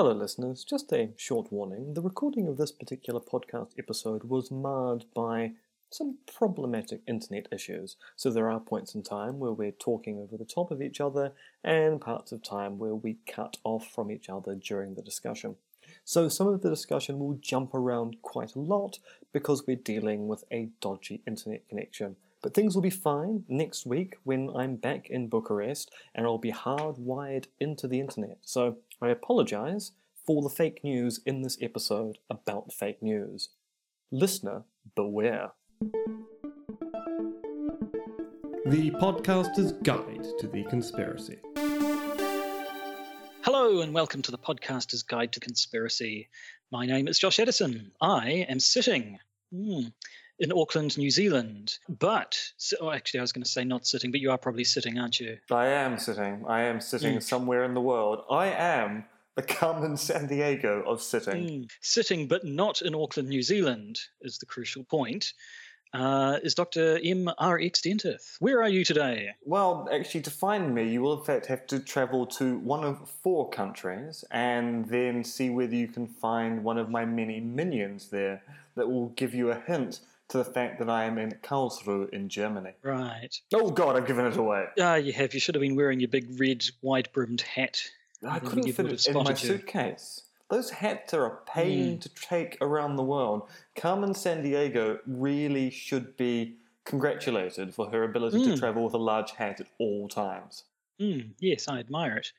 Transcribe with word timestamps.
Hello, 0.00 0.12
listeners. 0.12 0.64
Just 0.64 0.90
a 0.94 1.10
short 1.18 1.52
warning. 1.52 1.92
The 1.92 2.00
recording 2.00 2.48
of 2.48 2.56
this 2.56 2.72
particular 2.72 3.20
podcast 3.20 3.72
episode 3.78 4.24
was 4.24 4.50
marred 4.50 5.04
by 5.14 5.52
some 5.90 6.16
problematic 6.38 7.02
internet 7.06 7.48
issues. 7.52 7.96
So 8.16 8.30
there 8.30 8.50
are 8.50 8.60
points 8.60 8.94
in 8.94 9.02
time 9.02 9.38
where 9.38 9.52
we're 9.52 9.72
talking 9.72 10.18
over 10.18 10.38
the 10.38 10.46
top 10.46 10.70
of 10.70 10.80
each 10.80 11.02
other, 11.02 11.32
and 11.62 12.00
parts 12.00 12.32
of 12.32 12.42
time 12.42 12.78
where 12.78 12.94
we 12.94 13.18
cut 13.26 13.58
off 13.62 13.88
from 13.94 14.10
each 14.10 14.30
other 14.30 14.54
during 14.54 14.94
the 14.94 15.02
discussion. 15.02 15.56
So 16.06 16.30
some 16.30 16.46
of 16.46 16.62
the 16.62 16.70
discussion 16.70 17.18
will 17.18 17.34
jump 17.34 17.74
around 17.74 18.22
quite 18.22 18.54
a 18.54 18.58
lot 18.58 19.00
because 19.34 19.66
we're 19.66 19.76
dealing 19.76 20.28
with 20.28 20.44
a 20.50 20.70
dodgy 20.80 21.20
internet 21.26 21.68
connection. 21.68 22.16
But 22.42 22.54
things 22.54 22.74
will 22.74 22.80
be 22.80 22.88
fine 22.88 23.44
next 23.48 23.84
week 23.84 24.16
when 24.24 24.48
I'm 24.56 24.76
back 24.76 25.10
in 25.10 25.28
Bucharest 25.28 25.90
and 26.14 26.24
I'll 26.24 26.38
be 26.38 26.52
hardwired 26.52 27.48
into 27.60 27.86
the 27.86 28.00
internet. 28.00 28.38
So 28.40 28.78
I 29.02 29.08
apologize 29.08 29.92
for 30.26 30.42
the 30.42 30.50
fake 30.50 30.84
news 30.84 31.20
in 31.24 31.40
this 31.40 31.56
episode 31.62 32.18
about 32.28 32.70
fake 32.70 33.02
news. 33.02 33.48
Listener, 34.12 34.64
beware. 34.94 35.52
The 38.66 38.90
Podcaster's 39.00 39.72
Guide 39.72 40.26
to 40.38 40.46
the 40.46 40.64
Conspiracy. 40.64 41.38
Hello, 43.42 43.80
and 43.80 43.94
welcome 43.94 44.20
to 44.20 44.30
the 44.30 44.36
Podcaster's 44.36 45.02
Guide 45.02 45.32
to 45.32 45.40
Conspiracy. 45.40 46.28
My 46.70 46.84
name 46.84 47.08
is 47.08 47.18
Josh 47.18 47.40
Addison. 47.40 47.92
I 48.02 48.44
am 48.50 48.60
sitting 48.60 49.18
hmm, 49.50 49.84
in 50.40 50.50
Auckland, 50.52 50.96
New 50.98 51.10
Zealand. 51.10 51.78
But, 51.88 52.36
so, 52.56 52.76
oh, 52.80 52.90
actually, 52.90 53.20
I 53.20 53.22
was 53.22 53.32
going 53.32 53.44
to 53.44 53.48
say 53.50 53.62
not 53.62 53.86
sitting, 53.86 54.10
but 54.10 54.20
you 54.20 54.30
are 54.30 54.38
probably 54.38 54.64
sitting, 54.64 54.98
aren't 54.98 55.20
you? 55.20 55.36
I 55.50 55.66
am 55.66 55.98
sitting. 55.98 56.44
I 56.48 56.62
am 56.62 56.80
sitting 56.80 57.16
Mm. 57.18 57.22
somewhere 57.22 57.62
in 57.64 57.74
the 57.74 57.80
world. 57.80 58.24
I 58.30 58.46
am 58.48 59.04
the 59.36 59.42
Carmen 59.42 59.92
Sandiego 59.96 60.84
of 60.86 61.00
sitting. 61.02 61.48
Hmm, 61.48 61.62
Sitting, 61.82 62.26
but 62.26 62.44
not 62.44 62.82
in 62.82 62.94
Auckland, 62.94 63.28
New 63.28 63.42
Zealand, 63.42 64.00
is 64.22 64.38
the 64.38 64.46
crucial 64.46 64.82
point. 64.84 65.32
Uh, 65.92 66.38
is 66.44 66.54
Dr. 66.54 67.00
M. 67.02 67.28
R. 67.38 67.58
X. 67.60 67.80
Dentith. 67.80 68.36
Where 68.38 68.62
are 68.62 68.68
you 68.68 68.84
today? 68.84 69.30
Well, 69.44 69.88
actually, 69.92 70.20
to 70.22 70.30
find 70.30 70.72
me, 70.72 70.88
you 70.88 71.02
will 71.02 71.18
in 71.18 71.24
fact 71.24 71.46
have 71.46 71.66
to 71.66 71.80
travel 71.80 72.26
to 72.38 72.58
one 72.60 72.84
of 72.84 73.08
four 73.24 73.50
countries 73.50 74.24
and 74.30 74.86
then 74.88 75.24
see 75.24 75.50
whether 75.50 75.74
you 75.74 75.88
can 75.88 76.06
find 76.06 76.62
one 76.62 76.78
of 76.78 76.88
my 76.90 77.04
many 77.04 77.40
minions 77.40 78.08
there 78.08 78.40
that 78.76 78.88
will 78.88 79.08
give 79.10 79.34
you 79.34 79.50
a 79.50 79.60
hint 79.66 79.98
to 80.30 80.38
the 80.38 80.44
fact 80.44 80.78
that 80.78 80.88
I 80.88 81.04
am 81.04 81.18
in 81.18 81.32
Karlsruhe 81.42 82.08
in 82.10 82.28
Germany. 82.28 82.72
Right. 82.82 83.34
Oh 83.52 83.70
god, 83.70 83.96
I've 83.96 84.06
given 84.06 84.26
it 84.26 84.36
away. 84.36 84.66
Ah, 84.80 84.94
you 84.96 85.12
have. 85.12 85.34
You 85.34 85.40
should 85.40 85.54
have 85.54 85.60
been 85.62 85.76
wearing 85.76 86.00
your 86.00 86.08
big 86.08 86.38
red, 86.40 86.64
wide 86.82 87.08
brimmed 87.12 87.42
hat. 87.42 87.82
I 88.26 88.38
couldn't 88.38 88.70
fit 88.72 88.86
it 88.86 89.06
in 89.06 89.14
my 89.14 89.30
you. 89.30 89.36
suitcase. 89.36 90.22
Those 90.50 90.70
hats 90.70 91.14
are 91.14 91.26
a 91.26 91.36
pain 91.46 91.96
Mm. 91.98 92.00
to 92.02 92.08
take 92.08 92.58
around 92.60 92.96
the 92.96 93.02
world. 93.04 93.48
Carmen 93.76 94.14
Sandiego 94.14 94.98
really 95.06 95.70
should 95.70 96.16
be 96.16 96.56
congratulated 96.84 97.72
for 97.74 97.88
her 97.90 98.02
ability 98.02 98.42
to 98.44 98.50
Mm. 98.50 98.58
travel 98.58 98.84
with 98.84 98.94
a 98.94 98.98
large 98.98 99.30
hat 99.32 99.60
at 99.60 99.68
all 99.78 100.08
times. 100.08 100.64
Mm, 101.00 101.30
yes, 101.38 101.66
I 101.68 101.78
admire 101.78 102.16
it. 102.18 102.32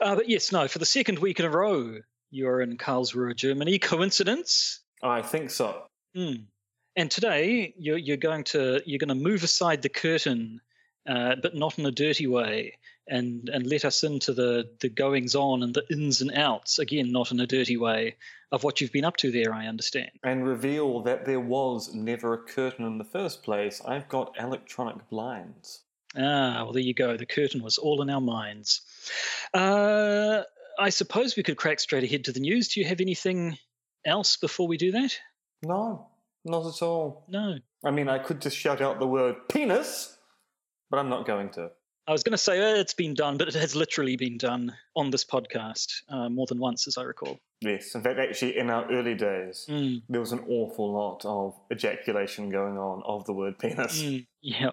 Uh, 0.00 0.14
but 0.14 0.28
yes, 0.28 0.52
no, 0.52 0.68
for 0.68 0.78
the 0.78 0.86
second 0.86 1.18
week 1.18 1.40
in 1.40 1.46
a 1.46 1.50
row, 1.50 2.00
you're 2.30 2.60
in 2.60 2.76
Karlsruhe, 2.76 3.34
Germany. 3.34 3.78
Coincidence? 3.78 4.80
I 5.02 5.22
think 5.22 5.50
so. 5.50 5.86
Mm. 6.14 6.44
And 6.96 7.10
today 7.10 7.74
you're, 7.76 7.98
you're 7.98 8.16
going 8.16 8.44
to 8.44 8.80
you're 8.86 8.98
going 8.98 9.08
to 9.08 9.14
move 9.14 9.42
aside 9.42 9.82
the 9.82 9.88
curtain, 9.88 10.60
uh, 11.08 11.36
but 11.42 11.54
not 11.54 11.78
in 11.78 11.86
a 11.86 11.90
dirty 11.90 12.26
way, 12.26 12.78
and 13.08 13.48
and 13.48 13.66
let 13.66 13.84
us 13.84 14.04
into 14.04 14.32
the 14.32 14.70
the 14.80 14.88
goings 14.88 15.34
on 15.34 15.62
and 15.62 15.74
the 15.74 15.84
ins 15.90 16.20
and 16.20 16.32
outs. 16.36 16.78
Again, 16.78 17.10
not 17.10 17.32
in 17.32 17.40
a 17.40 17.46
dirty 17.46 17.76
way 17.76 18.16
of 18.52 18.62
what 18.62 18.80
you've 18.80 18.92
been 18.92 19.04
up 19.04 19.16
to 19.18 19.32
there. 19.32 19.52
I 19.52 19.66
understand. 19.66 20.10
And 20.22 20.46
reveal 20.46 21.00
that 21.02 21.24
there 21.24 21.40
was 21.40 21.92
never 21.92 22.34
a 22.34 22.38
curtain 22.38 22.86
in 22.86 22.98
the 22.98 23.04
first 23.04 23.42
place. 23.42 23.82
I've 23.84 24.08
got 24.08 24.36
electronic 24.38 25.08
blinds. 25.08 25.80
Ah, 26.16 26.62
well, 26.62 26.72
there 26.72 26.82
you 26.82 26.94
go. 26.94 27.16
The 27.16 27.26
curtain 27.26 27.62
was 27.62 27.76
all 27.76 28.00
in 28.00 28.08
our 28.08 28.20
minds. 28.20 28.82
Uh, 29.52 30.42
I 30.78 30.90
suppose 30.90 31.36
we 31.36 31.42
could 31.42 31.56
crack 31.56 31.80
straight 31.80 32.04
ahead 32.04 32.24
to 32.24 32.32
the 32.32 32.38
news. 32.38 32.68
Do 32.68 32.80
you 32.80 32.86
have 32.86 33.00
anything 33.00 33.58
else 34.04 34.36
before 34.36 34.68
we 34.68 34.76
do 34.76 34.92
that? 34.92 35.18
No, 35.64 36.08
not 36.44 36.66
at 36.66 36.82
all. 36.82 37.24
No. 37.28 37.58
I 37.84 37.90
mean, 37.90 38.08
I 38.08 38.18
could 38.18 38.40
just 38.40 38.56
shout 38.56 38.80
out 38.80 38.98
the 38.98 39.06
word 39.06 39.36
penis, 39.48 40.16
but 40.90 40.98
I'm 40.98 41.08
not 41.08 41.26
going 41.26 41.50
to. 41.50 41.70
I 42.06 42.12
was 42.12 42.22
going 42.22 42.32
to 42.32 42.38
say 42.38 42.58
uh, 42.60 42.76
it's 42.80 42.92
been 42.92 43.14
done, 43.14 43.38
but 43.38 43.48
it 43.48 43.54
has 43.54 43.74
literally 43.74 44.16
been 44.16 44.36
done 44.36 44.74
on 44.94 45.10
this 45.10 45.24
podcast 45.24 46.02
uh, 46.10 46.28
more 46.28 46.46
than 46.46 46.58
once, 46.58 46.86
as 46.86 46.98
I 46.98 47.02
recall. 47.02 47.38
Yes, 47.62 47.94
in 47.94 48.02
fact, 48.02 48.18
actually, 48.18 48.58
in 48.58 48.68
our 48.68 48.84
early 48.92 49.14
days, 49.14 49.64
Mm, 49.70 50.02
there 50.10 50.20
was 50.20 50.32
an 50.32 50.44
awful 50.46 50.92
lot 50.92 51.24
of 51.24 51.54
ejaculation 51.72 52.50
going 52.50 52.76
on 52.76 53.02
of 53.06 53.24
the 53.24 53.32
word 53.32 53.58
penis. 53.58 54.02
mm, 54.02 54.26
yeah, 54.42 54.70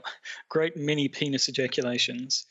great 0.50 0.76
many 0.76 1.08
penis 1.08 1.48
ejaculations. 1.48 2.48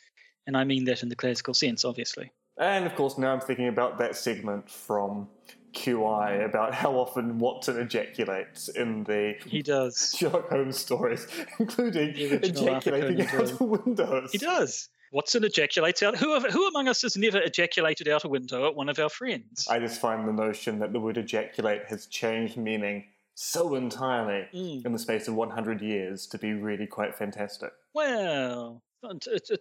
And 0.47 0.57
I 0.57 0.65
mean 0.65 0.85
that 0.87 1.03
in 1.03 1.11
the 1.11 1.17
classical 1.17 1.53
sense, 1.53 1.85
obviously. 1.85 2.33
And 2.59 2.87
of 2.87 2.95
course, 2.95 3.19
now 3.19 3.33
I'm 3.35 3.41
thinking 3.41 3.69
about 3.69 3.99
that 3.99 4.17
segment 4.17 4.71
from 4.71 5.29
QI 5.73 6.45
about 6.45 6.75
how 6.75 6.93
often 6.99 7.39
Watson 7.39 7.79
ejaculates 7.79 8.69
in 8.69 9.05
the 9.05 9.35
He 9.47 9.63
does. 9.63 10.15
Sherlock 10.19 10.49
Holmes 10.51 10.79
stories, 10.79 11.27
including 11.59 12.15
The 12.15 12.33
original 12.33 12.71
Arthur 12.75 12.95
ejaculating 12.97 13.27
out 13.41 13.51
of 13.53 13.61
windows. 13.61 14.33
He 14.33 14.39
does. 14.39 14.89
Watson 15.13 15.43
ejaculates 15.45 16.03
out. 16.03 16.17
Who, 16.17 16.39
who 16.41 16.69
among 16.69 16.87
us 16.89 17.03
has 17.03 17.17
never 17.17 17.39
ejaculated 17.41 18.07
out 18.09 18.25
a 18.25 18.29
window 18.29 18.67
at 18.69 18.77
one 18.77 18.89
of 18.89 18.99
our 18.99 19.09
friends? 19.09 19.67
I 19.69 19.79
just 19.81 20.01
find 20.01 20.27
the 20.29 20.33
notion 20.33 20.79
that 20.79 20.93
the 20.93 21.01
word 21.01 21.17
ejaculate 21.19 21.83
has 21.89 22.07
changed 22.07 22.57
meaning 22.57 23.07
so 23.35 23.75
entirely 23.75 24.47
Mm. 24.55 24.85
in 24.87 24.93
the 24.93 24.99
space 24.99 25.27
of 25.27 25.35
100 25.35 25.81
years 25.81 26.27
to 26.29 26.39
be 26.39 26.53
really 26.53 26.87
quite 26.87 27.15
fantastic. 27.17 27.71
Well, 27.95 28.83
it, 29.03 29.27
it, 29.51 29.61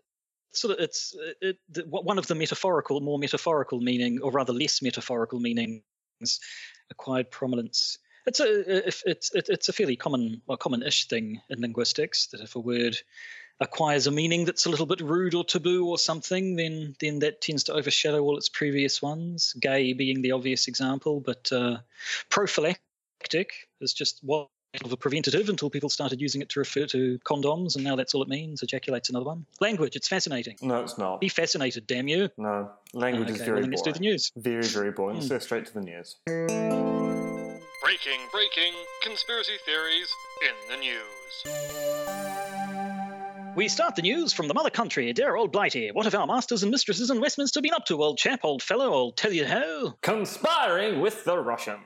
sort 0.51 0.73
of 0.77 0.83
it's 0.83 1.15
it, 1.41 1.57
one 1.87 2.17
of 2.19 2.27
the 2.27 2.35
metaphorical, 2.35 2.99
more 3.01 3.17
metaphorical 3.17 3.79
meaning, 3.79 4.19
or 4.21 4.31
rather 4.31 4.53
less 4.53 4.81
metaphorical 4.81 5.39
meanings, 5.39 5.81
acquired 6.89 7.31
prominence. 7.31 7.97
It's 8.25 8.39
a 8.39 8.87
it's 9.09 9.31
it's 9.33 9.69
a 9.69 9.73
fairly 9.73 9.95
common 9.95 10.41
or 10.47 10.57
common-ish 10.57 11.07
thing 11.07 11.41
in 11.49 11.61
linguistics 11.61 12.27
that 12.27 12.41
if 12.41 12.55
a 12.55 12.59
word 12.59 12.97
acquires 13.59 14.07
a 14.07 14.11
meaning 14.11 14.45
that's 14.45 14.65
a 14.65 14.69
little 14.69 14.85
bit 14.85 15.01
rude 15.01 15.33
or 15.33 15.43
taboo 15.43 15.87
or 15.87 15.97
something, 15.97 16.55
then 16.55 16.95
then 16.99 17.19
that 17.19 17.41
tends 17.41 17.63
to 17.65 17.73
overshadow 17.73 18.19
all 18.21 18.37
its 18.37 18.49
previous 18.49 19.01
ones. 19.01 19.53
Gay 19.59 19.93
being 19.93 20.21
the 20.21 20.31
obvious 20.33 20.67
example, 20.67 21.19
but 21.19 21.51
uh, 21.51 21.77
prophylactic 22.29 23.51
is 23.81 23.93
just 23.93 24.19
what 24.21 24.49
of 24.85 24.91
a 24.91 24.97
preventative 24.97 25.49
until 25.49 25.69
people 25.69 25.89
started 25.89 26.21
using 26.21 26.41
it 26.41 26.49
to 26.49 26.59
refer 26.59 26.85
to 26.87 27.17
condoms, 27.25 27.75
and 27.75 27.83
now 27.83 27.95
that's 27.95 28.13
all 28.13 28.21
it 28.21 28.27
means. 28.29 28.61
Ejaculate's 28.61 29.09
another 29.09 29.25
one. 29.25 29.45
Language, 29.59 29.95
it's 29.95 30.07
fascinating. 30.07 30.55
No, 30.61 30.81
it's 30.83 30.97
not. 30.97 31.19
Be 31.19 31.27
fascinated, 31.29 31.87
damn 31.87 32.07
you. 32.07 32.29
No, 32.37 32.69
language 32.93 33.29
is 33.29 33.35
okay, 33.37 33.45
very 33.45 33.55
well, 33.55 33.61
then 33.63 33.71
let's 33.71 33.81
do 33.81 33.91
the 33.93 33.99
news. 33.99 34.31
Very, 34.37 34.63
very 34.63 34.91
boring. 34.91 35.15
Let's 35.17 35.27
Hmm. 35.27 35.33
go 35.33 35.39
straight 35.39 35.65
to 35.67 35.73
the 35.73 35.81
news. 35.81 36.15
Breaking, 36.27 38.19
breaking, 38.31 38.73
conspiracy 39.03 39.53
theories 39.65 40.07
in 40.43 40.53
the 40.69 40.77
news. 40.77 41.33
We 43.55 43.67
start 43.67 43.95
the 43.95 44.03
news 44.03 44.31
from 44.31 44.47
the 44.47 44.53
mother 44.53 44.69
country. 44.69 45.11
Dear 45.11 45.35
old 45.35 45.51
Blighty, 45.51 45.89
what 45.91 46.05
have 46.05 46.13
our 46.13 46.27
masters 46.27 46.61
and 46.61 46.71
mistresses 46.71 47.09
in 47.09 47.19
Westminster 47.19 47.59
been 47.61 47.73
up 47.73 47.85
to, 47.87 48.01
old 48.03 48.17
chap, 48.19 48.41
old 48.43 48.61
fellow, 48.61 48.89
old 48.93 49.17
tell 49.17 49.33
you 49.33 49.45
how? 49.45 49.95
Conspiring 50.01 51.01
with 51.01 51.23
the 51.25 51.37
Russians. 51.37 51.79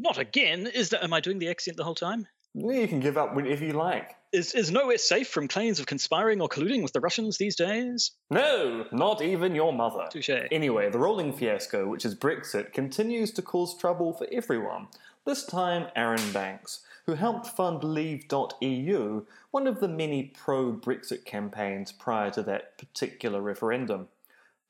Not 0.00 0.16
again. 0.16 0.66
Is 0.66 0.88
that? 0.90 1.04
Am 1.04 1.12
I 1.12 1.20
doing 1.20 1.38
the 1.38 1.50
accent 1.50 1.76
the 1.76 1.84
whole 1.84 1.94
time? 1.94 2.26
You 2.54 2.88
can 2.88 3.00
give 3.00 3.18
up 3.18 3.36
whenever 3.36 3.64
you 3.64 3.74
like. 3.74 4.16
Is 4.32 4.54
is 4.54 4.70
nowhere 4.70 4.96
safe 4.96 5.28
from 5.28 5.46
claims 5.46 5.78
of 5.78 5.86
conspiring 5.86 6.40
or 6.40 6.48
colluding 6.48 6.82
with 6.82 6.92
the 6.92 7.00
Russians 7.00 7.36
these 7.36 7.54
days? 7.54 8.12
No, 8.30 8.86
not 8.92 9.20
even 9.20 9.54
your 9.54 9.72
mother. 9.72 10.06
Touche. 10.10 10.30
Anyway, 10.50 10.90
the 10.90 10.98
rolling 10.98 11.32
fiasco, 11.32 11.86
which 11.86 12.04
is 12.04 12.14
Brexit, 12.14 12.72
continues 12.72 13.30
to 13.32 13.42
cause 13.42 13.76
trouble 13.76 14.14
for 14.14 14.26
everyone. 14.32 14.88
This 15.26 15.44
time, 15.44 15.88
Arron 15.94 16.32
Banks, 16.32 16.80
who 17.04 17.14
helped 17.14 17.48
fund 17.48 17.84
Leave.eu, 17.84 19.26
one 19.50 19.66
of 19.66 19.80
the 19.80 19.88
many 19.88 20.32
pro 20.34 20.72
Brexit 20.72 21.26
campaigns 21.26 21.92
prior 21.92 22.30
to 22.30 22.42
that 22.44 22.78
particular 22.78 23.42
referendum. 23.42 24.08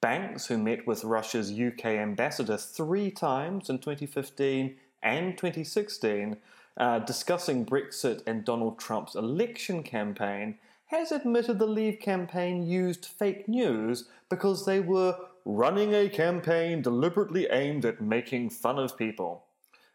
Banks, 0.01 0.47
who 0.47 0.59
met 0.59 0.87
with 0.87 1.05
Russia's 1.05 1.53
UK 1.53 1.85
ambassador 1.87 2.57
three 2.57 3.11
times 3.11 3.71
in 3.71 3.79
2015 3.79 4.77
and 5.03 5.37
2016, 5.37 6.37
uh, 6.77 6.99
discussing 7.01 7.67
Brexit 7.67 8.23
and 8.27 8.45
Donald 8.45 8.79
Trump's 8.79 9.15
election 9.15 9.83
campaign, 9.83 10.59
has 10.87 11.13
admitted 11.13 11.59
the 11.59 11.67
Leave 11.67 12.01
campaign 12.01 12.67
used 12.67 13.07
fake 13.07 13.49
news 13.49 14.09
because 14.29 14.67
they 14.67 14.81
were 14.81 15.17
running 15.45 15.95
a 15.95 16.09
campaign 16.09 16.83
deliberately 16.83 17.47
aimed 17.51 17.85
at 17.85 18.01
making 18.01 18.51
fun 18.51 18.79
of 18.79 18.99
people. 18.99 19.45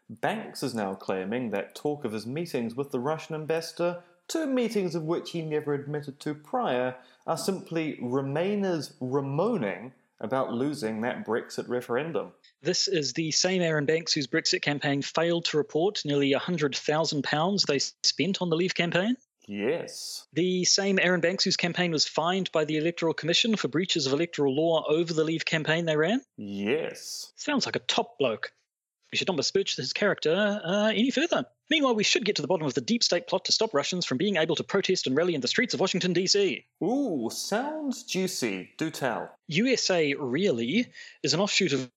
Banks 0.08 0.62
is 0.62 0.74
now 0.74 0.94
claiming 0.94 1.50
that 1.50 1.74
talk 1.74 2.04
of 2.04 2.12
his 2.12 2.26
meetings 2.26 2.74
with 2.74 2.92
the 2.92 3.00
Russian 3.00 3.34
ambassador, 3.34 4.02
two 4.28 4.46
meetings 4.46 4.94
of 4.94 5.02
which 5.02 5.32
he 5.32 5.42
never 5.42 5.74
admitted 5.74 6.20
to 6.20 6.34
prior, 6.34 6.94
are 7.26 7.36
simply 7.36 7.98
Remainers 8.00 8.92
ramoning 9.00 9.92
about 10.20 10.52
losing 10.52 11.00
that 11.00 11.26
Brexit 11.26 11.68
referendum. 11.68 12.32
This 12.62 12.88
is 12.88 13.12
the 13.12 13.30
same 13.30 13.62
Arron 13.62 13.86
Banks 13.86 14.12
whose 14.12 14.26
Brexit 14.26 14.62
campaign 14.62 15.02
failed 15.02 15.44
to 15.46 15.56
report 15.56 16.02
nearly 16.04 16.32
£100,000 16.32 17.66
they 17.66 17.78
spent 17.78 18.42
on 18.42 18.50
the 18.50 18.56
Leave 18.56 18.74
campaign. 18.74 19.16
Yes. 19.46 20.26
The 20.32 20.64
same 20.64 20.98
Arron 20.98 21.20
Banks 21.20 21.44
whose 21.44 21.56
campaign 21.56 21.92
was 21.92 22.06
fined 22.06 22.50
by 22.52 22.64
the 22.64 22.78
Electoral 22.78 23.14
Commission 23.14 23.56
for 23.56 23.68
breaches 23.68 24.06
of 24.06 24.12
electoral 24.12 24.54
law 24.54 24.84
over 24.88 25.12
the 25.12 25.24
Leave 25.24 25.44
campaign 25.44 25.84
they 25.84 25.96
ran. 25.96 26.20
Yes. 26.36 27.32
Sounds 27.36 27.66
like 27.66 27.76
a 27.76 27.80
top 27.80 28.18
bloke. 28.18 28.52
We 29.12 29.18
should 29.18 29.28
not 29.28 29.36
besmirch 29.36 29.76
his 29.76 29.92
character 29.92 30.60
uh, 30.64 30.88
any 30.88 31.12
further. 31.12 31.46
Meanwhile, 31.70 31.94
we 31.94 32.02
should 32.02 32.24
get 32.24 32.36
to 32.36 32.42
the 32.42 32.48
bottom 32.48 32.66
of 32.66 32.74
the 32.74 32.80
deep 32.80 33.04
state 33.04 33.28
plot 33.28 33.44
to 33.44 33.52
stop 33.52 33.72
Russians 33.72 34.04
from 34.04 34.18
being 34.18 34.36
able 34.36 34.56
to 34.56 34.64
protest 34.64 35.06
and 35.06 35.16
rally 35.16 35.34
in 35.34 35.40
the 35.40 35.48
streets 35.48 35.74
of 35.74 35.80
Washington, 35.80 36.12
D.C. 36.12 36.64
Ooh, 36.82 37.28
sounds 37.32 38.02
juicy. 38.02 38.70
Do 38.78 38.90
tell. 38.90 39.30
USA 39.46 40.14
Really 40.14 40.86
is 41.22 41.34
an 41.34 41.40
offshoot 41.40 41.72
of 41.72 41.88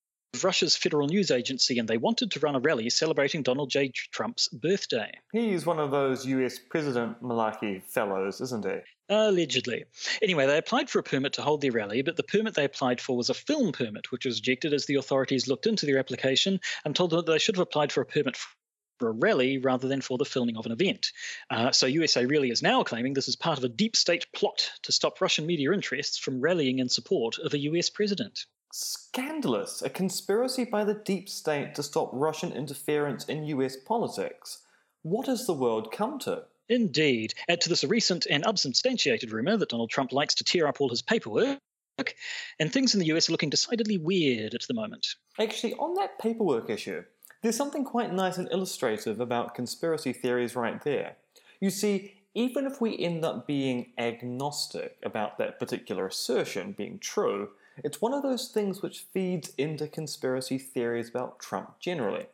Russia's 0.44 0.76
federal 0.76 1.08
news 1.08 1.30
agency, 1.30 1.78
and 1.78 1.88
they 1.88 1.96
wanted 1.96 2.30
to 2.30 2.40
run 2.40 2.54
a 2.54 2.60
rally 2.60 2.88
celebrating 2.88 3.42
Donald 3.42 3.70
J. 3.70 3.92
Trump's 4.12 4.48
birthday. 4.48 5.10
He's 5.32 5.66
one 5.66 5.78
of 5.78 5.90
those 5.90 6.24
US 6.26 6.58
President 6.58 7.20
Malarkey 7.22 7.82
fellows, 7.82 8.40
isn't 8.40 8.64
he? 8.64 8.78
Allegedly. 9.08 9.84
Anyway, 10.22 10.46
they 10.46 10.56
applied 10.56 10.88
for 10.88 11.00
a 11.00 11.02
permit 11.02 11.32
to 11.34 11.42
hold 11.42 11.60
their 11.60 11.72
rally, 11.72 12.02
but 12.02 12.16
the 12.16 12.22
permit 12.22 12.54
they 12.54 12.64
applied 12.64 13.00
for 13.00 13.16
was 13.16 13.28
a 13.28 13.34
film 13.34 13.72
permit, 13.72 14.12
which 14.12 14.24
was 14.24 14.38
rejected 14.38 14.72
as 14.72 14.86
the 14.86 14.94
authorities 14.94 15.48
looked 15.48 15.66
into 15.66 15.84
their 15.84 15.98
application 15.98 16.60
and 16.84 16.94
told 16.94 17.10
them 17.10 17.18
that 17.18 17.32
they 17.32 17.38
should 17.38 17.56
have 17.56 17.62
applied 17.62 17.90
for 17.90 18.00
a 18.00 18.06
permit 18.06 18.36
for 19.00 19.08
a 19.08 19.12
rally 19.12 19.58
rather 19.58 19.88
than 19.88 20.00
for 20.00 20.16
the 20.16 20.24
filming 20.24 20.56
of 20.56 20.66
an 20.66 20.72
event. 20.72 21.08
Uh, 21.50 21.72
so 21.72 21.86
USA 21.86 22.24
Really 22.24 22.50
is 22.50 22.62
now 22.62 22.84
claiming 22.84 23.14
this 23.14 23.28
is 23.28 23.34
part 23.34 23.58
of 23.58 23.64
a 23.64 23.68
deep 23.68 23.96
state 23.96 24.26
plot 24.34 24.70
to 24.82 24.92
stop 24.92 25.20
Russian 25.20 25.46
media 25.46 25.72
interests 25.72 26.18
from 26.18 26.40
rallying 26.40 26.78
in 26.78 26.88
support 26.88 27.38
of 27.38 27.52
a 27.52 27.58
US 27.58 27.90
president. 27.90 28.46
Scandalous. 28.72 29.82
A 29.82 29.90
conspiracy 29.90 30.64
by 30.64 30.84
the 30.84 30.94
deep 30.94 31.28
state 31.28 31.74
to 31.74 31.82
stop 31.82 32.10
Russian 32.12 32.52
interference 32.52 33.24
in 33.24 33.44
US 33.44 33.76
politics. 33.76 34.62
What 35.02 35.26
has 35.26 35.46
the 35.46 35.54
world 35.54 35.90
come 35.90 36.18
to? 36.20 36.44
Indeed. 36.68 37.34
Add 37.48 37.60
to 37.62 37.68
this 37.68 37.82
a 37.82 37.88
recent 37.88 38.26
and 38.30 38.44
unsubstantiated 38.44 39.32
rumour 39.32 39.56
that 39.56 39.70
Donald 39.70 39.90
Trump 39.90 40.12
likes 40.12 40.36
to 40.36 40.44
tear 40.44 40.68
up 40.68 40.80
all 40.80 40.88
his 40.88 41.02
paperwork, 41.02 41.58
and 42.60 42.72
things 42.72 42.94
in 42.94 43.00
the 43.00 43.06
US 43.06 43.28
are 43.28 43.32
looking 43.32 43.50
decidedly 43.50 43.98
weird 43.98 44.54
at 44.54 44.62
the 44.68 44.74
moment. 44.74 45.16
Actually, 45.38 45.74
on 45.74 45.94
that 45.94 46.20
paperwork 46.20 46.70
issue, 46.70 47.02
there's 47.42 47.56
something 47.56 47.84
quite 47.84 48.12
nice 48.12 48.38
and 48.38 48.48
illustrative 48.52 49.18
about 49.18 49.54
conspiracy 49.54 50.12
theories 50.12 50.54
right 50.54 50.80
there. 50.84 51.16
You 51.60 51.70
see, 51.70 52.14
even 52.34 52.66
if 52.66 52.80
we 52.80 52.96
end 52.96 53.24
up 53.24 53.48
being 53.48 53.92
agnostic 53.98 54.96
about 55.02 55.38
that 55.38 55.58
particular 55.58 56.06
assertion 56.06 56.72
being 56.72 57.00
true, 57.00 57.48
it's 57.78 58.00
one 58.00 58.12
of 58.12 58.22
those 58.22 58.48
things 58.48 58.82
which 58.82 59.06
feeds 59.12 59.52
into 59.56 59.86
conspiracy 59.86 60.58
theories 60.58 61.08
about 61.08 61.38
Trump 61.38 61.78
generally. 61.78 62.26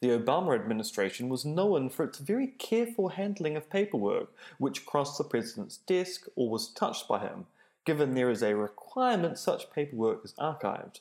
The 0.00 0.08
Obama 0.08 0.54
administration 0.54 1.28
was 1.28 1.44
known 1.44 1.90
for 1.90 2.04
its 2.04 2.18
very 2.18 2.46
careful 2.46 3.08
handling 3.08 3.56
of 3.56 3.68
paperwork 3.68 4.32
which 4.58 4.86
crossed 4.86 5.18
the 5.18 5.24
president's 5.24 5.78
desk 5.78 6.26
or 6.36 6.48
was 6.48 6.68
touched 6.68 7.08
by 7.08 7.18
him, 7.18 7.46
given 7.84 8.14
there 8.14 8.30
is 8.30 8.42
a 8.42 8.54
requirement 8.54 9.38
such 9.38 9.72
paperwork 9.72 10.24
is 10.24 10.34
archived. 10.34 11.00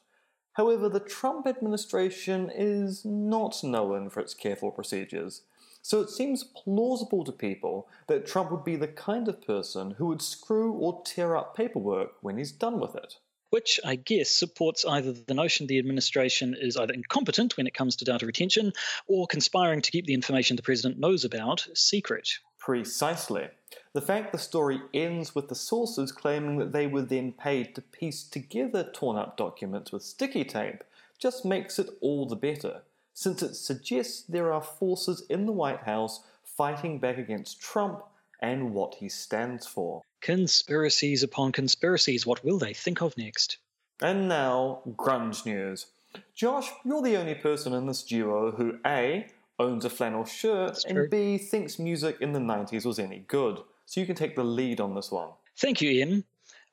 However, 0.53 0.89
the 0.89 0.99
Trump 0.99 1.45
administration 1.45 2.51
is 2.53 3.05
not 3.05 3.63
known 3.63 4.09
for 4.09 4.19
its 4.19 4.33
careful 4.33 4.71
procedures, 4.71 5.43
so 5.83 6.01
it 6.01 6.09
seems 6.09 6.43
plausible 6.43 7.23
to 7.23 7.31
people 7.31 7.87
that 8.07 8.25
Trump 8.25 8.51
would 8.51 8.63
be 8.63 8.75
the 8.75 8.87
kind 8.87 9.27
of 9.27 9.45
person 9.45 9.91
who 9.91 10.07
would 10.07 10.21
screw 10.21 10.71
or 10.71 11.03
tear 11.05 11.37
up 11.37 11.55
paperwork 11.55 12.13
when 12.21 12.37
he's 12.37 12.51
done 12.51 12.79
with 12.79 12.95
it 12.95 13.19
which 13.49 13.79
I 13.85 13.95
guess 13.95 14.29
supports 14.29 14.85
either 14.85 15.13
the 15.13 15.33
notion 15.33 15.67
the 15.67 15.79
administration 15.79 16.55
is 16.59 16.77
either 16.77 16.94
incompetent 16.94 17.57
when 17.57 17.67
it 17.67 17.73
comes 17.73 17.95
to 17.97 18.05
data 18.05 18.25
retention 18.25 18.73
or 19.07 19.27
conspiring 19.27 19.81
to 19.81 19.91
keep 19.91 20.05
the 20.05 20.13
information 20.13 20.55
the 20.55 20.63
president 20.63 20.99
knows 20.99 21.23
about 21.23 21.67
secret. 21.73 22.29
Precisely. 22.59 23.47
The 23.94 24.01
fact 24.01 24.31
the 24.31 24.38
story 24.38 24.81
ends 24.94 25.33
with 25.33 25.47
the 25.47 25.55
sources 25.55 26.11
claiming 26.11 26.57
that 26.57 26.73
they 26.73 26.88
were 26.88 27.01
then 27.01 27.31
paid 27.31 27.73
to 27.75 27.81
piece 27.81 28.23
together 28.23 28.89
torn 28.94 29.17
up 29.17 29.38
documents 29.38 29.91
with 29.91 30.03
sticky 30.03 30.44
tape 30.44 30.83
just 31.17 31.45
makes 31.45 31.79
it 31.79 31.89
all 32.01 32.27
the 32.27 32.35
better, 32.35 32.81
since 33.13 33.41
it 33.41 33.55
suggests 33.55 34.21
there 34.21 34.53
are 34.53 34.61
forces 34.61 35.25
in 35.29 35.45
the 35.45 35.51
White 35.51 35.81
House 35.81 36.21
fighting 36.44 36.99
back 36.99 37.17
against 37.17 37.61
Trump 37.61 38.03
and 38.39 38.73
what 38.73 38.95
he 38.95 39.09
stands 39.09 39.65
for. 39.65 40.01
Conspiracies 40.21 41.23
upon 41.23 41.51
conspiracies. 41.51 42.25
What 42.25 42.43
will 42.43 42.59
they 42.59 42.73
think 42.73 43.01
of 43.01 43.17
next? 43.17 43.57
And 44.01 44.27
now, 44.27 44.81
grunge 44.95 45.45
news. 45.45 45.87
Josh, 46.35 46.69
you're 46.85 47.01
the 47.01 47.17
only 47.17 47.35
person 47.35 47.73
in 47.73 47.87
this 47.87 48.03
duo 48.03 48.51
who 48.51 48.77
A. 48.85 49.27
owns 49.59 49.85
a 49.85 49.89
flannel 49.89 50.25
shirt 50.25 50.83
and 50.85 51.09
B. 51.09 51.37
thinks 51.37 51.79
music 51.79 52.17
in 52.21 52.33
the 52.33 52.39
90s 52.39 52.85
was 52.85 52.99
any 52.99 53.25
good. 53.27 53.59
So 53.85 53.99
you 53.99 54.05
can 54.05 54.15
take 54.15 54.35
the 54.35 54.43
lead 54.43 54.79
on 54.79 54.95
this 54.95 55.11
one. 55.11 55.29
Thank 55.57 55.81
you, 55.81 55.89
Ian. 55.89 56.23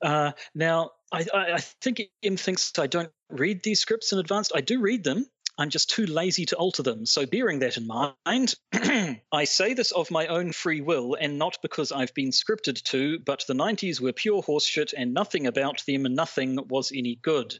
Uh, 0.01 0.33
now, 0.53 0.91
I, 1.11 1.25
I, 1.33 1.53
I 1.53 1.57
think 1.59 2.01
Ian 2.23 2.37
thinks 2.37 2.77
I 2.77 2.87
don't 2.87 3.11
read 3.29 3.63
these 3.63 3.79
scripts 3.79 4.11
in 4.11 4.19
advance. 4.19 4.51
I 4.53 4.61
do 4.61 4.79
read 4.79 5.03
them, 5.03 5.25
I'm 5.57 5.69
just 5.69 5.89
too 5.89 6.05
lazy 6.05 6.45
to 6.47 6.57
alter 6.57 6.83
them. 6.83 7.05
So, 7.05 7.25
bearing 7.25 7.59
that 7.59 7.77
in 7.77 7.87
mind, 7.87 8.55
I 9.31 9.43
say 9.45 9.73
this 9.73 9.91
of 9.91 10.11
my 10.11 10.27
own 10.27 10.51
free 10.51 10.81
will 10.81 11.15
and 11.19 11.37
not 11.37 11.57
because 11.61 11.91
I've 11.91 12.13
been 12.13 12.31
scripted 12.31 12.83
to, 12.83 13.19
but 13.19 13.45
the 13.47 13.53
90s 13.53 14.01
were 14.01 14.11
pure 14.11 14.41
horseshit 14.41 14.93
and 14.97 15.13
nothing 15.13 15.47
about 15.47 15.83
them, 15.87 16.05
and 16.05 16.15
nothing 16.15 16.59
was 16.67 16.91
any 16.91 17.15
good. 17.21 17.57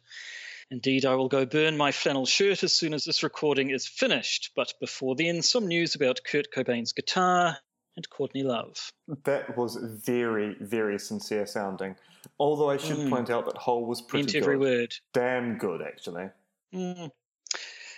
Indeed, 0.71 1.05
I 1.05 1.15
will 1.15 1.29
go 1.29 1.45
burn 1.45 1.77
my 1.77 1.91
flannel 1.91 2.25
shirt 2.25 2.63
as 2.63 2.73
soon 2.73 2.93
as 2.93 3.03
this 3.03 3.23
recording 3.23 3.69
is 3.69 3.87
finished. 3.87 4.51
But 4.55 4.73
before 4.79 5.15
then, 5.15 5.41
some 5.41 5.67
news 5.67 5.95
about 5.95 6.21
Kurt 6.25 6.47
Cobain's 6.51 6.91
guitar 6.91 7.57
and 7.95 8.09
Courtney 8.09 8.43
Love. 8.43 8.91
That 9.23 9.55
was 9.55 9.75
very, 9.75 10.55
very 10.59 10.99
sincere 10.99 11.45
sounding. 11.45 11.95
Although 12.39 12.71
I 12.71 12.77
should 12.77 12.97
mm. 12.97 13.09
point 13.09 13.29
out 13.29 13.45
that 13.45 13.57
Hole 13.57 13.85
was 13.85 14.01
pretty 14.01 14.23
Meant 14.23 14.33
good. 14.33 14.43
every 14.43 14.57
word. 14.57 14.95
Damn 15.13 15.57
good, 15.57 15.81
actually. 15.81 16.29
Mm. 16.73 17.11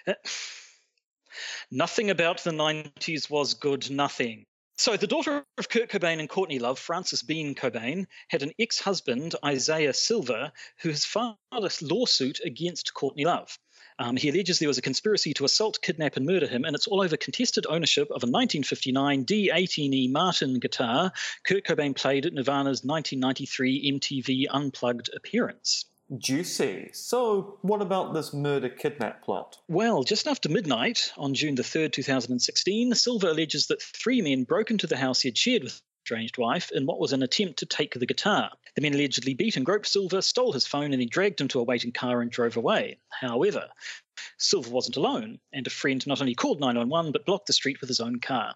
nothing 1.72 2.10
about 2.10 2.44
the 2.44 2.52
90s 2.52 3.30
was 3.30 3.54
good, 3.54 3.90
nothing. 3.90 4.46
So, 4.80 4.96
the 4.96 5.08
daughter 5.08 5.44
of 5.58 5.70
Kurt 5.70 5.90
Cobain 5.90 6.20
and 6.20 6.30
Courtney 6.30 6.60
Love, 6.60 6.78
Frances 6.78 7.24
Bean 7.24 7.56
Cobain, 7.56 8.06
had 8.28 8.44
an 8.44 8.54
ex 8.60 8.80
husband, 8.80 9.34
Isaiah 9.44 9.94
Silva, 9.94 10.54
who 10.82 10.90
has 10.90 11.04
filed 11.04 11.38
a 11.52 11.72
lawsuit 11.82 12.42
against 12.46 12.94
Courtney 12.94 13.26
Love. 13.26 13.58
Um, 13.98 14.16
he 14.16 14.30
alleges 14.30 14.60
there 14.60 14.68
was 14.68 14.78
a 14.78 14.84
conspiracy 14.84 15.34
to 15.34 15.46
assault, 15.46 15.82
kidnap, 15.82 16.16
and 16.16 16.28
murder 16.28 16.46
him, 16.46 16.64
and 16.64 16.76
it's 16.76 16.86
all 16.86 17.02
over 17.02 17.18
contested 17.18 17.66
ownership 17.68 18.10
of 18.10 18.24
a 18.24 18.30
1959 18.30 19.26
D18E 19.26 20.12
Martin 20.12 20.60
guitar 20.60 21.12
Kurt 21.44 21.64
Cobain 21.64 21.96
played 21.96 22.28
at 22.28 22.34
Nirvana's 22.34 22.84
1993 22.84 23.94
MTV 23.94 24.46
Unplugged 24.52 25.10
appearance. 25.16 25.86
Juicy. 26.18 26.90
So, 26.94 27.58
what 27.62 27.82
about 27.82 28.14
this 28.14 28.34
murder 28.34 28.70
kidnap 28.70 29.24
plot? 29.24 29.58
Well, 29.68 30.04
just 30.04 30.28
after 30.28 30.48
midnight 30.48 31.12
on 31.18 31.34
June 31.34 31.56
the 31.56 31.64
3rd, 31.64 31.92
2016, 31.94 32.96
Silva 32.96 33.32
alleges 33.32 33.68
that 33.68 33.82
three 33.82 34.22
men 34.22 34.44
broke 34.44 34.72
into 34.72 34.88
the 34.88 34.98
house 34.98 35.22
he 35.22 35.30
had 35.30 35.38
shared 35.38 35.64
with 35.64 35.74
his 35.74 35.82
estranged 36.06 36.38
wife 36.38 36.72
in 36.72 36.86
what 36.86 37.00
was 37.00 37.12
an 37.12 37.24
attempt 37.24 37.60
to 37.60 37.66
take 37.66 37.94
the 37.94 38.06
guitar. 38.06 38.52
The 38.76 38.82
men 38.82 38.94
allegedly 38.94 39.34
beat 39.34 39.58
and 39.58 39.66
groped 39.66 39.88
Silva, 39.88 40.22
stole 40.22 40.54
his 40.54 40.66
phone, 40.66 40.94
and 40.94 41.02
then 41.02 41.10
dragged 41.10 41.42
him 41.42 41.50
to 41.50 41.60
a 41.60 41.64
waiting 41.64 41.92
car 41.92 42.22
and 42.22 42.32
drove 42.32 42.56
away. 42.56 43.00
However, 43.10 43.68
Silva 44.40 44.72
wasn't 44.72 44.98
alone, 44.98 45.40
and 45.54 45.68
a 45.68 45.70
friend 45.70 46.08
not 46.08 46.22
only 46.22 46.34
called 46.34 46.60
911 46.60 47.12
but 47.12 47.26
blocked 47.26 47.46
the 47.46 47.54
street 47.54 47.80
with 47.80 47.88
his 47.88 48.00
own 48.00 48.20
car. 48.20 48.56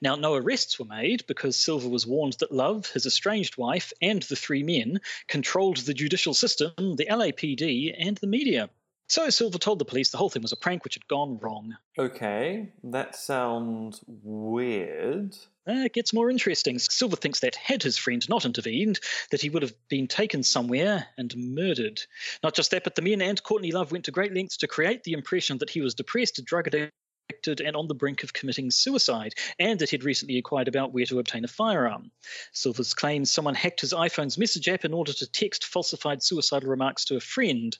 Now, 0.00 0.14
no 0.14 0.34
arrests 0.34 0.78
were 0.78 0.84
made 0.84 1.26
because 1.26 1.56
Silva 1.56 1.88
was 1.88 2.06
warned 2.06 2.34
that 2.34 2.52
Love, 2.52 2.86
his 2.90 3.06
estranged 3.06 3.56
wife, 3.56 3.92
and 4.00 4.22
the 4.22 4.36
three 4.36 4.62
men 4.62 5.00
controlled 5.26 5.78
the 5.78 5.94
judicial 5.94 6.34
system, 6.34 6.72
the 6.76 7.06
LAPD, 7.10 7.94
and 7.98 8.16
the 8.18 8.26
media. 8.26 8.70
So 9.10 9.28
Silva 9.28 9.58
told 9.58 9.80
the 9.80 9.84
police 9.84 10.10
the 10.10 10.18
whole 10.18 10.30
thing 10.30 10.42
was 10.42 10.52
a 10.52 10.56
prank 10.56 10.84
which 10.84 10.94
had 10.94 11.08
gone 11.08 11.40
wrong. 11.40 11.76
Okay, 11.98 12.68
that 12.84 13.16
sounds 13.16 14.04
weird. 14.06 15.36
Uh, 15.68 15.82
it 15.82 15.94
gets 15.94 16.12
more 16.12 16.30
interesting. 16.30 16.78
Silva 16.78 17.16
thinks 17.16 17.40
that 17.40 17.56
had 17.56 17.82
his 17.82 17.98
friend 17.98 18.24
not 18.28 18.44
intervened, 18.44 19.00
that 19.32 19.40
he 19.40 19.50
would 19.50 19.62
have 19.62 19.74
been 19.88 20.06
taken 20.06 20.44
somewhere 20.44 21.08
and 21.18 21.34
murdered. 21.36 22.00
Not 22.44 22.54
just 22.54 22.70
that, 22.70 22.84
but 22.84 22.94
the 22.94 23.02
men 23.02 23.20
and 23.20 23.42
Courtney 23.42 23.72
Love 23.72 23.90
went 23.90 24.04
to 24.04 24.12
great 24.12 24.32
lengths 24.32 24.58
to 24.58 24.68
create 24.68 25.02
the 25.02 25.14
impression 25.14 25.58
that 25.58 25.70
he 25.70 25.80
was 25.80 25.96
depressed, 25.96 26.40
drug 26.44 26.68
addicted, 26.68 27.60
and 27.60 27.74
on 27.74 27.88
the 27.88 27.96
brink 27.96 28.22
of 28.22 28.32
committing 28.32 28.70
suicide, 28.70 29.34
and 29.58 29.80
that 29.80 29.90
he'd 29.90 30.04
recently 30.04 30.36
inquired 30.36 30.68
about 30.68 30.92
where 30.92 31.06
to 31.06 31.18
obtain 31.18 31.44
a 31.44 31.48
firearm. 31.48 32.12
Silva's 32.52 32.94
claims 32.94 33.28
someone 33.28 33.56
hacked 33.56 33.80
his 33.80 33.92
iPhone's 33.92 34.38
message 34.38 34.68
app 34.68 34.84
in 34.84 34.94
order 34.94 35.12
to 35.12 35.26
text 35.26 35.64
falsified 35.64 36.22
suicidal 36.22 36.70
remarks 36.70 37.06
to 37.06 37.16
a 37.16 37.20
friend 37.20 37.76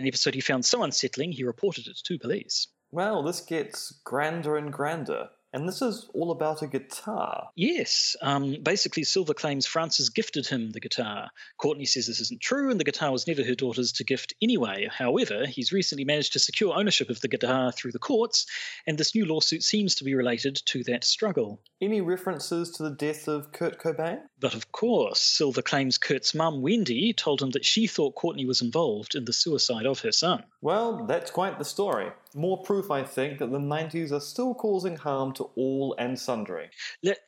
an 0.00 0.06
episode 0.06 0.34
he 0.34 0.40
found 0.40 0.64
so 0.64 0.82
unsettling 0.82 1.32
he 1.32 1.44
reported 1.44 1.86
it 1.86 1.98
to 2.04 2.18
police. 2.18 2.68
Well, 2.90 3.22
this 3.22 3.40
gets 3.40 3.90
grander 4.04 4.56
and 4.56 4.72
grander. 4.72 5.30
And 5.52 5.68
this 5.68 5.82
is 5.82 6.08
all 6.14 6.30
about 6.30 6.62
a 6.62 6.66
guitar. 6.66 7.48
Yes. 7.56 8.16
Um, 8.22 8.56
basically, 8.62 9.04
Silva 9.04 9.34
claims 9.34 9.66
Frances 9.66 10.08
gifted 10.08 10.46
him 10.46 10.70
the 10.70 10.80
guitar. 10.80 11.30
Courtney 11.58 11.84
says 11.84 12.06
this 12.06 12.20
isn't 12.20 12.40
true, 12.40 12.70
and 12.70 12.80
the 12.80 12.84
guitar 12.84 13.12
was 13.12 13.26
never 13.26 13.44
her 13.44 13.54
daughter's 13.54 13.92
to 13.92 14.04
gift 14.04 14.32
anyway. 14.40 14.88
However, 14.90 15.46
he's 15.46 15.72
recently 15.72 16.04
managed 16.04 16.32
to 16.32 16.38
secure 16.38 16.74
ownership 16.74 17.10
of 17.10 17.20
the 17.20 17.28
guitar 17.28 17.70
through 17.70 17.92
the 17.92 17.98
courts, 17.98 18.46
and 18.86 18.96
this 18.96 19.14
new 19.14 19.26
lawsuit 19.26 19.62
seems 19.62 19.94
to 19.96 20.04
be 20.04 20.14
related 20.14 20.60
to 20.66 20.84
that 20.84 21.04
struggle. 21.04 21.60
Any 21.80 22.00
references 22.00 22.70
to 22.72 22.84
the 22.84 22.90
death 22.90 23.28
of 23.28 23.52
Kurt 23.52 23.78
Cobain? 23.78 24.20
But 24.40 24.54
of 24.54 24.72
course, 24.72 25.20
Silva 25.20 25.62
claims 25.62 25.98
Kurt's 25.98 26.34
mum, 26.34 26.62
Wendy, 26.62 27.12
told 27.12 27.42
him 27.42 27.50
that 27.50 27.64
she 27.64 27.86
thought 27.86 28.14
Courtney 28.14 28.46
was 28.46 28.62
involved 28.62 29.14
in 29.14 29.24
the 29.24 29.32
suicide 29.32 29.86
of 29.86 30.00
her 30.00 30.12
son. 30.12 30.44
Well, 30.60 31.04
that's 31.06 31.30
quite 31.30 31.58
the 31.58 31.64
story. 31.64 32.10
More 32.34 32.62
proof, 32.62 32.90
I 32.90 33.02
think, 33.02 33.38
that 33.38 33.50
the 33.50 33.58
90s 33.58 34.12
are 34.12 34.20
still 34.20 34.54
causing 34.54 34.96
harm 34.96 35.32
to 35.34 35.50
all 35.56 35.94
and 35.98 36.18
sundry. 36.18 36.70
Let, 37.02 37.18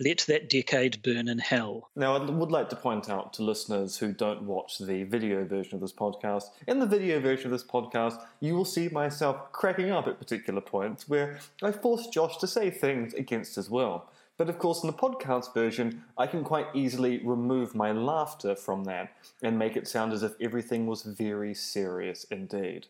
let 0.00 0.24
that 0.28 0.48
decade 0.48 1.02
burn 1.02 1.28
in 1.28 1.38
hell. 1.38 1.90
Now, 1.96 2.16
I 2.16 2.30
would 2.30 2.50
like 2.50 2.68
to 2.70 2.76
point 2.76 3.10
out 3.10 3.32
to 3.34 3.42
listeners 3.42 3.98
who 3.98 4.12
don't 4.12 4.42
watch 4.42 4.78
the 4.78 5.04
video 5.04 5.44
version 5.44 5.74
of 5.74 5.80
this 5.80 5.92
podcast, 5.92 6.44
in 6.66 6.78
the 6.78 6.86
video 6.86 7.20
version 7.20 7.46
of 7.46 7.52
this 7.52 7.64
podcast, 7.64 8.22
you 8.40 8.54
will 8.54 8.64
see 8.64 8.88
myself 8.88 9.52
cracking 9.52 9.90
up 9.90 10.06
at 10.06 10.18
particular 10.18 10.60
points 10.60 11.08
where 11.08 11.38
I 11.62 11.72
force 11.72 12.06
Josh 12.08 12.38
to 12.38 12.46
say 12.46 12.70
things 12.70 13.14
against 13.14 13.56
his 13.56 13.68
will. 13.68 14.04
But 14.38 14.50
of 14.50 14.58
course, 14.58 14.82
in 14.82 14.86
the 14.86 14.92
podcast 14.92 15.54
version, 15.54 16.04
I 16.18 16.26
can 16.26 16.44
quite 16.44 16.66
easily 16.74 17.18
remove 17.24 17.74
my 17.74 17.92
laughter 17.92 18.54
from 18.54 18.84
that 18.84 19.12
and 19.42 19.58
make 19.58 19.76
it 19.76 19.88
sound 19.88 20.12
as 20.12 20.22
if 20.22 20.34
everything 20.40 20.86
was 20.86 21.02
very 21.02 21.54
serious 21.54 22.24
indeed. 22.24 22.86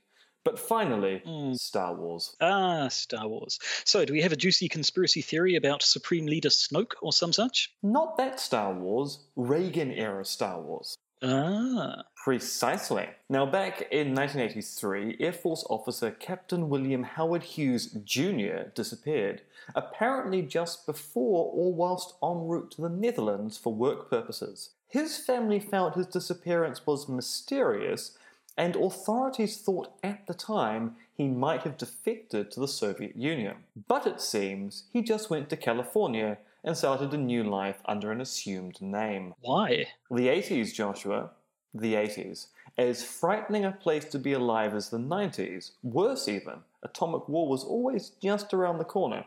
But 0.47 0.61
finally, 0.61 1.23
Star 1.55 1.93
Wars. 1.93 2.37
Ah, 2.41 2.87
Star 2.87 3.27
Wars. 3.27 3.59
So, 3.85 4.05
do 4.05 4.13
we 4.13 4.21
have 4.21 4.31
a 4.31 4.37
juicy 4.37 4.69
conspiracy 4.69 5.21
theory 5.21 5.57
about 5.57 5.83
Supreme 5.83 6.25
Leader 6.27 6.51
Snoke 6.51 6.93
or 7.03 7.13
some 7.13 7.33
such? 7.33 7.75
Not 7.83 8.17
that 8.19 8.39
Star 8.39 8.73
Wars, 8.73 9.25
Reagan 9.35 9.91
era 9.91 10.25
Star 10.25 10.61
Wars. 10.61 10.99
Ah, 11.21 12.05
Precisely. 12.15 13.09
Now, 13.29 13.45
back 13.45 13.89
in 13.91 14.15
1983, 14.15 15.17
Air 15.19 15.33
Force 15.33 15.65
officer 15.69 16.13
Captain 16.13 16.69
William 16.69 17.03
Howard 17.03 17.43
Hughes 17.43 17.87
Jr. 18.05 18.71
disappeared, 18.73 19.43
apparently 19.75 20.43
just 20.43 20.87
before 20.87 21.51
or 21.53 21.75
whilst 21.75 22.15
en 22.23 22.47
route 22.47 22.71
to 22.73 22.83
the 22.83 22.89
Netherlands 22.89 23.59
for 23.59 23.75
work 23.75 24.09
purposes. 24.09 24.71
His 24.87 25.19
family 25.19 25.59
felt 25.59 25.97
his 25.97 26.07
disappearance 26.07 26.87
was 26.87 27.09
mysterious, 27.09 28.17
and 28.57 28.77
authorities 28.77 29.59
thought 29.59 29.93
at 30.03 30.27
the 30.27 30.35
time 30.35 30.97
he 31.15 31.29
might 31.29 31.63
have 31.63 31.77
defected 31.77 32.51
to 32.51 32.61
the 32.61 32.69
Soviet 32.69 33.17
Union. 33.17 33.57
But 33.89 34.07
it 34.07 34.21
seems 34.21 34.85
he 34.93 35.03
just 35.03 35.31
went 35.31 35.49
to 35.51 35.57
California 35.57 36.39
and 36.65 36.77
started 36.77 37.13
a 37.13 37.19
new 37.19 37.45
life 37.45 37.79
under 37.85 38.11
an 38.11 38.21
assumed 38.21 38.81
name. 38.83 39.35
why? 39.41 39.87
The 40.11 40.29
80s, 40.29 40.75
Joshua, 40.75 41.31
the 41.73 41.95
80s. 41.95 42.47
As 42.77 43.05
frightening 43.05 43.65
a 43.65 43.73
place 43.73 44.05
to 44.07 44.19
be 44.19 44.33
alive 44.33 44.75
as 44.75 44.91
the 44.91 44.99
90s, 44.99 45.73
worse 45.83 46.29
even, 46.29 46.61
atomic 46.83 47.29
war 47.29 47.49
was 47.49 47.65
always 47.65 48.11
just 48.23 48.53
around 48.53 48.79
the 48.79 48.85
corner. 48.85 49.25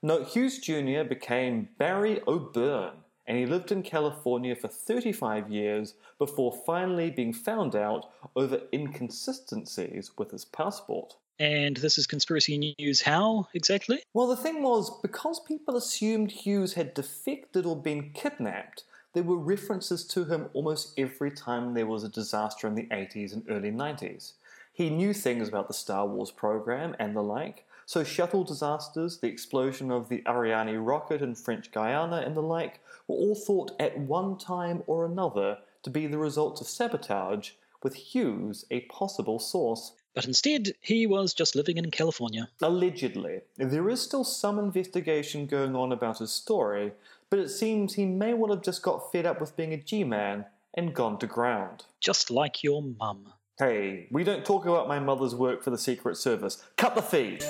No, 0.00 0.22
Hughes 0.22 0.60
Jr. 0.60 1.02
became 1.02 1.68
Barry 1.76 2.22
O'Beirne, 2.26 3.02
and 3.28 3.36
he 3.36 3.44
lived 3.44 3.70
in 3.70 3.82
California 3.82 4.56
for 4.56 4.68
35 4.68 5.50
years 5.50 5.94
before 6.18 6.50
finally 6.64 7.10
being 7.10 7.34
found 7.34 7.76
out 7.76 8.06
over 8.34 8.62
inconsistencies 8.72 10.10
with 10.16 10.30
his 10.30 10.46
passport. 10.46 11.14
And 11.38 11.76
this 11.76 11.98
is 11.98 12.06
conspiracy 12.06 12.74
news. 12.78 13.02
How 13.02 13.46
exactly? 13.52 14.02
Well, 14.14 14.26
the 14.28 14.36
thing 14.36 14.62
was, 14.62 14.90
because 15.02 15.40
people 15.40 15.76
assumed 15.76 16.32
Hughes 16.32 16.72
had 16.72 16.94
defected 16.94 17.66
or 17.66 17.80
been 17.80 18.10
kidnapped, 18.14 18.84
there 19.12 19.22
were 19.22 19.36
references 19.36 20.06
to 20.06 20.24
him 20.24 20.48
almost 20.54 20.98
every 20.98 21.30
time 21.30 21.74
there 21.74 21.86
was 21.86 22.04
a 22.04 22.08
disaster 22.08 22.66
in 22.66 22.74
the 22.74 22.86
80s 22.86 23.34
and 23.34 23.44
early 23.50 23.70
90s. 23.70 24.32
He 24.72 24.88
knew 24.88 25.12
things 25.12 25.48
about 25.48 25.68
the 25.68 25.74
Star 25.74 26.06
Wars 26.06 26.30
program 26.30 26.96
and 26.98 27.14
the 27.14 27.22
like, 27.22 27.66
so 27.88 28.04
shuttle 28.04 28.44
disasters, 28.44 29.16
the 29.16 29.28
explosion 29.28 29.90
of 29.90 30.10
the 30.10 30.22
Ariane 30.28 30.76
rocket 30.76 31.22
in 31.22 31.34
French 31.34 31.72
Guiana, 31.72 32.16
and 32.16 32.36
the 32.36 32.42
like 32.42 32.80
were 33.06 33.16
all 33.16 33.34
thought 33.34 33.72
at 33.80 33.98
one 33.98 34.36
time 34.36 34.82
or 34.86 35.06
another 35.06 35.56
to 35.84 35.88
be 35.88 36.06
the 36.06 36.18
results 36.18 36.60
of 36.60 36.66
sabotage, 36.66 37.52
with 37.82 37.94
Hughes 37.94 38.66
a 38.70 38.80
possible 38.80 39.38
source. 39.38 39.94
But 40.14 40.26
instead, 40.26 40.74
he 40.82 41.06
was 41.06 41.32
just 41.32 41.56
living 41.56 41.78
in 41.78 41.90
California. 41.90 42.50
Allegedly. 42.60 43.40
There 43.56 43.88
is 43.88 44.02
still 44.02 44.24
some 44.24 44.58
investigation 44.58 45.46
going 45.46 45.74
on 45.74 45.90
about 45.90 46.18
his 46.18 46.30
story, 46.30 46.92
but 47.30 47.38
it 47.38 47.48
seems 47.48 47.94
he 47.94 48.04
may 48.04 48.34
well 48.34 48.54
have 48.54 48.62
just 48.62 48.82
got 48.82 49.10
fed 49.10 49.24
up 49.24 49.40
with 49.40 49.56
being 49.56 49.72
a 49.72 49.78
G 49.78 50.04
Man 50.04 50.44
and 50.74 50.92
gone 50.92 51.18
to 51.20 51.26
ground. 51.26 51.86
Just 52.00 52.30
like 52.30 52.62
your 52.62 52.82
mum. 52.82 53.32
Hey, 53.58 54.08
we 54.10 54.24
don't 54.24 54.44
talk 54.44 54.66
about 54.66 54.88
my 54.88 54.98
mother's 54.98 55.34
work 55.34 55.64
for 55.64 55.70
the 55.70 55.78
Secret 55.78 56.18
Service. 56.18 56.62
Cut 56.76 56.94
the 56.94 57.02
feed! 57.02 57.46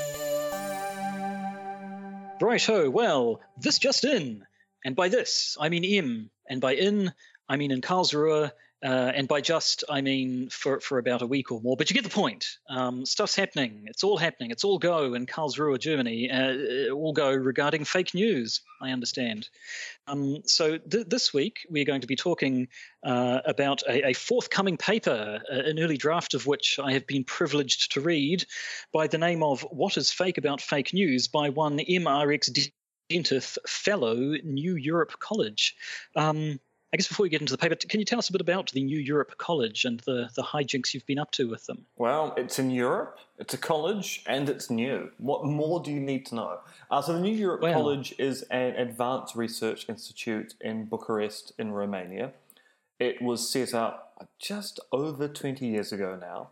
Righto, 2.41 2.87
oh, 2.87 2.91
well, 2.91 3.41
this 3.57 3.79
just 3.79 4.05
in. 4.05 4.45
And 4.85 4.95
by 4.95 5.09
this, 5.09 5.57
I 5.61 5.69
mean 5.69 5.85
im. 5.85 6.31
And 6.49 6.61
by 6.61 6.75
in, 6.75 7.13
I 7.49 7.57
mean 7.57 7.71
in 7.71 7.81
Karlsruhe. 7.81 8.53
Uh, 8.85 9.11
and 9.15 9.27
by 9.27 9.41
just, 9.41 9.83
I 9.91 10.01
mean 10.01 10.49
for, 10.51 10.79
for 10.81 10.99
about 10.99 11.23
a 11.23 11.27
week 11.27 11.51
or 11.51 11.61
more. 11.61 11.77
But 11.77 11.91
you 11.91 11.95
get 11.95 12.05
the 12.05 12.11
point. 12.11 12.47
Um, 12.71 13.05
stuff's 13.05 13.35
happening. 13.35 13.85
It's 13.87 14.05
all 14.05 14.17
happening. 14.17 14.53
It's 14.53 14.63
all 14.63 14.79
go 14.79 15.15
in 15.15 15.27
Karlsruhe, 15.27 15.81
Germany. 15.81 16.31
Uh, 16.31 16.93
all 16.93 17.13
go 17.13 17.33
regarding 17.33 17.85
fake 17.85 18.15
news, 18.15 18.61
I 18.81 18.91
understand. 18.91 19.49
Um, 20.07 20.43
so 20.45 20.79
th- 20.79 21.09
this 21.09 21.35
week, 21.35 21.67
we're 21.69 21.85
going 21.85 22.03
to 22.03 22.07
be 22.07 22.15
talking 22.15 22.69
uh, 23.03 23.41
about 23.45 23.83
a, 23.89 24.09
a 24.09 24.13
forthcoming 24.13 24.77
paper, 24.77 25.41
uh, 25.53 25.55
an 25.55 25.81
early 25.81 25.97
draft 25.97 26.35
of 26.35 26.47
which 26.47 26.79
I 26.79 26.93
have 26.93 27.07
been 27.07 27.25
privileged 27.25 27.93
to 27.93 28.01
read, 28.01 28.45
by 28.93 29.09
the 29.09 29.19
name 29.19 29.43
of 29.43 29.63
What 29.63 29.97
is 29.97 30.13
Fake 30.13 30.39
About 30.39 30.61
Fake 30.61 30.95
News 30.95 31.27
by 31.27 31.49
one 31.49 31.79
MRX 31.79 32.71
Dentith 33.11 33.59
Fellow, 33.67 34.15
New 34.15 34.77
Europe 34.77 35.19
College. 35.19 35.75
Um, 36.15 36.61
I 36.93 36.97
guess 36.97 37.07
before 37.07 37.25
we 37.25 37.29
get 37.29 37.43
into 37.43 37.53
the 37.53 37.59
paper, 37.59 37.75
can 37.75 38.01
you 38.01 38.07
tell 38.07 38.19
us 38.19 38.31
a 38.31 38.33
bit 38.33 38.41
about 38.41 38.71
the 38.73 38.83
New 38.83 38.99
Europe 38.99 39.37
College 39.37 39.85
and 39.85 40.01
the, 40.01 40.31
the 40.35 40.43
hijinks 40.43 40.95
you've 40.95 41.05
been 41.05 41.19
up 41.19 41.31
to 41.33 41.47
with 41.47 41.67
them? 41.67 41.85
Well, 41.97 42.33
it's 42.39 42.59
in 42.59 42.71
Europe, 42.71 43.19
it's 43.39 43.53
a 43.53 43.59
college, 43.59 44.23
and 44.27 44.49
it's 44.49 44.71
new. 44.71 45.11
What 45.19 45.45
more 45.45 45.81
do 45.81 45.93
you 45.93 46.01
need 46.01 46.25
to 46.27 46.35
know? 46.37 46.59
Uh, 46.91 47.03
so, 47.03 47.13
the 47.13 47.21
New 47.21 47.35
Europe 47.35 47.61
Well- 47.61 47.75
College 47.75 48.15
is 48.19 48.43
an 48.45 48.75
advanced 48.77 49.37
research 49.37 49.87
institute 49.89 50.55
in 50.63 50.87
Bucharest, 50.87 51.53
in 51.59 51.73
Romania. 51.73 52.33
It 52.99 53.21
was 53.21 53.49
set 53.49 53.75
up 53.75 54.27
just 54.39 54.81
over 54.91 55.29
20 55.29 55.67
years 55.67 55.93
ago 55.93 56.19
now. 56.19 56.49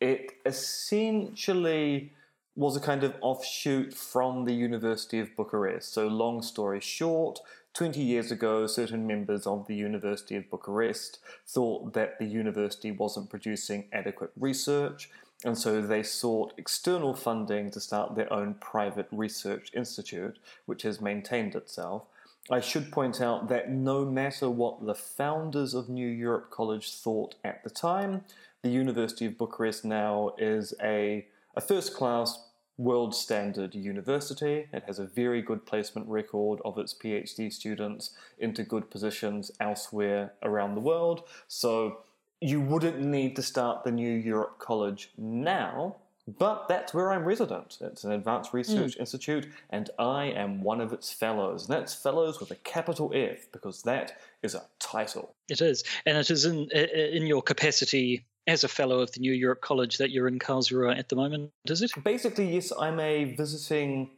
It 0.00 0.32
essentially 0.46 2.12
was 2.56 2.76
a 2.76 2.80
kind 2.80 3.02
of 3.02 3.14
offshoot 3.20 3.92
from 3.94 4.44
the 4.44 4.54
University 4.54 5.18
of 5.18 5.34
Bucharest. 5.36 5.92
So, 5.92 6.06
long 6.06 6.42
story 6.42 6.80
short, 6.80 7.40
20 7.74 8.00
years 8.00 8.30
ago, 8.30 8.68
certain 8.68 9.06
members 9.06 9.46
of 9.46 9.66
the 9.66 9.74
University 9.74 10.36
of 10.36 10.48
Bucharest 10.48 11.18
thought 11.46 11.92
that 11.94 12.18
the 12.20 12.26
university 12.26 12.92
wasn't 12.92 13.30
producing 13.30 13.86
adequate 13.92 14.30
research, 14.38 15.10
and 15.44 15.58
so 15.58 15.82
they 15.82 16.02
sought 16.02 16.54
external 16.56 17.14
funding 17.14 17.70
to 17.72 17.80
start 17.80 18.14
their 18.14 18.32
own 18.32 18.54
private 18.54 19.08
research 19.10 19.72
institute, 19.74 20.38
which 20.66 20.82
has 20.82 21.00
maintained 21.00 21.56
itself. 21.56 22.04
I 22.50 22.60
should 22.60 22.92
point 22.92 23.20
out 23.20 23.48
that 23.48 23.70
no 23.70 24.04
matter 24.04 24.48
what 24.48 24.84
the 24.84 24.94
founders 24.94 25.74
of 25.74 25.88
New 25.88 26.08
Europe 26.08 26.50
College 26.50 26.92
thought 26.92 27.34
at 27.42 27.64
the 27.64 27.70
time, 27.70 28.24
the 28.62 28.70
University 28.70 29.26
of 29.26 29.36
Bucharest 29.36 29.84
now 29.84 30.34
is 30.38 30.74
a, 30.82 31.26
a 31.56 31.60
first 31.60 31.94
class 31.94 32.38
world 32.76 33.14
standard 33.14 33.74
university. 33.74 34.66
It 34.72 34.84
has 34.86 34.98
a 34.98 35.04
very 35.04 35.42
good 35.42 35.64
placement 35.64 36.08
record 36.08 36.60
of 36.64 36.78
its 36.78 36.92
PhD 36.92 37.52
students 37.52 38.10
into 38.38 38.64
good 38.64 38.90
positions 38.90 39.50
elsewhere 39.60 40.32
around 40.42 40.74
the 40.74 40.80
world. 40.80 41.22
So 41.46 41.98
you 42.40 42.60
wouldn't 42.60 43.00
need 43.00 43.36
to 43.36 43.42
start 43.42 43.84
the 43.84 43.92
New 43.92 44.12
Europe 44.12 44.58
College 44.58 45.10
now, 45.16 45.96
but 46.26 46.66
that's 46.68 46.92
where 46.92 47.12
I'm 47.12 47.24
resident. 47.24 47.78
It's 47.80 48.02
an 48.04 48.12
advanced 48.12 48.50
hmm. 48.50 48.56
research 48.56 48.96
institute, 48.96 49.46
and 49.70 49.90
I 49.98 50.24
am 50.26 50.62
one 50.62 50.80
of 50.80 50.92
its 50.92 51.12
fellows. 51.12 51.68
And 51.68 51.78
that's 51.78 51.94
fellows 51.94 52.40
with 52.40 52.50
a 52.50 52.56
capital 52.56 53.12
F 53.14 53.46
because 53.52 53.82
that 53.82 54.18
is 54.42 54.54
a 54.54 54.64
title. 54.80 55.34
It 55.48 55.60
is, 55.60 55.84
and 56.06 56.18
it 56.18 56.30
is 56.30 56.44
in 56.44 56.70
in 56.70 57.26
your 57.26 57.42
capacity 57.42 58.24
as 58.46 58.64
a 58.64 58.68
fellow 58.68 59.00
of 59.00 59.12
the 59.12 59.20
New 59.20 59.32
Europe 59.32 59.60
College 59.60 59.98
that 59.98 60.10
you're 60.10 60.28
in 60.28 60.38
Karlsruhe 60.38 60.96
at 60.98 61.08
the 61.08 61.16
moment, 61.16 61.50
is 61.66 61.82
it? 61.82 61.92
Basically, 62.02 62.54
yes, 62.54 62.72
I'm 62.78 63.00
a 63.00 63.24
visiting 63.34 64.10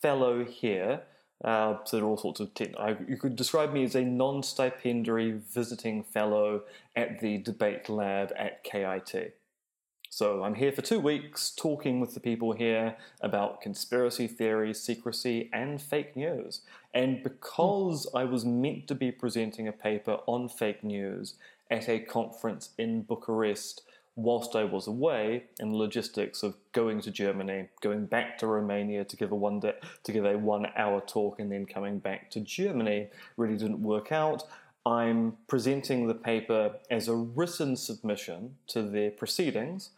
fellow 0.00 0.44
here. 0.44 1.02
Uh, 1.42 1.76
so 1.84 1.96
there 1.96 2.04
are 2.04 2.08
all 2.08 2.16
sorts 2.16 2.40
of. 2.40 2.50
You 3.08 3.16
could 3.16 3.34
describe 3.34 3.72
me 3.72 3.84
as 3.84 3.96
a 3.96 4.02
non-stipendiary 4.02 5.40
visiting 5.52 6.04
fellow 6.04 6.62
at 6.94 7.20
the 7.20 7.38
debate 7.38 7.88
lab 7.88 8.32
at 8.36 8.62
KIT. 8.62 9.36
So 10.08 10.44
I'm 10.44 10.54
here 10.56 10.72
for 10.72 10.82
two 10.82 11.00
weeks 11.00 11.50
talking 11.56 11.98
with 11.98 12.12
the 12.12 12.20
people 12.20 12.52
here 12.52 12.96
about 13.22 13.62
conspiracy 13.62 14.26
theories, 14.26 14.78
secrecy, 14.78 15.48
and 15.54 15.80
fake 15.80 16.14
news. 16.14 16.60
And 16.92 17.22
because 17.22 18.06
I 18.14 18.24
was 18.24 18.44
meant 18.44 18.86
to 18.88 18.94
be 18.94 19.10
presenting 19.10 19.66
a 19.66 19.72
paper 19.72 20.18
on 20.26 20.50
fake 20.50 20.84
news 20.84 21.34
at 21.72 21.88
a 21.88 21.98
conference 21.98 22.70
in 22.78 23.02
Bucharest 23.02 23.82
whilst 24.14 24.54
I 24.54 24.64
was 24.64 24.86
away, 24.86 25.44
and 25.58 25.74
logistics 25.74 26.42
of 26.42 26.54
going 26.72 27.00
to 27.00 27.10
Germany, 27.10 27.68
going 27.80 28.04
back 28.04 28.36
to 28.38 28.46
Romania 28.46 29.04
to 29.04 29.16
give 29.16 29.32
a 29.32 29.34
one 29.34 29.60
day, 29.60 29.72
to 30.04 30.12
give 30.12 30.26
a 30.26 30.36
one 30.36 30.66
hour 30.76 31.00
talk, 31.00 31.40
and 31.40 31.50
then 31.50 31.64
coming 31.64 31.98
back 31.98 32.30
to 32.32 32.40
Germany 32.40 33.08
really 33.38 33.56
didn't 33.56 33.82
work 33.82 34.12
out. 34.12 34.44
I'm 34.84 35.38
presenting 35.48 36.08
the 36.08 36.14
paper 36.14 36.74
as 36.90 37.08
a 37.08 37.14
written 37.14 37.74
submission 37.76 38.56
to 38.68 38.82
their 38.82 39.10
proceedings 39.10 39.90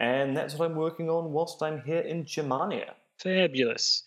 and 0.00 0.34
that's 0.34 0.54
what 0.54 0.70
I'm 0.70 0.76
working 0.76 1.10
on 1.10 1.30
whilst 1.30 1.62
I'm 1.62 1.82
here 1.82 2.00
in 2.00 2.24
Germania. 2.24 2.94
Fabulous. 3.18 4.02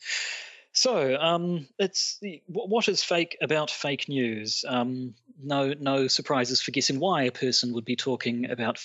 So, 0.71 1.15
um, 1.17 1.67
it's 1.77 2.19
what 2.47 2.87
is 2.87 3.03
fake 3.03 3.37
about 3.41 3.69
fake 3.69 4.09
news? 4.09 4.65
Um, 4.67 5.13
no, 5.41 5.73
no 5.79 6.07
surprises 6.07 6.61
for 6.61 6.71
guessing 6.71 6.99
why 6.99 7.23
a 7.23 7.31
person 7.31 7.73
would 7.73 7.85
be 7.85 7.95
talking 7.95 8.49
about 8.49 8.79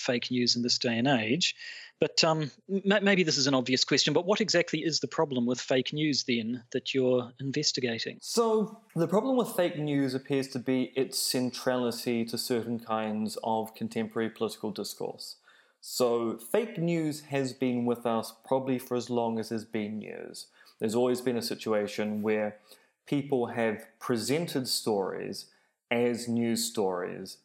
fake 0.00 0.30
news 0.30 0.56
in 0.56 0.62
this 0.62 0.78
day 0.78 0.96
and 0.98 1.06
age. 1.06 1.54
But 2.00 2.24
um, 2.24 2.50
m- 2.68 3.04
maybe 3.04 3.22
this 3.22 3.36
is 3.36 3.46
an 3.46 3.54
obvious 3.54 3.84
question. 3.84 4.14
But 4.14 4.24
what 4.24 4.40
exactly 4.40 4.80
is 4.80 5.00
the 5.00 5.08
problem 5.08 5.46
with 5.46 5.60
fake 5.60 5.92
news 5.92 6.24
then 6.24 6.64
that 6.72 6.94
you're 6.94 7.30
investigating? 7.38 8.18
So 8.22 8.80
the 8.96 9.06
problem 9.06 9.36
with 9.36 9.48
fake 9.48 9.78
news 9.78 10.14
appears 10.14 10.48
to 10.48 10.58
be 10.58 10.92
its 10.96 11.18
centrality 11.18 12.24
to 12.24 12.38
certain 12.38 12.78
kinds 12.78 13.36
of 13.44 13.74
contemporary 13.74 14.30
political 14.30 14.70
discourse. 14.70 15.36
So, 15.82 16.36
fake 16.36 16.76
news 16.76 17.22
has 17.30 17.54
been 17.54 17.86
with 17.86 18.04
us 18.04 18.34
probably 18.44 18.78
for 18.78 18.98
as 18.98 19.08
long 19.08 19.38
as 19.38 19.48
there's 19.48 19.64
been 19.64 19.98
news. 19.98 20.48
There's 20.78 20.94
always 20.94 21.22
been 21.22 21.38
a 21.38 21.42
situation 21.42 22.20
where 22.20 22.58
people 23.06 23.46
have 23.46 23.86
presented 23.98 24.68
stories 24.68 25.46
as 25.90 26.28
news 26.28 26.64
stories 26.64 27.38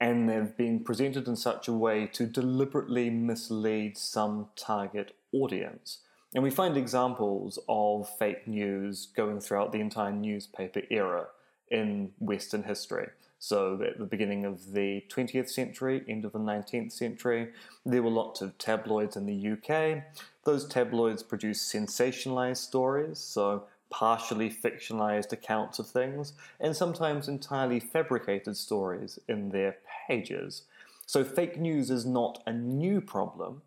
and 0.00 0.28
they've 0.28 0.56
been 0.56 0.84
presented 0.84 1.26
in 1.26 1.36
such 1.36 1.68
a 1.68 1.72
way 1.72 2.06
to 2.06 2.26
deliberately 2.26 3.08
mislead 3.10 3.96
some 3.96 4.48
target 4.56 5.12
audience. 5.32 6.00
And 6.34 6.42
we 6.42 6.50
find 6.50 6.76
examples 6.76 7.58
of 7.68 8.08
fake 8.18 8.46
news 8.46 9.06
going 9.16 9.40
throughout 9.40 9.72
the 9.72 9.80
entire 9.80 10.12
newspaper 10.12 10.82
era 10.90 11.28
in 11.70 12.12
Western 12.18 12.64
history. 12.64 13.08
So, 13.38 13.80
at 13.82 13.98
the 13.98 14.06
beginning 14.06 14.44
of 14.44 14.72
the 14.72 15.04
20th 15.10 15.50
century, 15.50 16.02
end 16.08 16.24
of 16.24 16.32
the 16.32 16.38
19th 16.38 16.92
century, 16.92 17.50
there 17.84 18.02
were 18.02 18.10
lots 18.10 18.40
of 18.40 18.56
tabloids 18.56 19.14
in 19.14 19.26
the 19.26 19.52
UK. 19.52 20.02
Those 20.44 20.66
tabloids 20.66 21.22
produced 21.22 21.72
sensationalized 21.72 22.56
stories, 22.56 23.18
so 23.18 23.64
partially 23.90 24.50
fictionalized 24.50 25.32
accounts 25.32 25.78
of 25.78 25.88
things, 25.88 26.32
and 26.60 26.76
sometimes 26.76 27.28
entirely 27.28 27.80
fabricated 27.80 28.56
stories 28.56 29.18
in 29.28 29.50
their 29.50 29.76
pages. 30.06 30.62
So, 31.06 31.24
fake 31.24 31.58
news 31.58 31.90
is 31.90 32.04
not 32.04 32.42
a 32.46 32.52
new 32.52 33.00
problem. 33.00 33.62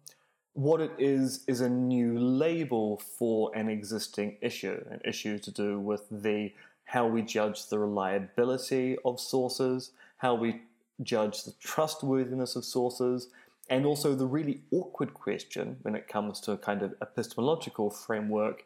What 0.54 0.82
it 0.82 0.92
is, 0.98 1.44
is 1.48 1.62
a 1.62 1.70
new 1.70 2.20
label 2.20 2.98
for 2.98 3.56
an 3.56 3.70
existing 3.70 4.38
issue, 4.42 4.84
an 4.90 5.00
issue 5.06 5.40
to 5.40 5.52
do 5.52 5.80
with 5.80 6.04
the 6.12 6.52
how 6.86 7.06
we 7.06 7.22
judge 7.22 7.68
the 7.68 7.78
reliability 7.78 8.98
of 9.06 9.20
sources, 9.20 9.92
how 10.18 10.34
we 10.34 10.62
judge 11.04 11.44
the 11.44 11.54
trustworthiness 11.60 12.56
of 12.56 12.66
sources, 12.66 13.28
and 13.70 13.86
also 13.86 14.16
the 14.16 14.26
really 14.26 14.62
awkward 14.72 15.14
question 15.14 15.78
when 15.84 15.96
it 15.96 16.08
comes 16.08 16.40
to 16.42 16.52
a 16.52 16.58
kind 16.58 16.82
of 16.82 16.96
epistemological 17.02 17.92
framework 17.92 18.66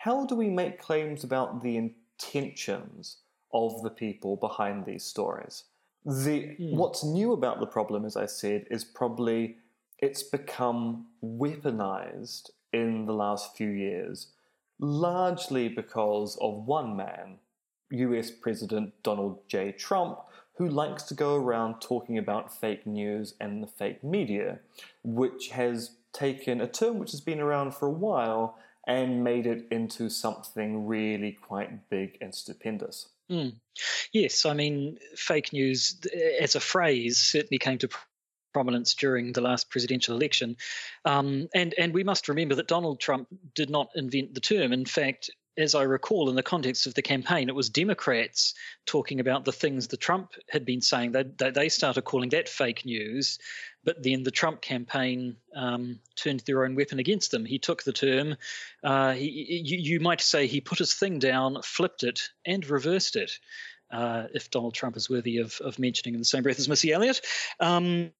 how 0.00 0.24
do 0.24 0.34
we 0.34 0.48
make 0.48 0.80
claims 0.80 1.24
about 1.24 1.62
the 1.62 1.76
intentions 1.76 3.18
of 3.52 3.82
the 3.82 3.90
people 3.90 4.34
behind 4.34 4.86
these 4.86 5.04
stories? 5.04 5.64
The, 6.06 6.56
mm. 6.58 6.74
What's 6.74 7.04
new 7.04 7.32
about 7.32 7.60
the 7.60 7.66
problem, 7.66 8.06
as 8.06 8.16
I 8.16 8.24
said, 8.24 8.66
is 8.70 8.82
probably 8.82 9.56
it's 9.98 10.22
become 10.22 11.08
weaponized 11.22 12.48
in 12.72 13.04
the 13.04 13.12
last 13.12 13.54
few 13.54 13.68
years, 13.68 14.28
largely 14.78 15.68
because 15.68 16.38
of 16.40 16.66
one 16.66 16.96
man 16.96 17.36
US 17.90 18.30
President 18.30 18.94
Donald 19.02 19.46
J. 19.48 19.70
Trump, 19.72 20.20
who 20.54 20.66
likes 20.66 21.02
to 21.04 21.14
go 21.14 21.36
around 21.36 21.82
talking 21.82 22.16
about 22.16 22.58
fake 22.58 22.86
news 22.86 23.34
and 23.38 23.62
the 23.62 23.66
fake 23.66 24.02
media, 24.02 24.60
which 25.04 25.48
has 25.50 25.96
taken 26.14 26.62
a 26.62 26.66
term 26.66 26.98
which 26.98 27.10
has 27.10 27.20
been 27.20 27.40
around 27.40 27.74
for 27.74 27.86
a 27.86 27.92
while 27.92 28.56
and 28.90 29.22
made 29.22 29.46
it 29.46 29.68
into 29.70 30.10
something 30.10 30.86
really 30.86 31.32
quite 31.32 31.88
big 31.88 32.18
and 32.20 32.34
stupendous. 32.34 33.08
Mm. 33.30 33.54
Yes, 34.12 34.44
I 34.44 34.54
mean, 34.54 34.98
fake 35.14 35.52
news 35.52 36.00
as 36.40 36.56
a 36.56 36.60
phrase 36.60 37.18
certainly 37.18 37.58
came 37.58 37.78
to 37.78 37.88
prominence 38.52 38.94
during 38.94 39.32
the 39.32 39.40
last 39.40 39.70
presidential 39.70 40.16
election. 40.16 40.56
Um, 41.04 41.48
and, 41.54 41.72
and 41.78 41.94
we 41.94 42.02
must 42.02 42.28
remember 42.28 42.56
that 42.56 42.66
Donald 42.66 42.98
Trump 42.98 43.28
did 43.54 43.70
not 43.70 43.90
invent 43.94 44.34
the 44.34 44.40
term. 44.40 44.72
In 44.72 44.84
fact, 44.84 45.30
as 45.60 45.74
I 45.74 45.82
recall, 45.82 46.28
in 46.28 46.36
the 46.36 46.42
context 46.42 46.86
of 46.86 46.94
the 46.94 47.02
campaign, 47.02 47.48
it 47.48 47.54
was 47.54 47.68
Democrats 47.68 48.54
talking 48.86 49.20
about 49.20 49.44
the 49.44 49.52
things 49.52 49.88
the 49.88 49.96
Trump 49.96 50.32
had 50.48 50.64
been 50.64 50.80
saying. 50.80 51.12
They, 51.12 51.50
they 51.50 51.68
started 51.68 52.02
calling 52.02 52.30
that 52.30 52.48
fake 52.48 52.84
news, 52.84 53.38
but 53.84 54.02
then 54.02 54.22
the 54.22 54.30
Trump 54.30 54.60
campaign 54.60 55.36
um, 55.54 56.00
turned 56.16 56.40
their 56.40 56.64
own 56.64 56.74
weapon 56.74 56.98
against 56.98 57.30
them. 57.30 57.44
He 57.44 57.58
took 57.58 57.82
the 57.82 57.92
term, 57.92 58.36
uh, 58.82 59.12
he, 59.12 59.62
you, 59.64 59.78
you, 59.78 60.00
might 60.00 60.20
say 60.20 60.46
he 60.46 60.60
put 60.60 60.78
his 60.78 60.94
thing 60.94 61.18
down, 61.18 61.60
flipped 61.62 62.02
it, 62.02 62.28
and 62.44 62.64
reversed 62.68 63.16
it. 63.16 63.32
Uh, 63.90 64.28
if 64.32 64.50
Donald 64.50 64.74
Trump 64.74 64.96
is 64.96 65.10
worthy 65.10 65.38
of, 65.38 65.60
of 65.60 65.78
mentioning 65.78 66.14
in 66.14 66.20
the 66.20 66.24
same 66.24 66.44
breath 66.44 66.60
as 66.60 66.68
Missy 66.68 66.92
Elliott, 66.92 67.20
um, 67.58 68.12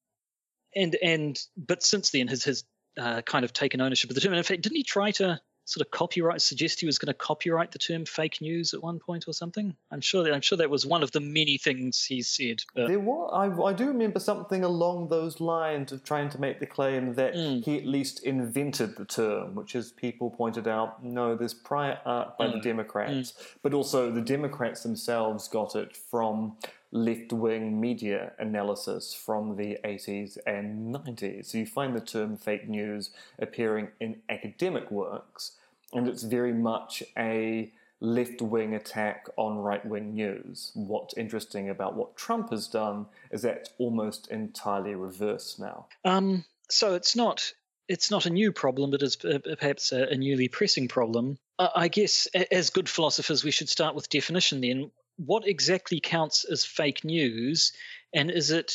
and 0.74 0.96
and 0.96 1.40
but 1.56 1.82
since 1.82 2.10
then 2.10 2.26
has 2.26 2.44
has 2.44 2.64
uh, 2.98 3.22
kind 3.22 3.44
of 3.44 3.52
taken 3.52 3.80
ownership 3.80 4.10
of 4.10 4.14
the 4.14 4.20
term. 4.20 4.32
And 4.32 4.38
in 4.38 4.44
fact, 4.44 4.62
didn't 4.62 4.76
he 4.76 4.82
try 4.82 5.12
to 5.12 5.40
sort 5.70 5.86
of 5.86 5.90
copyright 5.92 6.42
suggest 6.42 6.80
he 6.80 6.86
was 6.86 6.98
going 6.98 7.06
to 7.06 7.14
copyright 7.14 7.70
the 7.70 7.78
term 7.78 8.04
fake 8.04 8.40
news 8.40 8.74
at 8.74 8.82
one 8.82 8.98
point 8.98 9.28
or 9.28 9.32
something. 9.32 9.76
I'm 9.92 10.00
sure 10.00 10.24
that 10.24 10.34
I'm 10.34 10.40
sure 10.40 10.58
that 10.58 10.68
was 10.68 10.84
one 10.84 11.04
of 11.04 11.12
the 11.12 11.20
many 11.20 11.58
things 11.58 12.04
he 12.04 12.22
said. 12.22 12.62
But... 12.74 12.88
There 12.88 12.98
was, 12.98 13.30
I, 13.32 13.62
I 13.62 13.72
do 13.72 13.86
remember 13.86 14.18
something 14.18 14.64
along 14.64 15.08
those 15.08 15.40
lines 15.40 15.92
of 15.92 16.02
trying 16.02 16.28
to 16.30 16.40
make 16.40 16.58
the 16.58 16.66
claim 16.66 17.14
that 17.14 17.34
mm. 17.34 17.64
he 17.64 17.78
at 17.78 17.86
least 17.86 18.24
invented 18.24 18.96
the 18.96 19.04
term, 19.04 19.54
which 19.54 19.76
as 19.76 19.92
people 19.92 20.30
pointed 20.30 20.66
out, 20.66 21.04
no, 21.04 21.36
there's 21.36 21.54
prior 21.54 22.00
art 22.04 22.36
by 22.36 22.46
mm. 22.46 22.52
the 22.52 22.58
hmm. 22.58 22.64
Democrats, 22.64 23.32
mm. 23.32 23.46
but 23.62 23.72
also 23.72 24.10
the 24.10 24.20
Democrats 24.20 24.82
themselves 24.82 25.46
got 25.46 25.76
it 25.76 25.96
from 25.96 26.56
left 26.92 27.32
wing 27.32 27.80
media 27.80 28.32
analysis 28.38 29.14
from 29.14 29.56
the 29.56 29.78
80s 29.84 30.38
and 30.46 30.94
90s. 30.94 31.46
So 31.46 31.58
you 31.58 31.66
find 31.66 31.94
the 31.94 32.00
term 32.00 32.36
fake 32.36 32.68
news 32.68 33.10
appearing 33.38 33.88
in 34.00 34.16
academic 34.28 34.90
works, 34.90 35.52
and 35.92 36.08
it's 36.08 36.22
very 36.22 36.52
much 36.52 37.02
a 37.16 37.72
left 38.00 38.40
wing 38.40 38.74
attack 38.74 39.26
on 39.36 39.58
right 39.58 39.84
wing 39.84 40.14
news. 40.14 40.72
What's 40.74 41.14
interesting 41.14 41.68
about 41.68 41.94
what 41.94 42.16
Trump 42.16 42.50
has 42.50 42.66
done 42.66 43.06
is 43.30 43.42
that 43.42 43.56
it's 43.58 43.70
almost 43.78 44.28
entirely 44.28 44.94
reversed 44.94 45.60
now. 45.60 45.86
Um, 46.04 46.44
so 46.68 46.94
it's 46.94 47.14
not. 47.14 47.52
It's 47.88 48.10
not 48.10 48.24
a 48.24 48.30
new 48.30 48.52
problem, 48.52 48.92
but 48.92 49.02
it's 49.02 49.16
perhaps 49.16 49.90
a, 49.90 50.04
a 50.04 50.16
newly 50.16 50.46
pressing 50.46 50.86
problem. 50.86 51.38
I 51.58 51.88
guess, 51.88 52.28
as 52.52 52.70
good 52.70 52.88
philosophers, 52.88 53.42
we 53.42 53.50
should 53.50 53.68
start 53.68 53.96
with 53.96 54.08
definition 54.08 54.60
then 54.60 54.92
what 55.26 55.46
exactly 55.46 56.00
counts 56.00 56.44
as 56.44 56.64
fake 56.64 57.04
news, 57.04 57.72
and 58.14 58.30
is 58.30 58.50
it 58.50 58.72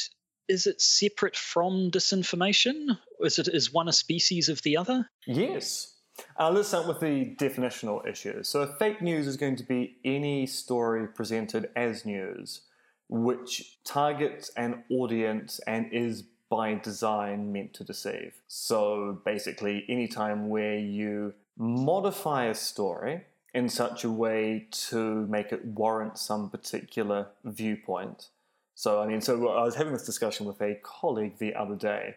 is 0.48 0.68
it 0.68 0.80
separate 0.80 1.36
from 1.36 1.90
disinformation? 1.90 2.98
Is 3.20 3.40
it 3.40 3.48
is 3.48 3.74
one 3.74 3.88
a 3.88 3.94
species 3.94 4.50
of 4.50 4.62
the 4.62 4.78
other? 4.78 5.10
Yes. 5.26 5.95
Uh, 6.40 6.50
let's 6.50 6.70
start 6.70 6.88
with 6.88 7.00
the 7.00 7.36
definitional 7.36 8.06
issues. 8.08 8.48
So, 8.48 8.66
fake 8.66 9.02
news 9.02 9.28
is 9.28 9.38
going 9.38 9.56
to 9.58 9.64
be 9.64 9.98
any 10.04 10.46
story 10.46 11.08
presented 11.08 11.70
as 11.76 12.06
news 12.06 12.62
which 13.08 13.78
targets 13.84 14.50
an 14.58 14.84
audience 14.90 15.60
and 15.68 15.92
is 15.92 16.24
by 16.50 16.74
design 16.76 17.52
meant 17.52 17.74
to 17.74 17.84
deceive. 17.84 18.34
So, 18.48 19.22
basically, 19.26 19.86
any 19.90 20.08
time 20.08 20.50
where 20.50 20.78
you 20.78 21.34
modify 21.58 22.46
a 22.46 22.56
story 22.56 23.22
in 23.54 23.70
such 23.70 24.04
a 24.04 24.12
way 24.12 24.68
to 24.70 25.26
make 25.28 25.52
it 25.52 25.64
warrant 25.66 26.18
some 26.18 26.50
particular 26.50 27.28
viewpoint. 27.44 28.30
So, 28.76 29.02
I 29.02 29.08
mean, 29.08 29.22
so 29.22 29.48
I 29.48 29.64
was 29.64 29.76
having 29.76 29.94
this 29.94 30.06
discussion 30.06 30.46
with 30.46 30.62
a 30.62 30.78
colleague 30.84 31.38
the 31.38 31.56
other 31.56 31.76
day. 31.76 32.16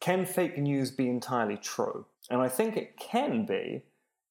Can 0.00 0.26
fake 0.26 0.58
news 0.58 0.90
be 0.90 1.08
entirely 1.08 1.56
true? 1.56 2.04
And 2.30 2.40
I 2.40 2.48
think 2.48 2.76
it 2.76 2.96
can 2.96 3.46
be 3.46 3.82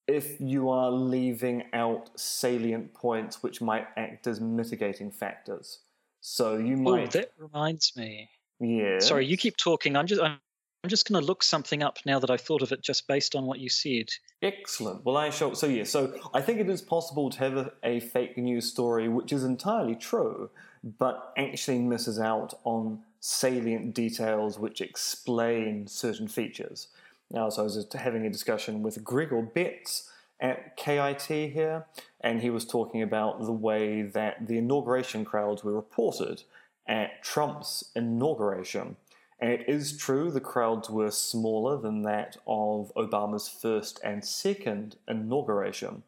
if 0.07 0.39
you 0.39 0.69
are 0.69 0.91
leaving 0.91 1.63
out 1.73 2.09
salient 2.19 2.93
points 2.93 3.41
which 3.41 3.61
might 3.61 3.87
act 3.97 4.27
as 4.27 4.39
mitigating 4.39 5.11
factors. 5.11 5.79
So 6.21 6.57
you 6.57 6.77
might. 6.77 7.15
Oh, 7.15 7.19
that 7.19 7.31
reminds 7.37 7.95
me. 7.95 8.29
Yeah. 8.59 8.99
Sorry, 8.99 9.25
you 9.25 9.37
keep 9.37 9.57
talking. 9.57 9.95
I'm 9.95 10.07
just. 10.07 10.21
I'm 10.21 10.89
just 10.89 11.09
going 11.09 11.19
to 11.19 11.25
look 11.25 11.41
something 11.41 11.81
up 11.81 11.97
now 12.05 12.19
that 12.19 12.29
I've 12.29 12.41
thought 12.41 12.61
of 12.61 12.71
it, 12.71 12.79
just 12.79 13.07
based 13.07 13.33
on 13.33 13.45
what 13.45 13.57
you 13.57 13.69
said. 13.69 14.09
Excellent. 14.43 15.03
Well, 15.03 15.17
I 15.17 15.31
shall. 15.31 15.55
So 15.55 15.65
yeah. 15.65 15.83
So 15.83 16.13
I 16.31 16.41
think 16.41 16.59
it 16.59 16.69
is 16.69 16.81
possible 16.81 17.31
to 17.31 17.39
have 17.39 17.57
a, 17.57 17.71
a 17.83 17.99
fake 18.01 18.37
news 18.37 18.69
story 18.69 19.07
which 19.07 19.33
is 19.33 19.43
entirely 19.43 19.95
true, 19.95 20.51
but 20.99 21.33
actually 21.39 21.79
misses 21.79 22.19
out 22.19 22.53
on 22.65 22.99
salient 23.19 23.95
details 23.95 24.59
which 24.59 24.79
explain 24.79 25.87
certain 25.87 26.27
features. 26.27 26.89
Now, 27.31 27.49
so 27.49 27.61
I 27.61 27.65
was 27.65 27.87
having 27.93 28.25
a 28.25 28.29
discussion 28.29 28.81
with 28.81 29.03
Gregor 29.03 29.41
Betz 29.41 30.09
at 30.39 30.77
KIT 30.77 31.21
here, 31.51 31.85
and 32.21 32.41
he 32.41 32.49
was 32.49 32.65
talking 32.65 33.01
about 33.01 33.41
the 33.41 33.51
way 33.51 34.01
that 34.01 34.47
the 34.47 34.57
inauguration 34.57 35.25
crowds 35.25 35.63
were 35.63 35.73
reported 35.73 36.43
at 36.87 37.23
Trump's 37.23 37.91
inauguration. 37.95 38.97
And 39.39 39.51
it 39.51 39.67
is 39.67 39.97
true 39.97 40.31
the 40.31 40.39
crowds 40.39 40.89
were 40.89 41.11
smaller 41.11 41.77
than 41.77 42.03
that 42.03 42.37
of 42.47 42.91
Obama's 42.95 43.49
first 43.49 43.99
and 44.03 44.23
second 44.23 44.95
inauguration. 45.07 46.03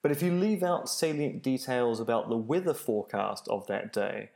But 0.00 0.12
if 0.12 0.22
you 0.22 0.32
leave 0.32 0.62
out 0.62 0.88
salient 0.88 1.42
details 1.42 1.98
about 1.98 2.28
the 2.28 2.36
weather 2.36 2.74
forecast 2.74 3.48
of 3.48 3.66
that 3.66 3.92
day, 3.92 4.30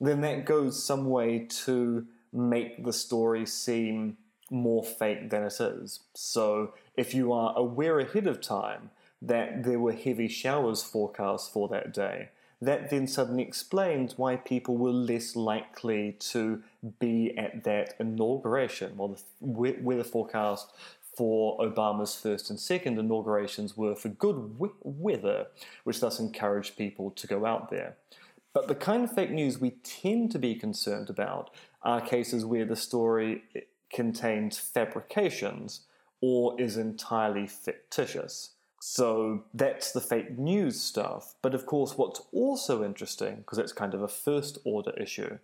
then 0.00 0.20
that 0.20 0.44
goes 0.44 0.82
some 0.82 1.10
way 1.10 1.46
to 1.64 2.06
make 2.32 2.84
the 2.84 2.92
story 2.92 3.46
seem 3.46 4.16
more 4.50 4.82
fake 4.84 5.30
than 5.30 5.44
it 5.44 5.60
is. 5.60 6.00
So 6.14 6.74
if 6.96 7.14
you 7.14 7.32
are 7.32 7.54
aware 7.56 7.98
ahead 8.00 8.26
of 8.26 8.40
time 8.40 8.90
that 9.20 9.64
there 9.64 9.80
were 9.80 9.92
heavy 9.92 10.28
showers 10.28 10.82
forecast 10.82 11.52
for 11.52 11.68
that 11.68 11.92
day, 11.92 12.30
that 12.60 12.90
then 12.90 13.06
suddenly 13.06 13.42
explains 13.42 14.18
why 14.18 14.36
people 14.36 14.76
were 14.76 14.90
less 14.90 15.36
likely 15.36 16.16
to 16.18 16.62
be 16.98 17.36
at 17.38 17.62
that 17.64 17.94
inauguration. 18.00 18.96
Well, 18.96 19.16
the 19.40 19.76
weather 19.80 20.04
forecast 20.04 20.72
for 21.16 21.58
Obama's 21.58 22.14
first 22.14 22.50
and 22.50 22.58
second 22.58 22.98
inaugurations 22.98 23.76
were 23.76 23.94
for 23.94 24.08
good 24.08 24.56
weather, 24.82 25.46
which 25.84 26.00
thus 26.00 26.20
encouraged 26.20 26.76
people 26.76 27.10
to 27.12 27.26
go 27.26 27.44
out 27.44 27.70
there. 27.70 27.96
But 28.52 28.68
the 28.68 28.74
kind 28.74 29.04
of 29.04 29.12
fake 29.12 29.30
news 29.30 29.60
we 29.60 29.70
tend 29.82 30.32
to 30.32 30.38
be 30.38 30.54
concerned 30.54 31.10
about 31.10 31.50
are 31.82 32.00
cases 32.00 32.44
where 32.44 32.64
the 32.64 32.76
story 32.76 33.42
contains 33.92 34.58
fabrications 34.58 35.82
or 36.20 36.60
is 36.60 36.76
entirely 36.76 37.46
fictitious. 37.46 38.50
So 38.80 39.44
that's 39.52 39.92
the 39.92 40.00
fake 40.00 40.38
news 40.38 40.80
stuff. 40.80 41.34
But 41.42 41.54
of 41.54 41.66
course, 41.66 41.96
what's 41.96 42.22
also 42.32 42.84
interesting, 42.84 43.36
because 43.36 43.58
it's 43.58 43.72
kind 43.72 43.94
of 43.94 44.02
a 44.02 44.08
first 44.08 44.58
order 44.64 44.92
issue, 44.92 45.38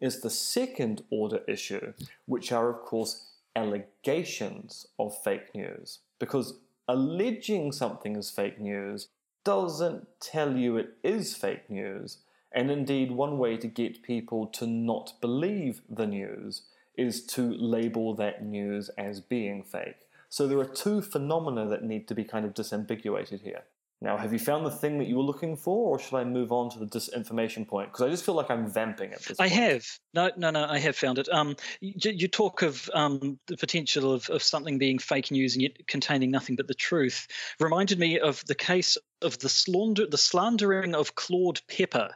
is 0.00 0.20
the 0.20 0.30
second 0.30 1.02
order 1.10 1.40
issue, 1.46 1.92
which 2.26 2.52
are, 2.52 2.70
of 2.70 2.80
course, 2.82 3.26
allegations 3.56 4.86
of 4.98 5.16
fake 5.22 5.54
news. 5.54 5.98
Because 6.18 6.54
alleging 6.86 7.72
something 7.72 8.16
is 8.16 8.30
fake 8.30 8.60
news 8.60 9.08
doesn't 9.44 10.06
tell 10.20 10.56
you 10.56 10.76
it 10.76 10.96
is 11.02 11.34
fake 11.34 11.68
news. 11.68 12.18
And 12.52 12.70
indeed, 12.70 13.10
one 13.10 13.38
way 13.38 13.56
to 13.58 13.66
get 13.66 14.02
people 14.02 14.46
to 14.48 14.66
not 14.66 15.14
believe 15.20 15.82
the 15.88 16.06
news 16.06 16.62
is 16.98 17.24
to 17.26 17.54
label 17.54 18.14
that 18.16 18.44
news 18.44 18.90
as 18.98 19.20
being 19.20 19.62
fake. 19.62 19.96
So 20.28 20.46
there 20.46 20.58
are 20.58 20.66
two 20.66 21.00
phenomena 21.00 21.68
that 21.68 21.84
need 21.84 22.08
to 22.08 22.14
be 22.14 22.24
kind 22.24 22.44
of 22.44 22.52
disambiguated 22.52 23.42
here. 23.42 23.62
Now, 24.00 24.16
have 24.16 24.32
you 24.32 24.38
found 24.38 24.64
the 24.64 24.70
thing 24.70 24.98
that 24.98 25.08
you 25.08 25.16
were 25.16 25.24
looking 25.24 25.56
for, 25.56 25.90
or 25.90 25.98
should 25.98 26.16
I 26.16 26.22
move 26.22 26.52
on 26.52 26.70
to 26.70 26.78
the 26.78 26.86
disinformation 26.86 27.66
point? 27.66 27.90
Because 27.90 28.06
I 28.06 28.08
just 28.08 28.24
feel 28.24 28.36
like 28.36 28.48
I'm 28.48 28.70
vamping 28.70 29.12
at 29.12 29.22
this. 29.22 29.40
I 29.40 29.48
point. 29.48 29.60
have 29.60 29.86
no, 30.14 30.30
no, 30.36 30.50
no. 30.50 30.66
I 30.66 30.78
have 30.78 30.94
found 30.94 31.18
it. 31.18 31.28
Um, 31.30 31.56
you, 31.80 32.12
you 32.12 32.28
talk 32.28 32.62
of 32.62 32.88
um, 32.94 33.40
the 33.48 33.56
potential 33.56 34.12
of, 34.12 34.30
of 34.30 34.40
something 34.40 34.78
being 34.78 35.00
fake 35.00 35.32
news 35.32 35.54
and 35.54 35.62
yet 35.62 35.84
containing 35.88 36.30
nothing 36.30 36.54
but 36.54 36.68
the 36.68 36.74
truth. 36.74 37.26
Reminded 37.58 37.98
me 37.98 38.20
of 38.20 38.44
the 38.46 38.54
case 38.54 38.98
of 39.20 39.38
the 39.40 39.48
slander, 39.48 40.06
the 40.06 40.18
slandering 40.18 40.94
of 40.94 41.16
Claude 41.16 41.60
Pepper. 41.66 42.10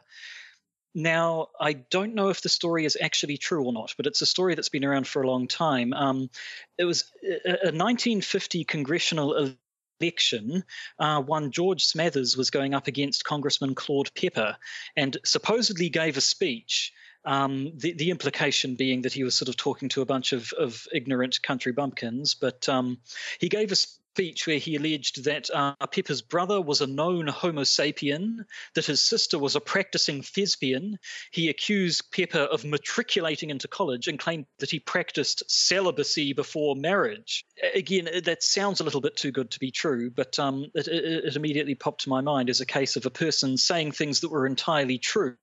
Now, 0.95 1.47
I 1.59 1.73
don't 1.73 2.13
know 2.13 2.29
if 2.29 2.41
the 2.41 2.49
story 2.49 2.85
is 2.85 2.97
actually 3.01 3.37
true 3.37 3.65
or 3.65 3.73
not, 3.73 3.93
but 3.97 4.05
it's 4.05 4.21
a 4.21 4.27
story 4.27 4.55
that's 4.55 4.69
been 4.69 4.85
around 4.85 5.07
for 5.07 5.23
a 5.23 5.27
long 5.27 5.47
time. 5.47 5.93
Um, 5.93 6.29
it 6.77 6.85
was 6.85 7.11
a, 7.23 7.49
a 7.49 7.73
1950 7.73 8.63
congressional 8.63 9.55
election, 10.03 10.63
uh, 10.99 11.21
one 11.21 11.51
George 11.51 11.85
Smathers 11.85 12.37
was 12.37 12.49
going 12.49 12.73
up 12.73 12.87
against 12.87 13.23
Congressman 13.23 13.75
Claude 13.75 14.11
Pepper 14.15 14.57
and 14.95 15.17
supposedly 15.23 15.89
gave 15.89 16.17
a 16.17 16.21
speech. 16.21 16.93
Um, 17.25 17.71
the, 17.77 17.93
the 17.93 18.11
implication 18.11 18.75
being 18.75 19.03
that 19.03 19.13
he 19.13 19.23
was 19.23 19.33
sort 19.33 19.47
of 19.47 19.55
talking 19.55 19.87
to 19.89 20.01
a 20.01 20.05
bunch 20.05 20.33
of, 20.33 20.51
of 20.53 20.85
ignorant 20.93 21.41
country 21.41 21.71
bumpkins, 21.71 22.35
but 22.35 22.67
um, 22.67 22.99
he 23.39 23.47
gave 23.47 23.71
a 23.71 23.75
speech 23.77 24.02
where 24.17 24.57
he 24.57 24.75
alleged 24.75 25.23
that 25.25 25.49
uh, 25.51 25.75
Pepper's 25.87 26.21
brother 26.21 26.61
was 26.61 26.81
a 26.81 26.87
known 26.87 27.27
Homo 27.27 27.61
sapien, 27.61 28.45
that 28.75 28.85
his 28.85 29.01
sister 29.01 29.39
was 29.39 29.55
a 29.55 29.61
practicing 29.61 30.21
thespian. 30.21 30.99
He 31.31 31.49
accused 31.49 32.11
Pepper 32.11 32.39
of 32.39 32.65
matriculating 32.65 33.49
into 33.49 33.67
college 33.67 34.07
and 34.07 34.19
claimed 34.19 34.45
that 34.59 34.71
he 34.71 34.79
practiced 34.79 35.43
celibacy 35.47 36.33
before 36.33 36.75
marriage. 36.75 37.45
Again, 37.73 38.09
that 38.23 38.43
sounds 38.43 38.79
a 38.79 38.83
little 38.83 39.01
bit 39.01 39.15
too 39.15 39.31
good 39.31 39.51
to 39.51 39.59
be 39.59 39.71
true, 39.71 40.09
but 40.09 40.37
um, 40.39 40.65
it, 40.75 40.87
it, 40.87 41.25
it 41.25 41.35
immediately 41.35 41.75
popped 41.75 42.01
to 42.01 42.09
my 42.09 42.21
mind 42.21 42.49
as 42.49 42.61
a 42.61 42.65
case 42.65 42.95
of 42.95 43.05
a 43.05 43.11
person 43.11 43.57
saying 43.57 43.91
things 43.91 44.21
that 44.21 44.29
were 44.29 44.45
entirely 44.45 44.97
true. 44.97 45.35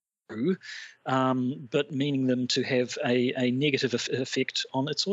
Um, 1.05 1.67
but 1.69 1.91
meaning 1.91 2.27
them 2.27 2.47
to 2.47 2.63
have 2.63 2.97
a, 3.05 3.33
a 3.37 3.51
negative 3.51 3.93
effect 3.93 4.65
on 4.73 4.87
its 4.87 5.05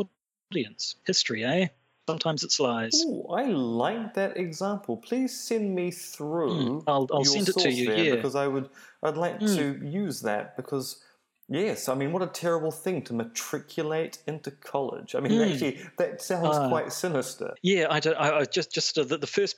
audience. 0.49 0.95
History, 1.05 1.43
eh? 1.43 1.67
Sometimes 2.11 2.43
it's 2.43 2.59
lies. 2.59 2.95
Ooh, 3.05 3.25
I 3.29 3.45
like 3.45 4.13
that 4.15 4.37
example. 4.37 4.97
Please 4.97 5.31
send 5.39 5.73
me 5.75 5.91
through. 5.91 6.49
Mm, 6.49 6.83
I'll, 6.87 7.07
I'll 7.13 7.23
send 7.25 7.49
it 7.49 7.57
to 7.57 7.71
you. 7.71 7.91
Yeah, 7.93 8.15
because 8.15 8.35
I 8.35 8.47
would. 8.47 8.69
I'd 9.03 9.17
like 9.17 9.39
Mm. 9.39 9.55
to 9.57 9.87
use 9.87 10.21
that 10.21 10.55
because. 10.57 11.03
Yes, 11.51 11.89
I 11.89 11.95
mean, 11.95 12.11
what 12.13 12.21
a 12.21 12.27
terrible 12.27 12.69
thing 12.69 13.01
to 13.05 13.13
matriculate 13.13 14.19
into 14.27 14.51
college. 14.51 15.15
I 15.15 15.19
mean, 15.19 15.31
Mm. 15.31 15.51
actually, 15.51 15.79
that 15.97 16.21
sounds 16.21 16.55
Ah. 16.57 16.69
quite 16.69 16.93
sinister. 16.93 17.55
yeah. 17.63 17.87
I, 17.89 17.99
don't, 17.99 18.15
I, 18.17 18.39
I 18.41 18.45
just 18.45 18.71
just 18.71 18.97
uh, 18.99 19.03
the, 19.03 19.17
the 19.17 19.25
first 19.27 19.55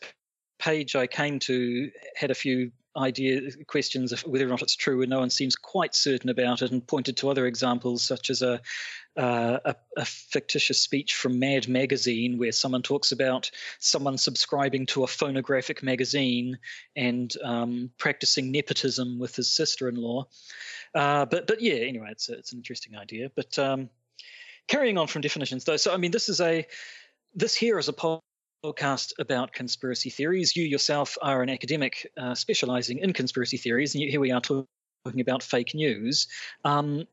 page 0.57 0.95
I 0.95 1.05
came 1.07 1.37
to 1.39 1.91
had 2.15 2.31
a 2.31 2.35
few 2.35 2.71
idea 2.95 3.41
questions 3.67 4.11
of 4.11 4.21
whether 4.21 4.45
or 4.45 4.49
not 4.49 4.61
it's 4.61 4.75
true, 4.75 5.01
and 5.01 5.09
no 5.09 5.19
one 5.19 5.29
seems 5.29 5.55
quite 5.55 5.95
certain 5.95 6.29
about 6.29 6.61
it, 6.61 6.71
and 6.71 6.85
pointed 6.85 7.17
to 7.17 7.29
other 7.29 7.45
examples 7.45 8.03
such 8.03 8.29
as 8.29 8.41
a 8.41 8.61
uh, 9.17 9.59
a, 9.65 9.75
a 9.97 10.05
fictitious 10.05 10.79
speech 10.79 11.15
from 11.15 11.39
Mad 11.39 11.67
Magazine 11.67 12.37
where 12.37 12.51
someone 12.51 12.81
talks 12.81 13.11
about 13.11 13.51
someone 13.79 14.17
subscribing 14.17 14.85
to 14.87 15.03
a 15.03 15.07
phonographic 15.07 15.83
magazine 15.83 16.57
and 16.95 17.35
um, 17.43 17.91
practicing 17.97 18.51
nepotism 18.51 19.19
with 19.19 19.35
his 19.35 19.49
sister-in-law. 19.49 20.25
Uh, 20.95 21.25
but 21.25 21.47
but 21.47 21.61
yeah, 21.61 21.73
anyway, 21.73 22.07
it's 22.11 22.29
a, 22.29 22.33
it's 22.33 22.53
an 22.53 22.59
interesting 22.59 22.95
idea. 22.95 23.31
But 23.35 23.57
um, 23.59 23.89
carrying 24.67 24.97
on 24.97 25.07
from 25.07 25.21
definitions, 25.21 25.65
though, 25.65 25.77
so 25.77 25.93
I 25.93 25.97
mean, 25.97 26.11
this 26.11 26.29
is 26.29 26.41
a 26.41 26.65
this 27.35 27.55
here 27.55 27.79
is 27.79 27.87
a 27.87 27.93
podcast 28.63 29.13
about 29.17 29.53
conspiracy 29.53 30.09
theories. 30.09 30.55
You 30.55 30.63
yourself 30.63 31.17
are 31.21 31.41
an 31.41 31.49
academic 31.49 32.11
uh, 32.17 32.35
specializing 32.35 32.99
in 32.99 33.13
conspiracy 33.13 33.57
theories, 33.57 33.95
and 33.95 34.03
here 34.03 34.19
we 34.19 34.31
are 34.31 34.41
talking 34.41 35.19
about 35.19 35.41
fake 35.41 35.73
news. 35.73 36.27
Um, 36.63 37.07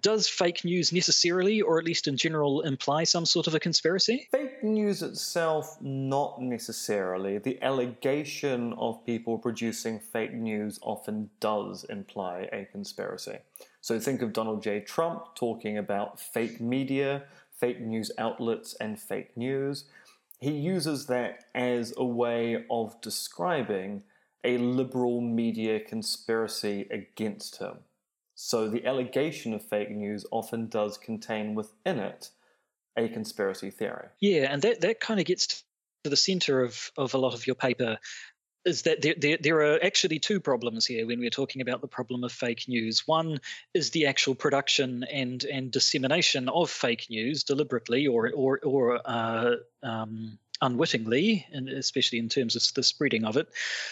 does 0.00 0.26
fake 0.26 0.64
news 0.64 0.92
necessarily, 0.92 1.60
or 1.60 1.78
at 1.78 1.84
least 1.84 2.08
in 2.08 2.16
general, 2.16 2.62
imply 2.62 3.04
some 3.04 3.26
sort 3.26 3.46
of 3.46 3.54
a 3.54 3.60
conspiracy? 3.60 4.26
Fake 4.32 4.64
news 4.64 5.02
itself, 5.02 5.76
not 5.82 6.40
necessarily. 6.40 7.38
The 7.38 7.62
allegation 7.62 8.72
of 8.72 9.04
people 9.04 9.38
producing 9.38 10.00
fake 10.00 10.32
news 10.32 10.78
often 10.82 11.28
does 11.40 11.84
imply 11.84 12.48
a 12.52 12.64
conspiracy. 12.72 13.38
So 13.82 14.00
think 14.00 14.22
of 14.22 14.32
Donald 14.32 14.62
J. 14.62 14.80
Trump 14.80 15.34
talking 15.34 15.76
about 15.76 16.18
fake 16.18 16.58
media, 16.58 17.24
fake 17.52 17.80
news 17.80 18.10
outlets, 18.18 18.74
and 18.80 18.98
fake 18.98 19.36
news. 19.36 19.84
He 20.42 20.50
uses 20.50 21.06
that 21.06 21.44
as 21.54 21.94
a 21.96 22.04
way 22.04 22.64
of 22.68 23.00
describing 23.00 24.02
a 24.42 24.58
liberal 24.58 25.20
media 25.20 25.78
conspiracy 25.78 26.88
against 26.90 27.58
him. 27.58 27.76
So 28.34 28.68
the 28.68 28.84
allegation 28.84 29.54
of 29.54 29.62
fake 29.62 29.92
news 29.92 30.26
often 30.32 30.66
does 30.66 30.98
contain 30.98 31.54
within 31.54 32.00
it 32.00 32.30
a 32.96 33.08
conspiracy 33.08 33.70
theory. 33.70 34.08
Yeah, 34.18 34.52
and 34.52 34.60
that, 34.62 34.80
that 34.80 34.98
kind 34.98 35.20
of 35.20 35.26
gets 35.26 35.62
to 36.02 36.10
the 36.10 36.16
center 36.16 36.60
of, 36.60 36.90
of 36.96 37.14
a 37.14 37.18
lot 37.18 37.34
of 37.34 37.46
your 37.46 37.54
paper 37.54 37.98
is 38.64 38.82
that 38.82 39.02
there, 39.02 39.14
there, 39.16 39.38
there 39.40 39.56
are 39.60 39.82
actually 39.82 40.18
two 40.18 40.40
problems 40.40 40.86
here 40.86 41.06
when 41.06 41.18
we're 41.18 41.30
talking 41.30 41.62
about 41.62 41.80
the 41.80 41.88
problem 41.88 42.24
of 42.24 42.32
fake 42.32 42.64
news. 42.68 43.06
One 43.06 43.40
is 43.74 43.90
the 43.90 44.06
actual 44.06 44.34
production 44.34 45.04
and, 45.04 45.42
and 45.44 45.70
dissemination 45.70 46.48
of 46.48 46.70
fake 46.70 47.06
news 47.10 47.44
deliberately 47.44 48.06
or, 48.06 48.30
or, 48.34 48.60
or 48.62 49.00
uh, 49.04 49.56
um, 49.82 50.38
unwittingly, 50.60 51.46
and 51.52 51.68
especially 51.68 52.18
in 52.18 52.28
terms 52.28 52.56
of 52.56 52.62
the 52.74 52.82
spreading 52.82 53.24
of 53.24 53.36
it. 53.36 53.48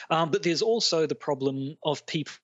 Um, 0.09 0.30
but 0.30 0.42
there's 0.42 0.62
also 0.62 1.06
the 1.06 1.14
problem 1.14 1.76
of 1.83 2.06
people 2.06 2.38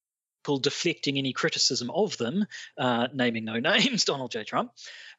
deflecting 0.60 1.18
any 1.18 1.32
criticism 1.32 1.90
of 1.90 2.16
them, 2.18 2.46
uh, 2.76 3.08
naming 3.14 3.44
no 3.44 3.58
names, 3.60 4.04
Donald 4.04 4.32
J. 4.32 4.44
Trump, 4.44 4.72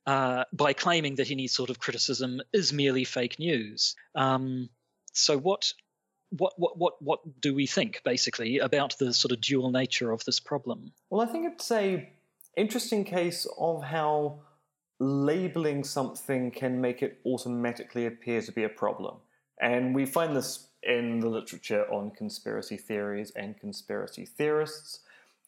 uh, 0.05 0.43
by 0.53 0.73
claiming 0.73 1.15
that 1.15 1.31
any 1.31 1.47
sort 1.47 1.69
of 1.69 1.79
criticism 1.79 2.41
is 2.53 2.73
merely 2.73 3.05
fake 3.05 3.39
news. 3.39 3.95
Um, 4.13 4.69
so 5.13 5.37
what? 5.37 5.73
What, 6.29 6.53
what 6.57 6.77
what 6.77 7.01
what 7.01 7.41
do 7.41 7.55
we 7.55 7.67
think 7.67 8.01
basically 8.03 8.59
about 8.59 8.97
the 8.97 9.13
sort 9.13 9.31
of 9.31 9.39
dual 9.41 9.71
nature 9.71 10.11
of 10.11 10.25
this 10.25 10.39
problem? 10.39 10.91
Well, 11.09 11.21
I 11.21 11.31
think 11.31 11.53
it's 11.53 11.71
a 11.71 12.09
interesting 12.55 13.03
case 13.05 13.47
of 13.57 13.83
how 13.83 14.39
labeling 14.99 15.83
something 15.83 16.51
can 16.51 16.81
make 16.81 17.01
it 17.01 17.19
automatically 17.25 18.05
appear 18.05 18.41
to 18.41 18.51
be 18.51 18.63
a 18.63 18.69
problem. 18.69 19.17
And 19.61 19.95
we 19.95 20.05
find 20.05 20.35
this 20.35 20.67
in 20.83 21.19
the 21.19 21.29
literature 21.29 21.85
on 21.91 22.11
conspiracy 22.11 22.77
theories 22.77 23.31
and 23.35 23.57
conspiracy 23.59 24.25
theorists 24.25 24.99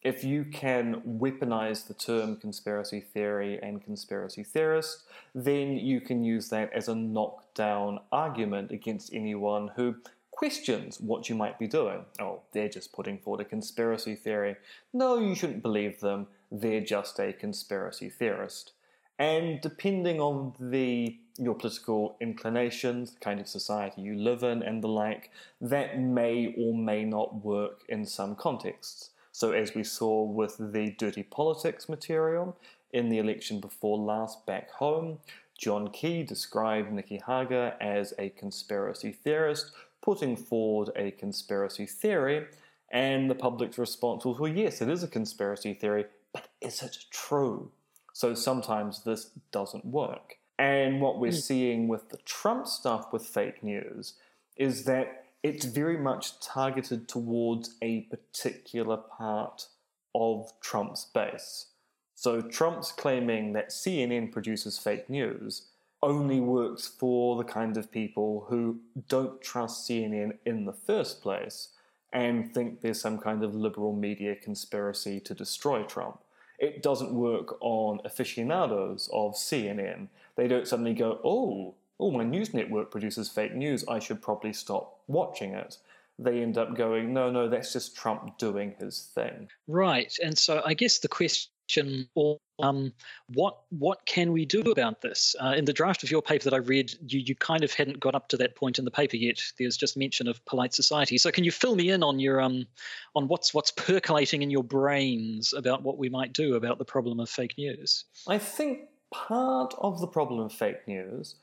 if 0.02 0.24
you 0.24 0.44
can 0.44 1.02
weaponize 1.02 1.86
the 1.86 1.94
term 1.94 2.36
conspiracy 2.36 3.00
theory 3.00 3.60
and 3.62 3.84
conspiracy 3.84 4.42
theorist, 4.42 5.04
then 5.34 5.76
you 5.76 6.00
can 6.00 6.24
use 6.24 6.48
that 6.48 6.72
as 6.72 6.88
a 6.88 6.94
knockdown 6.94 8.00
argument 8.10 8.70
against 8.70 9.12
anyone 9.12 9.70
who 9.76 9.96
questions 10.40 10.98
what 10.98 11.28
you 11.28 11.34
might 11.34 11.58
be 11.58 11.66
doing. 11.66 12.02
Oh, 12.18 12.40
they're 12.52 12.70
just 12.70 12.94
putting 12.94 13.18
forward 13.18 13.42
a 13.42 13.44
conspiracy 13.44 14.14
theory. 14.14 14.56
No, 14.90 15.18
you 15.18 15.34
shouldn't 15.34 15.62
believe 15.62 16.00
them. 16.00 16.28
They're 16.50 16.80
just 16.80 17.20
a 17.20 17.34
conspiracy 17.34 18.08
theorist. 18.08 18.72
And 19.18 19.60
depending 19.60 20.18
on 20.18 20.54
the 20.58 21.18
your 21.36 21.54
political 21.54 22.16
inclinations, 22.22 23.12
the 23.12 23.20
kind 23.20 23.38
of 23.38 23.48
society 23.48 24.00
you 24.00 24.14
live 24.14 24.42
in, 24.42 24.62
and 24.62 24.82
the 24.82 24.88
like, 24.88 25.30
that 25.60 26.00
may 26.00 26.54
or 26.56 26.74
may 26.74 27.04
not 27.04 27.44
work 27.44 27.82
in 27.90 28.06
some 28.06 28.34
contexts. 28.34 29.10
So, 29.32 29.52
as 29.52 29.74
we 29.74 29.84
saw 29.84 30.22
with 30.22 30.56
the 30.58 30.94
dirty 30.96 31.22
politics 31.22 31.86
material 31.86 32.56
in 32.94 33.10
the 33.10 33.18
election 33.18 33.60
before 33.60 33.98
last 33.98 34.46
back 34.46 34.70
home, 34.70 35.18
John 35.58 35.90
Key 35.90 36.22
described 36.22 36.90
Nicky 36.90 37.20
Hager 37.26 37.74
as 37.78 38.14
a 38.18 38.30
conspiracy 38.30 39.12
theorist, 39.12 39.72
putting 40.02 40.36
forward 40.36 40.90
a 40.96 41.10
conspiracy 41.12 41.86
theory, 41.86 42.46
and 42.90 43.30
the 43.30 43.34
public's 43.34 43.78
response 43.78 44.24
was, 44.24 44.38
well, 44.38 44.52
yes, 44.52 44.80
it 44.80 44.88
is 44.88 45.02
a 45.02 45.08
conspiracy 45.08 45.74
theory, 45.74 46.06
but 46.32 46.48
is 46.60 46.82
it 46.82 46.96
true? 47.10 47.70
So 48.12 48.34
sometimes 48.34 49.04
this 49.04 49.30
doesn't 49.52 49.84
work. 49.84 50.36
And 50.58 51.00
what 51.00 51.18
we're 51.18 51.30
mm. 51.30 51.42
seeing 51.42 51.88
with 51.88 52.10
the 52.10 52.18
Trump 52.18 52.66
stuff 52.66 53.12
with 53.12 53.24
fake 53.24 53.62
news 53.62 54.14
is 54.56 54.84
that 54.84 55.24
it's 55.42 55.64
very 55.64 55.96
much 55.96 56.38
targeted 56.40 57.08
towards 57.08 57.76
a 57.80 58.02
particular 58.02 58.98
part 58.98 59.68
of 60.14 60.52
Trump's 60.60 61.06
base. 61.06 61.66
So 62.14 62.42
Trump's 62.42 62.92
claiming 62.92 63.54
that 63.54 63.70
CNN 63.70 64.32
produces 64.32 64.78
fake 64.78 65.08
news 65.08 65.69
only 66.02 66.40
works 66.40 66.86
for 66.86 67.36
the 67.36 67.44
kind 67.44 67.76
of 67.76 67.92
people 67.92 68.46
who 68.48 68.80
don't 69.08 69.40
trust 69.42 69.88
CNN 69.88 70.38
in 70.46 70.64
the 70.64 70.72
first 70.72 71.22
place 71.22 71.68
and 72.12 72.52
think 72.52 72.80
there's 72.80 73.00
some 73.00 73.18
kind 73.18 73.44
of 73.44 73.54
liberal 73.54 73.94
media 73.94 74.34
conspiracy 74.34 75.20
to 75.20 75.34
destroy 75.34 75.82
Trump. 75.82 76.18
It 76.58 76.82
doesn't 76.82 77.12
work 77.12 77.56
on 77.60 78.00
aficionados 78.04 79.08
of 79.12 79.34
CNN. 79.34 80.08
They 80.36 80.48
don't 80.48 80.66
suddenly 80.66 80.94
go, 80.94 81.20
oh, 81.24 81.74
oh, 82.00 82.10
my 82.10 82.24
news 82.24 82.52
network 82.52 82.90
produces 82.90 83.28
fake 83.28 83.54
news, 83.54 83.84
I 83.86 83.98
should 83.98 84.22
probably 84.22 84.52
stop 84.52 84.98
watching 85.06 85.54
it. 85.54 85.76
They 86.18 86.42
end 86.42 86.58
up 86.58 86.74
going, 86.76 87.14
no, 87.14 87.30
no, 87.30 87.48
that's 87.48 87.72
just 87.72 87.96
Trump 87.96 88.36
doing 88.38 88.74
his 88.78 89.10
thing. 89.14 89.48
Right. 89.68 90.14
And 90.22 90.36
so 90.36 90.62
I 90.64 90.74
guess 90.74 90.98
the 90.98 91.08
question, 91.08 91.50
um, 91.78 92.92
what 93.32 93.58
what 93.70 94.04
can 94.06 94.32
we 94.32 94.44
do 94.44 94.60
about 94.60 95.00
this? 95.00 95.34
Uh, 95.40 95.54
in 95.56 95.64
the 95.64 95.72
draft 95.72 96.02
of 96.02 96.10
your 96.10 96.22
paper 96.22 96.44
that 96.44 96.54
I 96.54 96.58
read, 96.58 96.92
you, 97.06 97.20
you 97.20 97.34
kind 97.34 97.64
of 97.64 97.72
hadn't 97.72 98.00
got 98.00 98.14
up 98.14 98.28
to 98.28 98.36
that 98.38 98.56
point 98.56 98.78
in 98.78 98.84
the 98.84 98.90
paper 98.90 99.16
yet. 99.16 99.40
There's 99.58 99.76
just 99.76 99.96
mention 99.96 100.28
of 100.28 100.44
polite 100.44 100.74
society. 100.74 101.18
So 101.18 101.30
can 101.30 101.44
you 101.44 101.50
fill 101.50 101.76
me 101.76 101.90
in 101.90 102.02
on 102.02 102.18
your 102.20 102.40
um 102.40 102.66
on 103.14 103.28
what's 103.28 103.54
what's 103.54 103.70
percolating 103.70 104.42
in 104.42 104.50
your 104.50 104.64
brains 104.64 105.52
about 105.52 105.82
what 105.82 105.98
we 105.98 106.08
might 106.08 106.32
do 106.32 106.54
about 106.54 106.78
the 106.78 106.84
problem 106.84 107.20
of 107.20 107.28
fake 107.28 107.56
news? 107.56 108.04
I 108.28 108.38
think 108.38 108.88
part 109.12 109.74
of 109.78 110.00
the 110.00 110.06
problem 110.06 110.40
of 110.40 110.52
fake 110.52 110.86
news 110.86 111.36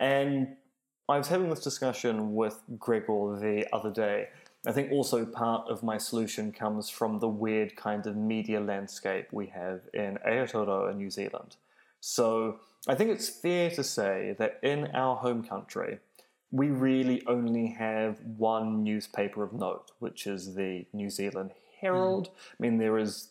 and 0.00 0.56
I 1.08 1.18
was 1.18 1.28
having 1.28 1.50
this 1.50 1.60
discussion 1.60 2.34
with 2.34 2.58
Gregor 2.78 3.38
the 3.38 3.66
other 3.72 3.90
day. 3.90 4.28
I 4.66 4.72
think 4.72 4.90
also 4.90 5.26
part 5.26 5.68
of 5.68 5.82
my 5.82 5.98
solution 5.98 6.52
comes 6.52 6.88
from 6.88 7.18
the 7.18 7.28
weird 7.28 7.76
kind 7.76 8.06
of 8.06 8.16
media 8.16 8.60
landscape 8.60 9.28
we 9.30 9.46
have 9.48 9.82
in 9.92 10.18
Aotearoa, 10.26 10.96
New 10.96 11.10
Zealand. 11.10 11.56
So 12.00 12.60
I 12.88 12.94
think 12.94 13.10
it's 13.10 13.28
fair 13.28 13.70
to 13.72 13.84
say 13.84 14.34
that 14.38 14.58
in 14.62 14.88
our 14.94 15.16
home 15.16 15.42
country, 15.42 15.98
we 16.50 16.68
really 16.68 17.22
only 17.26 17.66
have 17.78 18.20
one 18.20 18.82
newspaper 18.84 19.42
of 19.42 19.52
note, 19.52 19.90
which 19.98 20.26
is 20.26 20.54
the 20.54 20.86
New 20.92 21.10
Zealand 21.10 21.50
Herald. 21.80 22.28
Mm. 22.28 22.30
I 22.30 22.56
mean, 22.58 22.78
there 22.78 22.96
is 22.96 23.28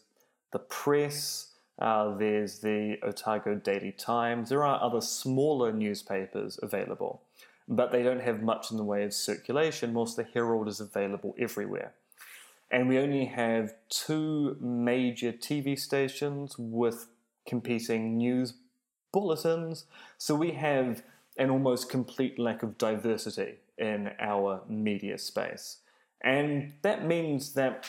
the 0.51 0.59
press, 0.59 1.53
uh, 1.79 2.15
there's 2.15 2.59
the 2.59 2.97
Otago 3.01 3.55
Daily 3.55 3.91
Times. 3.91 4.49
There 4.49 4.63
are 4.63 4.81
other 4.81 5.01
smaller 5.01 5.71
newspapers 5.71 6.59
available, 6.61 7.22
but 7.67 7.91
they 7.91 8.03
don't 8.03 8.21
have 8.21 8.41
much 8.41 8.71
in 8.71 8.77
the 8.77 8.83
way 8.83 9.03
of 9.03 9.13
circulation. 9.13 9.93
Whilst 9.93 10.17
the 10.17 10.23
Herald 10.23 10.67
is 10.67 10.79
available 10.79 11.35
everywhere. 11.37 11.93
And 12.71 12.89
we 12.89 12.97
only 12.97 13.25
have 13.25 13.75
two 13.89 14.57
major 14.59 15.31
TV 15.31 15.77
stations 15.77 16.55
with 16.57 17.07
competing 17.47 18.17
news 18.17 18.55
bulletins. 19.11 19.85
So 20.17 20.35
we 20.35 20.51
have 20.51 21.03
an 21.37 21.49
almost 21.49 21.89
complete 21.89 22.39
lack 22.39 22.63
of 22.63 22.77
diversity 22.77 23.55
in 23.77 24.11
our 24.19 24.61
media 24.67 25.17
space. 25.17 25.77
And 26.21 26.73
that 26.81 27.05
means 27.05 27.53
that 27.53 27.85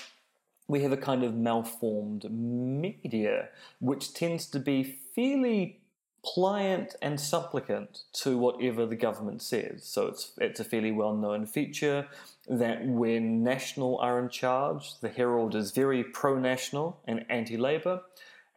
we 0.66 0.82
have 0.82 0.92
a 0.92 0.96
kind 0.96 1.22
of 1.22 1.34
malformed 1.34 2.30
media, 2.30 3.48
which 3.80 4.14
tends 4.14 4.46
to 4.46 4.58
be 4.58 4.82
fairly 5.14 5.80
pliant 6.24 6.96
and 7.02 7.20
supplicant 7.20 8.04
to 8.12 8.38
whatever 8.38 8.86
the 8.86 8.96
government 8.96 9.42
says. 9.42 9.84
So 9.84 10.06
it's 10.06 10.32
it's 10.38 10.60
a 10.60 10.64
fairly 10.64 10.92
well 10.92 11.14
known 11.14 11.46
feature 11.46 12.08
that 12.48 12.84
when 12.86 13.42
National 13.42 13.98
are 13.98 14.18
in 14.18 14.28
charge, 14.28 14.98
the 15.00 15.08
Herald 15.08 15.54
is 15.54 15.70
very 15.70 16.02
pro 16.02 16.38
national 16.38 17.00
and 17.06 17.24
anti 17.28 17.56
Labour, 17.56 18.02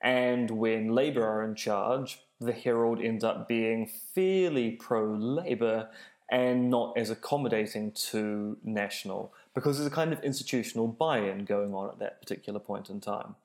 and 0.01 0.49
when 0.51 0.93
Labour 0.93 1.25
are 1.25 1.43
in 1.43 1.55
charge, 1.55 2.21
the 2.39 2.53
Herald 2.53 3.01
ends 3.01 3.23
up 3.23 3.47
being 3.47 3.89
fairly 4.13 4.71
pro 4.71 5.05
Labour 5.05 5.89
and 6.29 6.69
not 6.69 6.97
as 6.97 7.09
accommodating 7.09 7.91
to 7.93 8.57
National 8.63 9.33
because 9.53 9.77
there's 9.77 9.91
a 9.91 9.95
kind 9.95 10.13
of 10.13 10.21
institutional 10.23 10.87
buy 10.87 11.19
in 11.19 11.45
going 11.45 11.73
on 11.73 11.89
at 11.89 11.99
that 11.99 12.21
particular 12.21 12.59
point 12.59 12.89
in 12.89 12.99
time. 12.99 13.35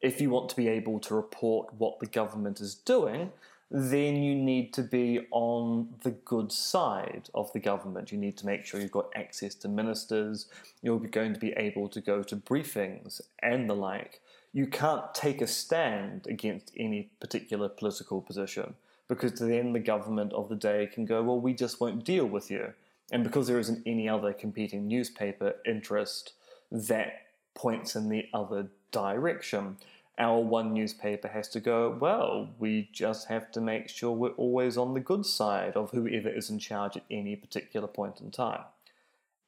If 0.00 0.20
you 0.20 0.30
want 0.30 0.48
to 0.50 0.56
be 0.56 0.68
able 0.68 0.98
to 1.00 1.14
report 1.14 1.72
what 1.74 2.00
the 2.00 2.06
government 2.06 2.60
is 2.60 2.74
doing, 2.74 3.30
then 3.74 4.22
you 4.22 4.34
need 4.34 4.74
to 4.74 4.82
be 4.82 5.26
on 5.30 5.88
the 6.02 6.10
good 6.10 6.52
side 6.52 7.30
of 7.34 7.50
the 7.54 7.58
government. 7.58 8.12
You 8.12 8.18
need 8.18 8.36
to 8.36 8.46
make 8.46 8.66
sure 8.66 8.78
you've 8.78 8.92
got 8.92 9.10
access 9.16 9.54
to 9.56 9.68
ministers, 9.68 10.46
you're 10.82 10.98
going 10.98 11.32
to 11.32 11.40
be 11.40 11.52
able 11.52 11.88
to 11.88 12.00
go 12.02 12.22
to 12.22 12.36
briefings 12.36 13.22
and 13.42 13.70
the 13.70 13.74
like. 13.74 14.20
You 14.52 14.66
can't 14.66 15.14
take 15.14 15.40
a 15.40 15.46
stand 15.46 16.26
against 16.26 16.70
any 16.76 17.08
particular 17.18 17.70
political 17.70 18.20
position 18.20 18.74
because 19.08 19.38
then 19.38 19.72
the 19.72 19.80
government 19.80 20.34
of 20.34 20.50
the 20.50 20.54
day 20.54 20.86
can 20.92 21.06
go, 21.06 21.22
well, 21.22 21.40
we 21.40 21.54
just 21.54 21.80
won't 21.80 22.04
deal 22.04 22.26
with 22.26 22.50
you. 22.50 22.74
And 23.10 23.24
because 23.24 23.46
there 23.46 23.58
isn't 23.58 23.82
any 23.86 24.06
other 24.06 24.34
competing 24.34 24.86
newspaper 24.86 25.54
interest 25.64 26.34
that 26.70 27.22
points 27.54 27.96
in 27.96 28.10
the 28.10 28.28
other 28.34 28.68
direction, 28.90 29.78
our 30.22 30.40
one 30.40 30.72
newspaper 30.72 31.28
has 31.28 31.48
to 31.48 31.60
go, 31.60 31.96
well, 32.00 32.48
we 32.58 32.88
just 32.92 33.28
have 33.28 33.50
to 33.52 33.60
make 33.60 33.88
sure 33.88 34.12
we're 34.12 34.30
always 34.30 34.76
on 34.78 34.94
the 34.94 35.00
good 35.00 35.26
side 35.26 35.74
of 35.74 35.90
whoever 35.90 36.28
is 36.28 36.48
in 36.48 36.58
charge 36.58 36.96
at 36.96 37.04
any 37.10 37.34
particular 37.34 37.88
point 37.88 38.20
in 38.20 38.30
time. 38.30 38.62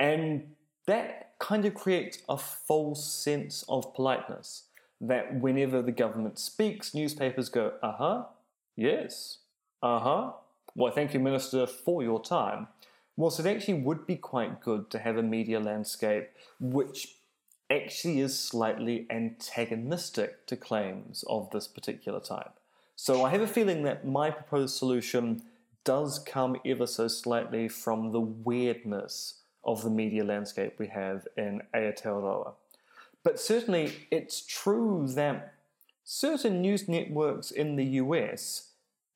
And 0.01 0.55
that 0.87 1.35
kind 1.39 1.65
of 1.65 1.75
creates 1.75 2.19
a 2.29 2.37
false 2.37 3.05
sense 3.05 3.65
of 3.69 3.95
politeness 3.95 4.65
that 5.01 5.41
whenever 5.41 5.81
the 5.81 5.93
government 5.93 6.39
speaks, 6.39 6.95
newspapers 6.95 7.49
go, 7.49 7.75
uh 7.83 7.93
huh, 7.93 8.25
yes, 8.77 9.39
uh 9.83 10.01
huh. 10.01 10.33
Well, 10.75 10.93
thank 10.93 11.15
you, 11.15 11.21
Minister, 11.21 11.67
for 11.67 12.03
your 12.03 12.21
time. 12.21 12.67
Whilst 13.17 13.39
it 13.39 13.47
actually 13.47 13.75
would 13.75 14.07
be 14.07 14.17
quite 14.17 14.61
good 14.61 14.91
to 14.91 14.99
have 14.99 15.17
a 15.17 15.23
media 15.23 15.61
landscape 15.61 16.31
which 16.59 17.15
actually 17.75 18.21
is 18.21 18.39
slightly 18.39 19.07
antagonistic 19.11 20.47
to 20.47 20.57
claims 20.57 21.25
of 21.29 21.51
this 21.51 21.67
particular 21.67 22.21
type. 22.21 22.53
So 22.97 23.25
I 23.25 23.31
have 23.31 23.41
a 23.41 23.47
feeling 23.47 23.83
that 23.83 24.07
my 24.07 24.31
proposed 24.31 24.77
solution 24.77 25.43
does 25.85 26.19
come 26.19 26.57
ever 26.65 26.87
so 26.87 27.09
slightly 27.09 27.69
from 27.69 28.13
the 28.13 28.21
weirdness 28.21 29.41
of 29.65 29.83
the 29.83 29.91
media 29.91 30.25
landscape 30.25 30.75
we 30.79 30.89
have 30.89 31.27
in 31.37 31.63
Aotearoa. 31.75 32.53
But 33.23 33.41
certainly, 33.41 33.93
it's 34.11 34.45
true 34.45 35.07
that 35.11 35.55
certain 36.05 36.61
news 36.61 36.89
networks 36.89 37.51
in 37.51 37.77
the 37.77 37.85
US 37.85 38.71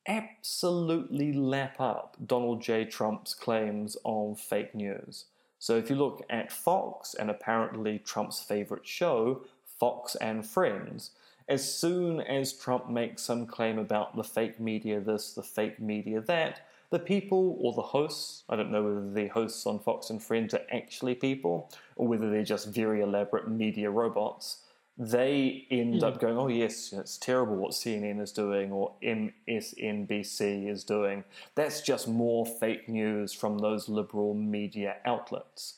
absolutely 0.07 1.31
lap 1.31 1.79
up 1.79 2.17
Donald 2.25 2.61
J. 2.61 2.85
Trump's 2.85 3.33
claims 3.33 3.95
of 4.03 4.39
fake 4.39 4.73
news. 4.73 5.25
So 5.59 5.75
if 5.75 5.89
you 5.89 5.97
look 5.97 6.23
at 6.29 6.51
Fox 6.51 7.13
and 7.13 7.29
apparently 7.29 7.99
Trump's 7.99 8.41
favorite 8.41 8.87
show, 8.87 9.43
Fox 9.65 10.15
and 10.15 10.45
Friends, 10.45 11.11
as 11.49 11.73
soon 11.73 12.21
as 12.21 12.53
Trump 12.53 12.89
makes 12.89 13.23
some 13.23 13.45
claim 13.45 13.77
about 13.77 14.15
the 14.15 14.23
fake 14.23 14.59
media 14.59 15.01
this, 15.01 15.33
the 15.33 15.43
fake 15.43 15.79
media 15.79 16.21
that, 16.21 16.61
the 16.91 16.99
people 16.99 17.57
or 17.59 17.73
the 17.73 17.81
hosts, 17.81 18.43
I 18.49 18.55
don't 18.55 18.71
know 18.71 18.83
whether 18.83 19.11
the 19.11 19.27
hosts 19.27 19.65
on 19.67 19.79
Fox 19.79 20.09
and 20.09 20.23
Friends 20.23 20.53
are 20.53 20.65
actually 20.71 21.15
people 21.15 21.69
or 21.97 22.07
whether 22.07 22.29
they're 22.29 22.43
just 22.43 22.69
very 22.69 23.01
elaborate 23.01 23.49
media 23.49 23.89
robots, 23.91 24.63
they 25.01 25.65
end 25.71 26.01
Mm. 26.01 26.03
up 26.03 26.19
going, 26.19 26.37
oh, 26.37 26.47
yes, 26.49 26.91
it's 26.91 27.17
terrible 27.17 27.55
what 27.55 27.71
CNN 27.71 28.19
is 28.19 28.33
doing 28.33 28.69
or 28.73 28.91
MSNBC 29.01 30.67
is 30.67 30.83
doing. 30.83 31.23
That's 31.55 31.79
just 31.81 32.07
more 32.07 32.45
fake 32.45 32.89
news 32.89 33.31
from 33.33 33.59
those 33.59 33.87
liberal 33.87 34.33
media 34.33 34.97
outlets. 35.05 35.75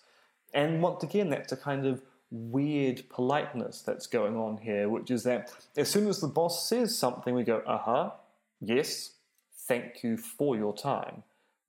And 0.53 0.81
once 0.81 1.03
again, 1.03 1.29
that's 1.29 1.51
a 1.51 1.57
kind 1.57 1.85
of 1.85 2.01
weird 2.31 3.07
politeness 3.09 3.81
that's 3.81 4.07
going 4.07 4.35
on 4.35 4.57
here, 4.57 4.89
which 4.89 5.11
is 5.11 5.21
that 5.23 5.51
as 5.77 5.89
soon 5.89 6.07
as 6.07 6.19
the 6.19 6.27
boss 6.27 6.67
says 6.67 6.97
something, 6.97 7.35
we 7.35 7.43
go, 7.43 7.57
uh 7.67 7.77
huh, 7.77 8.11
yes, 8.59 9.11
thank 9.53 10.03
you 10.03 10.17
for 10.17 10.55
your 10.55 10.75
time. 10.75 11.23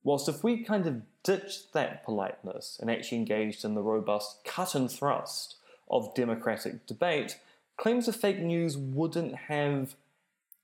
Whilst 0.05 0.29
if 0.29 0.43
we 0.43 0.65
kind 0.65 0.87
of 0.87 1.03
ditched 1.23 1.73
that 1.75 2.03
politeness 2.05 2.79
and 2.81 2.91
actually 2.91 3.19
engaged 3.19 3.65
in 3.65 3.75
the 3.75 3.83
robust 3.83 4.39
cut 4.45 4.75
and 4.75 4.91
thrust 4.91 5.57
of 5.93 6.15
democratic 6.15 6.87
debate, 6.87 7.39
claims 7.77 8.09
of 8.09 8.17
fake 8.17 8.41
news 8.41 8.77
wouldn't 8.77 9.35
have 9.35 9.95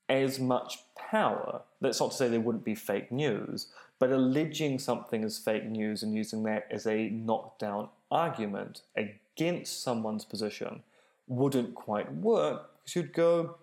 as 0.09 0.39
much 0.39 0.79
power. 0.97 1.61
That's 1.79 1.99
not 1.99 2.11
to 2.11 2.17
say 2.17 2.27
there 2.27 2.39
wouldn't 2.39 2.65
be 2.65 2.75
fake 2.75 3.11
news, 3.11 3.67
but 3.99 4.11
alleging 4.11 4.79
something 4.79 5.23
as 5.23 5.37
fake 5.37 5.65
news 5.65 6.03
and 6.03 6.15
using 6.15 6.43
that 6.43 6.67
as 6.71 6.87
a 6.87 7.09
knockdown 7.09 7.89
argument 8.11 8.81
against 8.95 9.83
someone's 9.83 10.25
position 10.25 10.81
wouldn't 11.27 11.75
quite 11.75 12.11
work 12.13 12.71
because 12.83 12.95
you'd 12.95 13.13
go, 13.13 13.55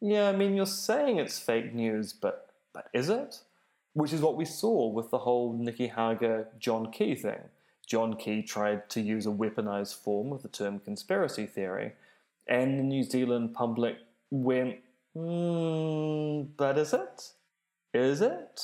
yeah, 0.00 0.28
I 0.28 0.32
mean, 0.32 0.54
you're 0.54 0.66
saying 0.66 1.18
it's 1.18 1.38
fake 1.38 1.74
news, 1.74 2.12
but 2.12 2.50
but 2.72 2.88
is 2.92 3.08
it? 3.08 3.40
Which 3.94 4.12
is 4.12 4.20
what 4.20 4.36
we 4.36 4.44
saw 4.44 4.86
with 4.86 5.10
the 5.10 5.18
whole 5.18 5.52
Nicky 5.52 5.88
Hager 5.88 6.48
John 6.58 6.92
Key 6.92 7.14
thing. 7.14 7.40
John 7.90 8.14
Key 8.16 8.42
tried 8.42 8.88
to 8.90 9.00
use 9.00 9.26
a 9.26 9.30
weaponized 9.30 9.96
form 10.00 10.32
of 10.32 10.42
the 10.42 10.48
term 10.48 10.78
conspiracy 10.78 11.44
theory, 11.46 11.92
and 12.46 12.78
the 12.78 12.84
New 12.84 13.02
Zealand 13.02 13.52
public 13.52 13.96
went, 14.30 14.76
mm, 15.16 16.48
but 16.56 16.78
is 16.78 16.92
it? 16.94 17.32
Is 17.92 18.20
it? 18.20 18.60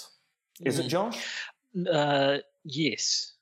Is 0.64 0.78
it, 0.78 0.86
Mm. 0.86 0.88
Josh? 0.88 1.26
Uh, 1.92 2.38
yes. 2.64 3.32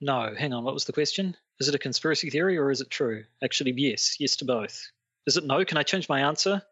No. 0.00 0.34
Hang 0.34 0.54
on. 0.54 0.64
What 0.64 0.72
was 0.74 0.86
the 0.86 0.92
question? 0.94 1.36
Is 1.60 1.68
it 1.68 1.74
a 1.74 1.78
conspiracy 1.78 2.30
theory 2.30 2.56
or 2.56 2.70
is 2.70 2.80
it 2.80 2.88
true? 2.90 3.24
Actually, 3.44 3.72
yes. 3.76 4.18
Yes 4.18 4.36
to 4.36 4.44
both. 4.46 4.90
Is 5.26 5.36
it 5.36 5.44
no? 5.44 5.64
Can 5.66 5.76
I 5.76 5.82
change 5.82 6.08
my 6.08 6.20
answer? 6.20 6.62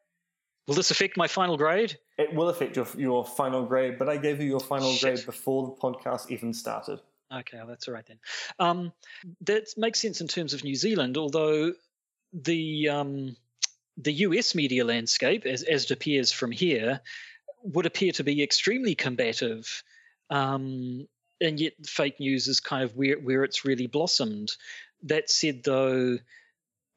Will 0.66 0.74
this 0.74 0.90
affect 0.90 1.18
my 1.18 1.29
final 1.29 1.59
grade? 1.59 1.98
It 2.16 2.33
will 2.35 2.48
affect 2.48 2.77
your, 2.77 2.87
your 2.96 3.24
final 3.27 3.64
grade, 3.66 3.98
but 3.98 4.09
I 4.09 4.16
gave 4.16 4.40
you 4.40 4.48
your 4.48 4.61
final 4.61 4.90
Shit. 4.92 5.16
grade 5.16 5.27
before 5.27 5.66
the 5.66 5.72
podcast 5.72 6.31
even 6.31 6.55
started. 6.55 7.00
Okay, 7.40 7.58
well, 7.58 7.66
that's 7.66 7.88
all 7.88 7.94
right 7.94 8.06
then. 8.06 8.18
Um, 8.58 8.92
that 9.42 9.66
makes 9.76 10.00
sense 10.00 10.20
in 10.20 10.28
terms 10.28 10.54
of 10.54 10.64
New 10.64 10.74
Zealand, 10.74 11.16
although 11.16 11.72
the 12.32 12.88
um, 12.88 13.36
the 13.96 14.12
US 14.12 14.54
media 14.54 14.84
landscape, 14.84 15.46
as, 15.46 15.62
as 15.62 15.84
it 15.84 15.90
appears 15.90 16.32
from 16.32 16.50
here, 16.50 17.00
would 17.62 17.86
appear 17.86 18.12
to 18.12 18.24
be 18.24 18.42
extremely 18.42 18.94
combative, 18.94 19.82
um, 20.30 21.08
and 21.40 21.58
yet 21.60 21.74
fake 21.84 22.20
news 22.20 22.46
is 22.46 22.60
kind 22.60 22.84
of 22.84 22.96
where 22.96 23.18
where 23.18 23.44
it's 23.44 23.64
really 23.64 23.86
blossomed. 23.86 24.52
That 25.04 25.30
said, 25.30 25.62
though. 25.64 26.18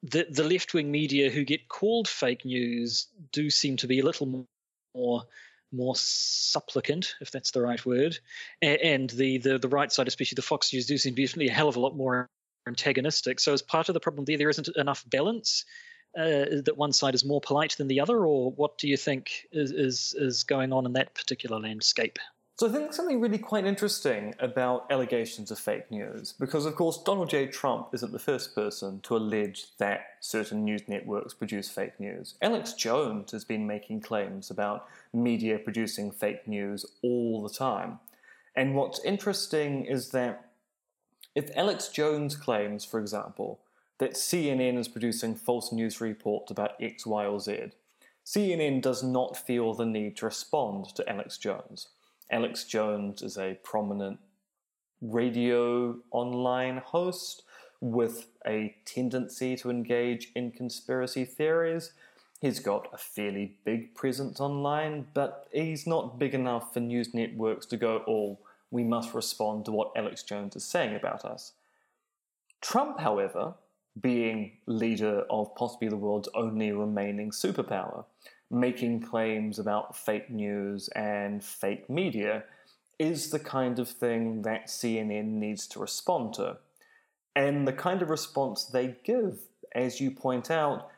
The, 0.03 0.27
the 0.29 0.43
left 0.43 0.75
wing 0.75 0.91
media 0.91 1.31
who 1.31 1.43
get 1.43 1.67
called 1.67 2.07
fake 2.07 2.45
news 2.45 3.07
do 3.31 3.49
seem 3.49 3.77
to 3.77 3.87
be 3.87 3.99
a 3.99 4.05
little 4.05 4.45
more 4.93 5.23
more 5.71 5.95
supplicant, 5.95 7.15
if 7.21 7.31
that's 7.31 7.51
the 7.51 7.61
right 7.61 7.83
word, 7.85 8.17
and 8.61 9.09
the, 9.09 9.37
the 9.37 9.57
the 9.57 9.67
right 9.67 9.91
side, 9.91 10.07
especially 10.07 10.35
the 10.35 10.41
Fox 10.41 10.71
News, 10.73 10.85
do 10.85 10.97
seem 10.97 11.13
to 11.13 11.15
be 11.15 11.25
definitely 11.25 11.49
a 11.49 11.53
hell 11.53 11.67
of 11.67 11.75
a 11.75 11.79
lot 11.79 11.95
more 11.95 12.29
antagonistic. 12.67 13.39
So, 13.39 13.53
as 13.53 13.61
part 13.61 13.89
of 13.89 13.93
the 13.93 13.99
problem 13.99 14.25
there, 14.25 14.37
there 14.37 14.49
isn't 14.49 14.69
enough 14.75 15.03
balance. 15.09 15.65
Uh, 16.17 16.61
that 16.63 16.77
one 16.77 16.93
side 16.93 17.13
is 17.13 17.25
more 17.25 17.41
polite 17.41 17.75
than 17.77 17.87
the 17.87 17.99
other, 17.99 18.25
or 18.25 18.51
what 18.51 18.77
do 18.77 18.87
you 18.87 18.97
think 18.97 19.47
is 19.51 19.71
is, 19.71 20.15
is 20.17 20.43
going 20.43 20.73
on 20.73 20.85
in 20.85 20.93
that 20.93 21.13
particular 21.13 21.59
landscape? 21.59 22.17
So 22.59 22.67
I 22.67 22.71
think 22.71 22.91
something 22.91 23.21
really 23.21 23.37
quite 23.37 23.67
interesting 23.67 24.33
about 24.39 24.87
allegations 24.89 25.51
of 25.51 25.59
fake 25.59 25.91
news, 25.91 26.33
because 26.39 26.65
of 26.65 26.75
course 26.75 26.97
Donald 27.03 27.29
J. 27.29 27.45
Trump 27.45 27.89
isn't 27.93 28.11
the 28.11 28.17
first 28.17 28.55
person 28.55 28.99
to 29.01 29.15
allege 29.15 29.67
that 29.77 30.15
certain 30.21 30.65
news 30.65 30.81
networks 30.87 31.35
produce 31.35 31.69
fake 31.69 31.99
news. 31.99 32.33
Alex 32.41 32.73
Jones 32.73 33.31
has 33.31 33.45
been 33.45 33.67
making 33.67 34.01
claims 34.01 34.49
about 34.49 34.87
media 35.13 35.59
producing 35.59 36.09
fake 36.09 36.47
news 36.47 36.83
all 37.03 37.43
the 37.43 37.53
time. 37.53 37.99
And 38.55 38.73
what's 38.73 39.05
interesting 39.05 39.85
is 39.85 40.09
that 40.09 40.49
if 41.35 41.55
Alex 41.55 41.89
Jones 41.89 42.35
claims, 42.35 42.83
for 42.83 42.99
example, 42.99 43.59
that 43.99 44.15
CNN 44.15 44.79
is 44.79 44.87
producing 44.87 45.35
false 45.35 45.71
news 45.71 46.01
reports 46.01 46.49
about 46.49 46.71
X, 46.81 47.05
Y, 47.05 47.23
or 47.23 47.39
Z, 47.39 47.73
CNN 48.25 48.81
does 48.81 49.03
not 49.03 49.37
feel 49.37 49.75
the 49.75 49.85
need 49.85 50.17
to 50.17 50.25
respond 50.25 50.87
to 50.95 51.07
Alex 51.07 51.37
Jones. 51.37 51.89
Alex 52.29 52.63
Jones 52.65 53.21
is 53.21 53.37
a 53.37 53.57
prominent 53.63 54.19
radio 55.01 55.95
online 56.11 56.77
host 56.77 57.43
with 57.79 58.27
a 58.45 58.75
tendency 58.85 59.55
to 59.55 59.69
engage 59.69 60.31
in 60.35 60.51
conspiracy 60.51 61.23
theories. 61.23 61.93
He's 62.41 62.59
got 62.59 62.89
a 62.93 62.97
fairly 62.97 63.55
big 63.63 63.95
presence 63.95 64.39
online, 64.39 65.07
but 65.13 65.47
he's 65.51 65.87
not 65.87 66.19
big 66.19 66.33
enough 66.33 66.73
for 66.73 66.79
news 66.79 67.13
networks 67.13 67.65
to 67.67 67.77
go, 67.77 68.03
oh, 68.07 68.39
we 68.71 68.83
must 68.83 69.13
respond 69.13 69.65
to 69.65 69.71
what 69.71 69.91
Alex 69.95 70.23
Jones 70.23 70.55
is 70.55 70.65
saying 70.65 70.95
about 70.95 71.23
us. 71.23 71.53
Trump, 72.61 72.99
however, 72.99 73.53
being 73.99 74.57
leader 74.65 75.23
of 75.29 75.55
possibly 75.55 75.87
the 75.87 75.95
world's 75.95 76.29
only 76.35 76.71
remaining 76.71 77.31
superpower, 77.31 78.05
making 78.49 79.01
claims 79.01 79.59
about 79.59 79.95
fake 79.95 80.29
news 80.29 80.87
and 80.89 81.43
fake 81.43 81.89
media 81.89 82.43
is 82.99 83.29
the 83.29 83.39
kind 83.39 83.79
of 83.79 83.89
thing 83.89 84.41
that 84.43 84.67
CNN 84.67 85.25
needs 85.25 85.67
to 85.67 85.79
respond 85.79 86.33
to. 86.35 86.57
And 87.35 87.67
the 87.67 87.73
kind 87.73 88.01
of 88.01 88.09
response 88.09 88.65
they 88.65 88.95
give, 89.03 89.39
as 89.75 90.01
you 90.01 90.09
point 90.09 90.49
out, 90.49 90.89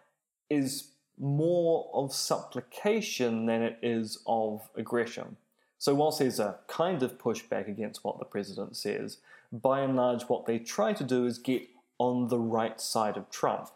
is 0.50 0.92
more 1.18 1.90
of 1.94 2.14
supplication 2.14 3.46
than 3.46 3.62
it 3.62 3.78
is 3.82 4.20
of 4.26 4.70
aggression. 4.76 5.36
So, 5.78 5.94
whilst 5.96 6.20
there's 6.20 6.40
a 6.40 6.60
kind 6.68 7.04
of 7.04 7.18
pushback 7.18 7.68
against 7.68 8.04
what 8.04 8.20
the 8.20 8.26
president 8.26 8.78
says, 8.78 9.18
by 9.52 9.82
and 9.82 9.96
large, 9.96 10.24
what 10.24 10.46
they 10.46 10.60
try 10.60 10.94
to 10.94 11.04
do 11.04 11.26
is 11.26 11.38
get 11.38 11.68
on 11.98 12.30
the 12.30 12.40
right 12.40 12.80
side 12.80 13.18
of 13.18 13.30
Trump. 13.30 13.70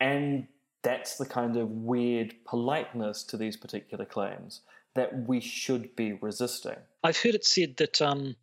And 0.00 0.48
that's 0.82 1.16
the 1.16 1.26
kind 1.26 1.56
of 1.56 1.70
weird 1.70 2.34
politeness 2.44 3.22
to 3.24 3.36
these 3.36 3.56
particular 3.56 4.04
claims 4.04 4.62
that 4.94 5.28
we 5.28 5.40
should 5.40 5.94
be 5.94 6.12
resisting. 6.14 6.76
I've 7.04 7.20
heard 7.20 7.34
it 7.34 7.44
said 7.44 7.76
that 7.76 8.02
um, 8.02 8.34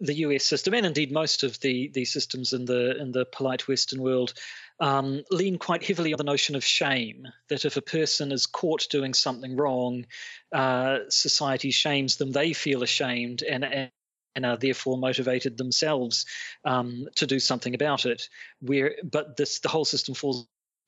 the 0.00 0.14
US 0.14 0.44
system, 0.44 0.74
and 0.74 0.86
indeed 0.86 1.10
most 1.10 1.42
of 1.42 1.58
the 1.60 1.90
the 1.94 2.04
systems 2.04 2.52
in 2.52 2.66
the 2.66 2.96
in 3.00 3.12
the 3.12 3.24
polite 3.24 3.66
Western 3.66 4.00
world, 4.00 4.34
um, 4.80 5.22
lean 5.30 5.58
quite 5.58 5.84
heavily 5.84 6.12
on 6.12 6.18
the 6.18 6.24
notion 6.24 6.54
of 6.54 6.64
shame. 6.64 7.26
That 7.48 7.64
if 7.64 7.76
a 7.76 7.82
person 7.82 8.32
is 8.32 8.46
caught 8.46 8.88
doing 8.90 9.14
something 9.14 9.56
wrong, 9.56 10.06
uh, 10.52 10.98
society 11.08 11.70
shames 11.70 12.16
them. 12.16 12.32
They 12.32 12.52
feel 12.52 12.82
ashamed 12.82 13.42
and. 13.42 13.64
and 13.64 13.90
and 14.36 14.46
are 14.46 14.56
therefore 14.56 14.96
motivated 14.96 15.58
themselves 15.58 16.24
um, 16.64 17.08
to 17.16 17.26
do 17.26 17.40
something 17.40 17.74
about 17.74 18.06
it. 18.06 18.28
Where, 18.60 18.94
but 19.02 19.36
this 19.36 19.58
the 19.58 19.68
whole 19.68 19.86
system 19.86 20.14
falls 20.14 20.46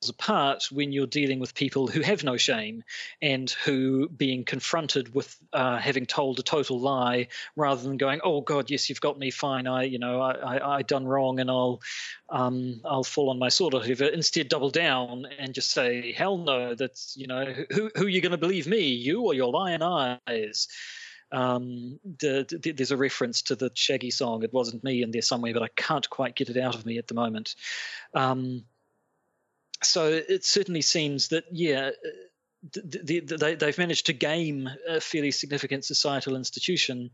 apart 0.08 0.68
when 0.72 0.92
you're 0.92 1.06
dealing 1.06 1.40
with 1.40 1.54
people 1.54 1.86
who 1.86 2.00
have 2.00 2.24
no 2.24 2.36
shame 2.36 2.82
and 3.20 3.50
who 3.50 4.08
being 4.08 4.44
confronted 4.44 5.14
with 5.14 5.37
uh, 5.52 5.77
having 5.77 6.06
told 6.06 6.38
a 6.38 6.42
total 6.42 6.81
lie 6.81 7.29
rather 7.54 7.83
than 7.83 7.98
going 7.98 8.20
oh 8.25 8.40
god 8.40 8.70
yes 8.70 8.88
you've 8.88 9.00
got 9.00 9.18
me 9.18 9.31
fine 9.31 9.66
i 9.66 9.83
you 9.83 9.98
know 9.98 10.20
i 10.20 10.33
i, 10.33 10.77
I 10.77 10.83
done 10.83 11.06
wrong 11.06 11.38
and 11.38 11.50
i'll 11.50 11.81
um 12.31 12.81
i'll 12.85 13.04
fall 13.04 13.29
on 13.29 13.38
my 13.38 13.50
sword 13.50 13.75
or 13.75 13.81
whatever 13.81 14.06
instead 14.06 14.48
double 14.48 14.70
down 14.70 15.27
and 15.38 15.52
just 15.52 15.70
say 15.70 16.12
hell 16.12 16.38
no 16.38 16.75
that's 16.75 17.14
you 17.16 17.27
know 17.27 17.44
who 17.70 17.90
who 17.94 18.06
are 18.06 18.08
you 18.08 18.22
going 18.22 18.33
to 18.33 18.38
believe 18.38 18.66
me 18.66 18.88
you 18.88 19.20
or 19.22 19.35
your 19.35 19.52
lion 19.52 19.83
eyes 19.83 20.68
um, 21.33 22.00
the, 22.04 22.58
the, 22.60 22.72
there's 22.72 22.90
a 22.90 22.96
reference 22.96 23.42
to 23.42 23.56
the 23.56 23.70
Shaggy 23.72 24.10
song. 24.10 24.42
It 24.42 24.52
wasn't 24.52 24.83
me 24.83 25.02
in 25.02 25.12
there 25.12 25.22
somewhere, 25.22 25.54
but 25.54 25.62
I 25.62 25.68
can't 25.77 26.08
quite 26.10 26.35
get 26.35 26.48
it 26.48 26.56
out 26.56 26.75
of 26.75 26.85
me 26.85 26.98
at 26.98 27.06
the 27.06 27.14
moment. 27.14 27.54
Um, 28.14 28.64
so 29.83 30.08
it 30.08 30.44
certainly 30.44 30.83
seems 30.83 31.28
that 31.28 31.44
yeah. 31.50 31.90
The, 32.74 33.20
the, 33.24 33.37
they, 33.38 33.54
they've 33.54 33.78
managed 33.78 34.04
to 34.06 34.12
game 34.12 34.68
a 34.87 35.00
fairly 35.00 35.31
significant 35.31 35.83
societal 35.83 36.37
institution 36.37 37.08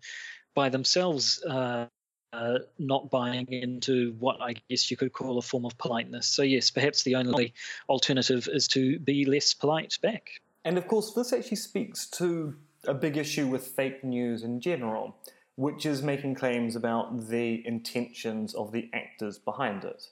by 0.56 0.70
themselves 0.70 1.40
uh, 1.48 1.86
uh, 2.32 2.58
not 2.78 3.10
buying 3.10 3.46
into 3.48 4.14
what 4.18 4.40
I 4.40 4.54
guess 4.68 4.90
you 4.90 4.96
could 4.96 5.12
call 5.12 5.38
a 5.38 5.42
form 5.42 5.64
of 5.64 5.78
politeness. 5.78 6.26
So, 6.26 6.42
yes, 6.42 6.70
perhaps 6.70 7.02
the 7.04 7.14
only 7.14 7.54
alternative 7.88 8.48
is 8.52 8.68
to 8.68 8.98
be 8.98 9.24
less 9.24 9.54
polite 9.54 9.96
back. 10.02 10.28
And 10.64 10.76
of 10.76 10.88
course, 10.88 11.12
this 11.12 11.32
actually 11.32 11.56
speaks 11.56 12.06
to 12.10 12.56
a 12.86 12.94
big 12.94 13.16
issue 13.16 13.46
with 13.46 13.66
fake 13.68 14.04
news 14.04 14.42
in 14.42 14.60
general, 14.60 15.16
which 15.54 15.86
is 15.86 16.02
making 16.02 16.34
claims 16.34 16.76
about 16.76 17.28
the 17.28 17.66
intentions 17.66 18.54
of 18.54 18.72
the 18.72 18.90
actors 18.92 19.38
behind 19.38 19.84
it. 19.84 20.02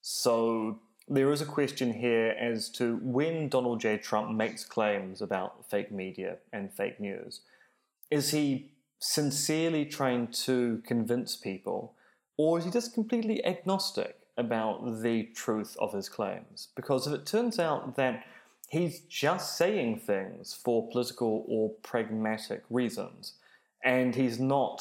So, 0.00 0.80
there 1.12 1.30
is 1.30 1.42
a 1.42 1.46
question 1.46 1.92
here 1.92 2.34
as 2.40 2.70
to 2.70 2.98
when 3.02 3.50
Donald 3.50 3.80
J. 3.80 3.98
Trump 3.98 4.30
makes 4.30 4.64
claims 4.64 5.20
about 5.20 5.68
fake 5.70 5.92
media 5.92 6.38
and 6.54 6.72
fake 6.72 6.98
news, 6.98 7.40
is 8.10 8.30
he 8.30 8.72
sincerely 8.98 9.84
trying 9.84 10.28
to 10.28 10.82
convince 10.86 11.36
people, 11.36 11.94
or 12.38 12.58
is 12.58 12.64
he 12.64 12.70
just 12.70 12.94
completely 12.94 13.44
agnostic 13.44 14.16
about 14.38 15.02
the 15.02 15.24
truth 15.34 15.76
of 15.78 15.92
his 15.92 16.08
claims? 16.08 16.68
Because 16.74 17.06
if 17.06 17.12
it 17.12 17.26
turns 17.26 17.58
out 17.58 17.94
that 17.96 18.24
he's 18.70 19.00
just 19.00 19.58
saying 19.58 19.98
things 19.98 20.54
for 20.54 20.88
political 20.88 21.44
or 21.46 21.70
pragmatic 21.82 22.62
reasons, 22.70 23.34
and 23.84 24.14
he's 24.14 24.40
not, 24.40 24.80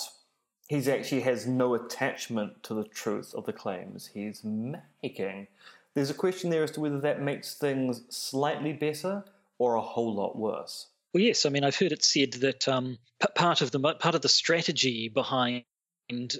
he's 0.70 0.88
actually 0.88 1.22
has 1.22 1.46
no 1.46 1.74
attachment 1.74 2.64
to 2.64 2.74
the 2.74 2.86
truth 2.86 3.34
of 3.34 3.46
the 3.46 3.54
claims 3.54 4.12
he's 4.14 4.46
making. 4.46 5.48
There's 5.96 6.10
a 6.10 6.16
question 6.16 6.50
there 6.50 6.64
as 6.64 6.72
to 6.72 6.80
whether 6.80 7.00
that 7.02 7.22
makes 7.22 7.56
things 7.56 8.04
slightly 8.10 8.74
better 8.74 9.26
or 9.58 9.76
a 9.76 9.82
whole 9.82 10.14
lot 10.14 10.38
worse. 10.38 10.88
Well, 11.14 11.22
yes. 11.22 11.46
I 11.46 11.50
mean, 11.50 11.64
I've 11.64 11.76
heard 11.76 11.92
it 11.92 12.04
said 12.04 12.34
that 12.34 12.68
um, 12.68 12.98
part 13.36 13.62
of 13.62 13.72
the 13.72 13.80
part 13.80 14.16
of 14.16 14.22
the 14.22 14.30
strategy 14.30 15.10
behind 15.10 15.66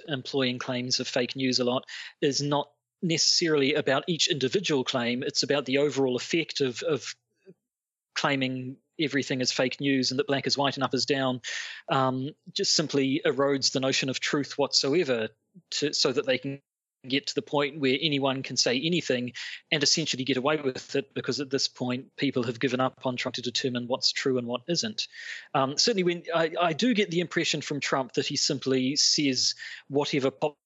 employing 0.08 0.58
claims 0.58 1.00
of 1.00 1.08
fake 1.08 1.36
news 1.36 1.58
a 1.58 1.64
lot 1.64 1.84
is 2.20 2.40
not 2.42 2.70
necessarily 3.02 3.74
about 3.74 4.04
each 4.06 4.28
individual 4.28 4.84
claim. 4.84 5.22
It's 5.22 5.42
about 5.42 5.66
the 5.66 5.78
overall 5.78 6.16
effect 6.16 6.60
of 6.60 6.82
of 6.82 7.14
claiming 8.14 8.76
everything 9.00 9.40
as 9.40 9.52
fake 9.52 9.80
news 9.80 10.10
and 10.10 10.20
that 10.20 10.26
black 10.26 10.46
is 10.46 10.56
white 10.56 10.76
and 10.76 10.84
up 10.84 10.94
is 10.94 11.06
down 11.06 11.40
um, 11.88 12.30
just 12.52 12.74
simply 12.74 13.20
erodes 13.24 13.72
the 13.72 13.80
notion 13.80 14.08
of 14.08 14.20
truth 14.20 14.58
whatsoever 14.58 15.28
to, 15.70 15.92
so 15.92 16.12
that 16.12 16.26
they 16.26 16.38
can 16.38 16.60
get 17.08 17.26
to 17.28 17.34
the 17.34 17.42
point 17.42 17.80
where 17.80 17.98
anyone 18.00 18.42
can 18.42 18.56
say 18.56 18.80
anything 18.80 19.32
and 19.70 19.82
essentially 19.82 20.24
get 20.24 20.36
away 20.36 20.56
with 20.56 20.94
it 20.94 21.12
because 21.14 21.40
at 21.40 21.50
this 21.50 21.68
point 21.68 22.06
people 22.16 22.44
have 22.44 22.60
given 22.60 22.80
up 22.80 23.00
on 23.04 23.16
trying 23.16 23.32
to 23.32 23.42
determine 23.42 23.88
what's 23.88 24.12
true 24.12 24.38
and 24.38 24.46
what 24.46 24.62
isn't. 24.68 25.08
Um, 25.54 25.76
certainly, 25.78 26.04
when 26.04 26.22
I, 26.34 26.52
I, 26.60 26.72
do 26.72 26.94
get 26.94 27.10
the 27.10 27.20
impression 27.20 27.60
from 27.60 27.80
Trump 27.80 28.12
that 28.14 28.26
he 28.26 28.36
simply 28.36 28.96
says 28.96 29.54
whatever 29.88 30.30
pops 30.30 30.56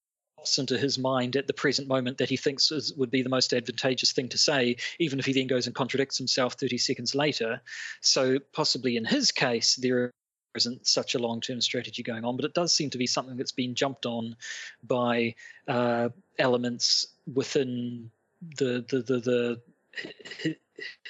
into 0.59 0.79
his 0.79 0.99
mind 0.99 1.37
at 1.37 1.47
the 1.47 1.53
present 1.53 1.89
moment 1.89 2.19
that 2.19 2.29
he 2.29 2.37
thinks 2.37 2.71
is, 2.71 2.93
would 2.95 3.11
be 3.11 3.23
the 3.23 3.29
most 3.29 3.53
advantageous 3.53 4.13
thing 4.13 4.29
to 4.29 4.39
say, 4.39 4.77
even 4.99 5.19
if 5.19 5.27
he 5.27 5.33
then 5.33 5.47
goes 5.47 5.67
and 5.67 5.75
contradicts 5.75 6.19
himself 6.19 6.55
30 6.55 6.79
seconds 6.79 7.15
later. 7.15 7.61
So, 8.01 8.39
possibly 8.53 8.97
in 8.97 9.05
his 9.05 9.33
case, 9.33 9.77
there 9.77 10.11
isn't 10.57 10.87
such 10.87 11.15
a 11.15 11.19
long 11.19 11.41
term 11.41 11.61
strategy 11.61 12.03
going 12.03 12.25
on, 12.25 12.37
but 12.37 12.45
it 12.45 12.55
does 12.55 12.73
seem 12.73 12.91
to 12.91 12.99
be 12.99 13.07
something 13.07 13.37
that's 13.37 13.53
been 13.53 13.75
jumped 13.75 14.07
on 14.07 14.37
by 14.83 15.35
uh, 15.69 16.09
elements 16.39 17.07
within 17.33 18.11
the 18.59 18.85
the 18.89 19.03
the, 19.03 19.21
the 19.21 20.57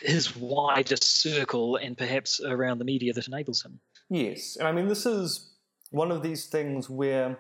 his 0.03 0.37
wider 0.37 0.97
circle 0.97 1.77
and 1.77 1.99
perhaps 1.99 2.41
around 2.41 2.79
the 2.79 2.85
media 2.85 3.13
that 3.13 3.27
enables 3.27 3.65
him. 3.65 3.81
Yes, 4.09 4.57
and 4.57 4.69
I 4.69 4.73
mean 4.73 4.89
this 4.89 5.07
is 5.07 5.51
one 5.91 6.11
of 6.11 6.23
these 6.23 6.47
things 6.47 6.89
where 6.89 7.39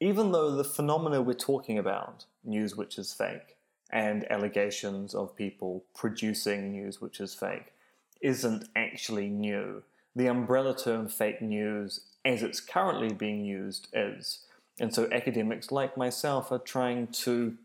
even 0.00 0.32
though 0.32 0.54
the 0.54 0.64
phenomena 0.64 1.20
we're 1.20 1.34
talking 1.34 1.78
about, 1.78 2.24
news 2.44 2.76
which 2.76 2.98
is 2.98 3.12
fake, 3.12 3.56
and 3.90 4.30
allegations 4.30 5.14
of 5.14 5.34
people 5.34 5.84
producing 5.94 6.72
news 6.72 7.00
which 7.00 7.20
is 7.20 7.34
fake, 7.34 7.72
isn't 8.20 8.68
actually 8.76 9.28
new 9.28 9.82
the 10.18 10.26
umbrella 10.26 10.76
term 10.76 11.08
fake 11.08 11.40
news, 11.40 12.00
as 12.24 12.42
it's 12.42 12.60
currently 12.60 13.14
being 13.14 13.44
used, 13.44 13.86
is. 13.92 14.40
And 14.80 14.92
so 14.92 15.08
academics 15.12 15.70
like 15.70 15.96
myself 15.96 16.50
are 16.50 16.58
trying 16.58 17.06
to 17.08 17.56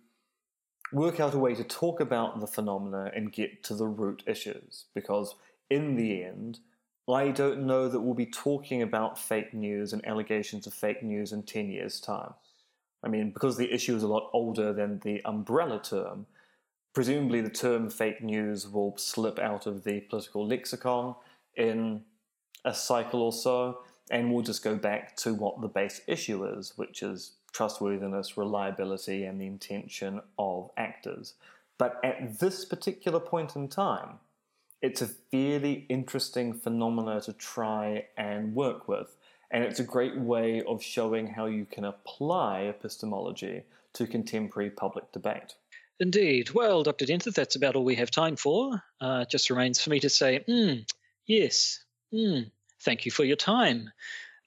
work 0.91 1.19
out 1.19 1.33
a 1.33 1.39
way 1.39 1.55
to 1.55 1.63
talk 1.63 1.99
about 1.99 2.39
the 2.39 2.47
phenomena 2.47 3.11
and 3.15 3.33
get 3.33 3.63
to 3.63 3.73
the 3.73 3.87
root 3.87 4.21
issues. 4.27 4.85
Because 4.93 5.33
in 5.71 5.95
the 5.95 6.23
end, 6.23 6.59
I 7.09 7.29
don't 7.29 7.65
know 7.65 7.89
that 7.89 8.01
we'll 8.01 8.13
be 8.13 8.27
talking 8.27 8.83
about 8.83 9.17
fake 9.17 9.53
news 9.53 9.91
and 9.91 10.07
allegations 10.07 10.67
of 10.67 10.75
fake 10.75 11.01
news 11.01 11.31
in 11.31 11.43
10 11.43 11.69
years' 11.69 11.99
time. 11.99 12.35
I 13.03 13.09
mean, 13.09 13.31
because 13.31 13.57
the 13.57 13.73
issue 13.73 13.95
is 13.95 14.03
a 14.03 14.07
lot 14.07 14.29
older 14.31 14.71
than 14.73 14.99
the 14.99 15.21
umbrella 15.25 15.81
term, 15.81 16.27
presumably 16.93 17.41
the 17.41 17.49
term 17.49 17.89
fake 17.89 18.21
news 18.21 18.69
will 18.69 18.95
slip 18.97 19.39
out 19.39 19.65
of 19.65 19.83
the 19.83 20.01
political 20.01 20.47
lexicon 20.47 21.15
in 21.55 22.03
a 22.65 22.73
cycle 22.73 23.21
or 23.21 23.33
so, 23.33 23.79
and 24.11 24.31
we'll 24.31 24.43
just 24.43 24.63
go 24.63 24.75
back 24.75 25.15
to 25.17 25.33
what 25.33 25.61
the 25.61 25.67
base 25.67 26.01
issue 26.07 26.45
is, 26.45 26.73
which 26.75 27.01
is 27.01 27.33
trustworthiness, 27.51 28.37
reliability, 28.37 29.23
and 29.25 29.39
the 29.39 29.45
intention 29.45 30.21
of 30.37 30.71
actors. 30.77 31.35
But 31.77 31.99
at 32.03 32.39
this 32.39 32.65
particular 32.65 33.19
point 33.19 33.55
in 33.55 33.67
time, 33.67 34.19
it's 34.81 35.01
a 35.01 35.07
fairly 35.07 35.85
interesting 35.87 36.53
phenomena 36.53 37.21
to 37.21 37.33
try 37.33 38.05
and 38.17 38.53
work 38.53 38.87
with. 38.87 39.15
And 39.51 39.63
it's 39.63 39.79
a 39.79 39.83
great 39.83 40.17
way 40.17 40.61
of 40.63 40.83
showing 40.83 41.27
how 41.27 41.45
you 41.45 41.65
can 41.65 41.85
apply 41.85 42.63
epistemology 42.63 43.63
to 43.93 44.07
contemporary 44.07 44.71
public 44.71 45.11
debate. 45.11 45.55
Indeed. 45.99 46.49
Well, 46.51 46.83
Dr. 46.83 47.05
Dentith, 47.05 47.35
that's 47.35 47.55
about 47.55 47.75
all 47.75 47.85
we 47.85 47.95
have 47.95 48.11
time 48.11 48.35
for. 48.35 48.83
Uh, 48.99 49.19
it 49.21 49.29
just 49.29 49.49
remains 49.49 49.79
for 49.79 49.89
me 49.89 49.99
to 49.99 50.09
say, 50.09 50.43
mm, 50.49 50.85
yes, 51.27 51.83
Mm, 52.13 52.51
thank 52.81 53.05
you 53.05 53.11
for 53.11 53.23
your 53.23 53.35
time. 53.35 53.91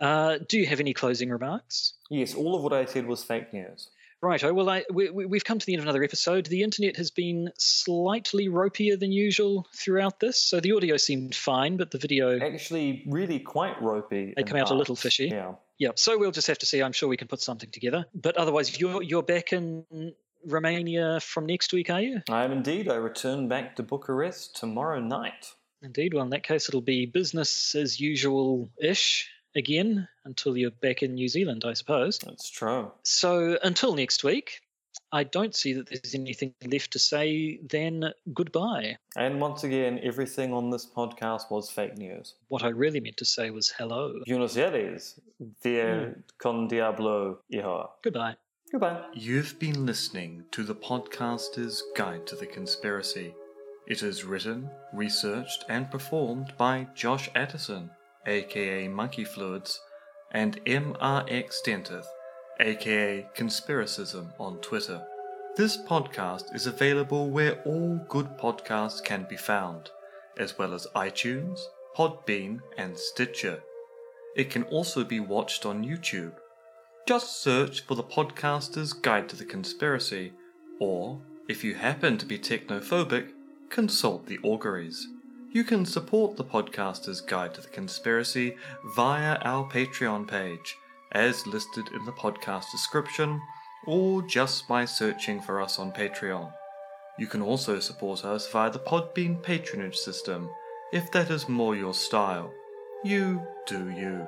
Uh, 0.01 0.39
do 0.49 0.59
you 0.59 0.67
have 0.67 0.81
any 0.81 0.93
closing 0.93 1.31
remarks? 1.31 1.95
Yes, 2.11 2.35
all 2.35 2.55
of 2.55 2.62
what 2.62 2.73
I 2.73 2.85
said 2.85 3.07
was 3.07 3.25
fake 3.25 3.53
news. 3.53 3.89
Right. 4.23 4.43
Oh, 4.43 4.55
well, 4.55 4.71
I, 4.71 4.83
we, 4.91 5.07
have 5.37 5.45
come 5.45 5.59
to 5.59 5.67
the 5.67 5.75
end 5.75 5.81
of 5.81 5.85
another 5.85 6.03
episode. 6.03 6.47
The 6.47 6.62
internet 6.62 6.97
has 6.97 7.11
been 7.11 7.51
slightly 7.59 8.49
ropier 8.49 8.99
than 8.99 9.12
usual 9.12 9.67
throughout 9.77 10.21
this. 10.21 10.43
So 10.43 10.59
the 10.59 10.73
audio 10.73 10.97
seemed 10.97 11.35
fine, 11.35 11.77
but 11.77 11.91
the 11.91 11.99
video. 11.99 12.41
Actually, 12.41 13.05
really 13.07 13.39
quite 13.39 13.81
ropey. 13.81 14.33
They 14.35 14.43
come 14.43 14.59
out 14.59 14.71
a 14.71 14.75
little 14.75 14.97
fishy. 14.97 15.29
Yeah. 15.29 15.53
Yeah. 15.79 15.91
So 15.97 16.19
we'll 16.19 16.31
just 16.31 16.47
have 16.47 16.59
to 16.59 16.67
see. 16.67 16.83
I'm 16.83 16.93
sure 16.93 17.09
we 17.09 17.19
can 17.19 17.29
put 17.29 17.41
something 17.41 17.71
together. 17.71 18.07
But 18.14 18.37
otherwise, 18.37 18.81
you're, 18.81 19.03
you're 19.03 19.23
back 19.23 19.53
in 19.53 19.85
Romania 20.47 21.21
from 21.21 21.45
next 21.45 21.73
week, 21.75 21.91
are 21.91 22.01
you? 22.01 22.23
I 22.31 22.45
am 22.45 22.53
indeed. 22.53 22.89
I 22.89 22.95
return 22.95 23.49
back 23.49 23.77
to 23.77 23.83
Bucharest 23.83 24.57
tomorrow 24.57 24.99
night. 24.99 25.53
Indeed. 25.83 26.14
Well, 26.14 26.24
in 26.24 26.31
that 26.31 26.43
case, 26.43 26.68
it'll 26.68 26.81
be 26.81 27.07
business 27.07 27.74
as 27.74 28.01
usual 28.01 28.70
ish 28.81 29.29
again 29.55 30.09
until 30.24 30.57
you're 30.57 30.70
back 30.70 31.03
in 31.03 31.14
New 31.14 31.29
Zealand, 31.29 31.64
I 31.66 31.74
suppose. 31.74 32.18
That's 32.18 32.51
true. 32.51 32.93
So 33.03 33.59
until 33.62 33.95
next 33.95 34.24
week, 34.24 34.61
I 35.12 35.24
don't 35.24 35.55
see 35.55 35.72
that 35.74 35.89
there's 35.89 36.14
anything 36.14 36.55
left 36.64 36.93
to 36.93 36.99
say 36.99 37.61
Then 37.62 38.12
goodbye. 38.35 38.99
And 39.16 39.41
once 39.41 39.64
again, 39.64 40.01
everything 40.03 40.53
on 40.53 40.70
this 40.70 40.87
podcast 40.87 41.51
was 41.51 41.70
fake 41.70 41.97
news. 41.97 42.35
What 42.49 42.64
I 42.64 42.68
really 42.68 43.01
meant 43.01 43.16
to 43.18 43.24
say 43.24 43.51
was 43.51 43.72
hello. 43.79 44.20
Buenos 44.27 44.57
Aires, 44.57 45.20
Dia 45.62 45.85
mm. 45.85 46.22
con 46.39 46.68
Diablo, 46.68 47.39
hijo. 47.51 47.91
Goodbye. 48.03 48.37
Goodbye. 48.72 49.01
You've 49.14 49.59
been 49.59 49.87
listening 49.87 50.45
to 50.51 50.64
the 50.64 50.74
podcaster's 50.74 51.83
Guide 51.95 52.27
to 52.27 52.35
the 52.35 52.47
Conspiracy. 52.47 53.35
It 53.87 54.03
is 54.03 54.24
written, 54.24 54.68
researched, 54.93 55.64
and 55.68 55.89
performed 55.89 56.55
by 56.59 56.89
Josh 56.95 57.30
Addison, 57.37 57.91
aka 58.26 58.89
Monkey 58.89 59.24
Fluids, 59.24 59.80
and 60.32 60.62
MRX 60.64 61.62
Dentith, 61.64 62.07
aka 62.59 63.28
Conspiracism 63.37 64.32
on 64.41 64.59
Twitter. 64.59 65.07
This 65.57 65.76
podcast 65.76 66.53
is 66.53 66.66
available 66.66 67.30
where 67.30 67.62
all 67.62 68.01
good 68.09 68.37
podcasts 68.37 69.03
can 69.03 69.24
be 69.30 69.37
found, 69.37 69.91
as 70.37 70.59
well 70.59 70.74
as 70.74 70.89
iTunes, 70.97 71.61
Podbean, 71.97 72.59
and 72.76 72.99
Stitcher. 72.99 73.62
It 74.34 74.51
can 74.51 74.64
also 74.64 75.05
be 75.05 75.20
watched 75.20 75.64
on 75.64 75.84
YouTube. 75.84 76.34
Just 77.07 77.41
search 77.41 77.87
for 77.87 77.95
the 77.95 78.03
podcaster's 78.03 78.93
Guide 78.93 79.28
to 79.28 79.37
the 79.37 79.45
Conspiracy, 79.45 80.32
or, 80.80 81.22
if 81.49 81.62
you 81.62 81.74
happen 81.74 82.18
to 82.18 82.26
be 82.26 82.37
technophobic, 82.37 83.30
consult 83.71 84.27
the 84.27 84.39
auguries. 84.43 85.09
You 85.53 85.64
can 85.64 85.87
support 85.87 86.37
the 86.37 86.45
podcaster's 86.45 87.21
guide 87.21 87.55
to 87.55 87.61
the 87.61 87.69
conspiracy 87.69 88.57
via 88.95 89.37
our 89.37 89.69
Patreon 89.71 90.29
page, 90.29 90.77
as 91.12 91.47
listed 91.47 91.87
in 91.95 92.05
the 92.05 92.12
podcast 92.12 92.71
description, 92.71 93.41
or 93.87 94.23
just 94.23 94.69
by 94.69 94.85
searching 94.85 95.41
for 95.41 95.61
us 95.61 95.79
on 95.79 95.93
Patreon. 95.93 96.53
You 97.19 97.27
can 97.27 97.41
also 97.41 97.81
support 97.81 98.25
us 98.25 98.51
via 98.51 98.71
the 98.71 98.79
Podbean 98.79 99.43
patronage 99.43 99.97
system, 99.97 100.51
if 100.93 101.11
that 101.12 101.31
is 101.31 101.49
more 101.49 101.75
your 101.75 101.95
style. 101.95 102.53
You 103.05 103.47
do 103.67 103.89
you. 103.89 104.27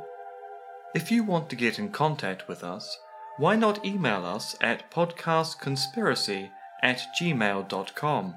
If 0.95 1.11
you 1.11 1.25
want 1.25 1.51
to 1.51 1.57
get 1.57 1.79
in 1.79 1.91
contact 1.91 2.49
with 2.49 2.65
us, 2.65 2.99
why 3.37 3.57
not 3.57 3.85
email 3.85 4.25
us 4.25 4.57
at 4.61 4.91
podcastconspiracy 4.91 6.51
at 6.83 7.03
gmail.com 7.21 8.35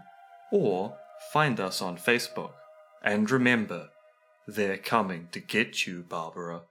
or 0.51 0.97
find 1.31 1.59
us 1.59 1.81
on 1.81 1.97
Facebook. 1.97 2.51
And 3.03 3.29
remember, 3.29 3.89
they're 4.47 4.77
coming 4.77 5.29
to 5.31 5.39
get 5.39 5.87
you, 5.87 6.03
Barbara. 6.07 6.61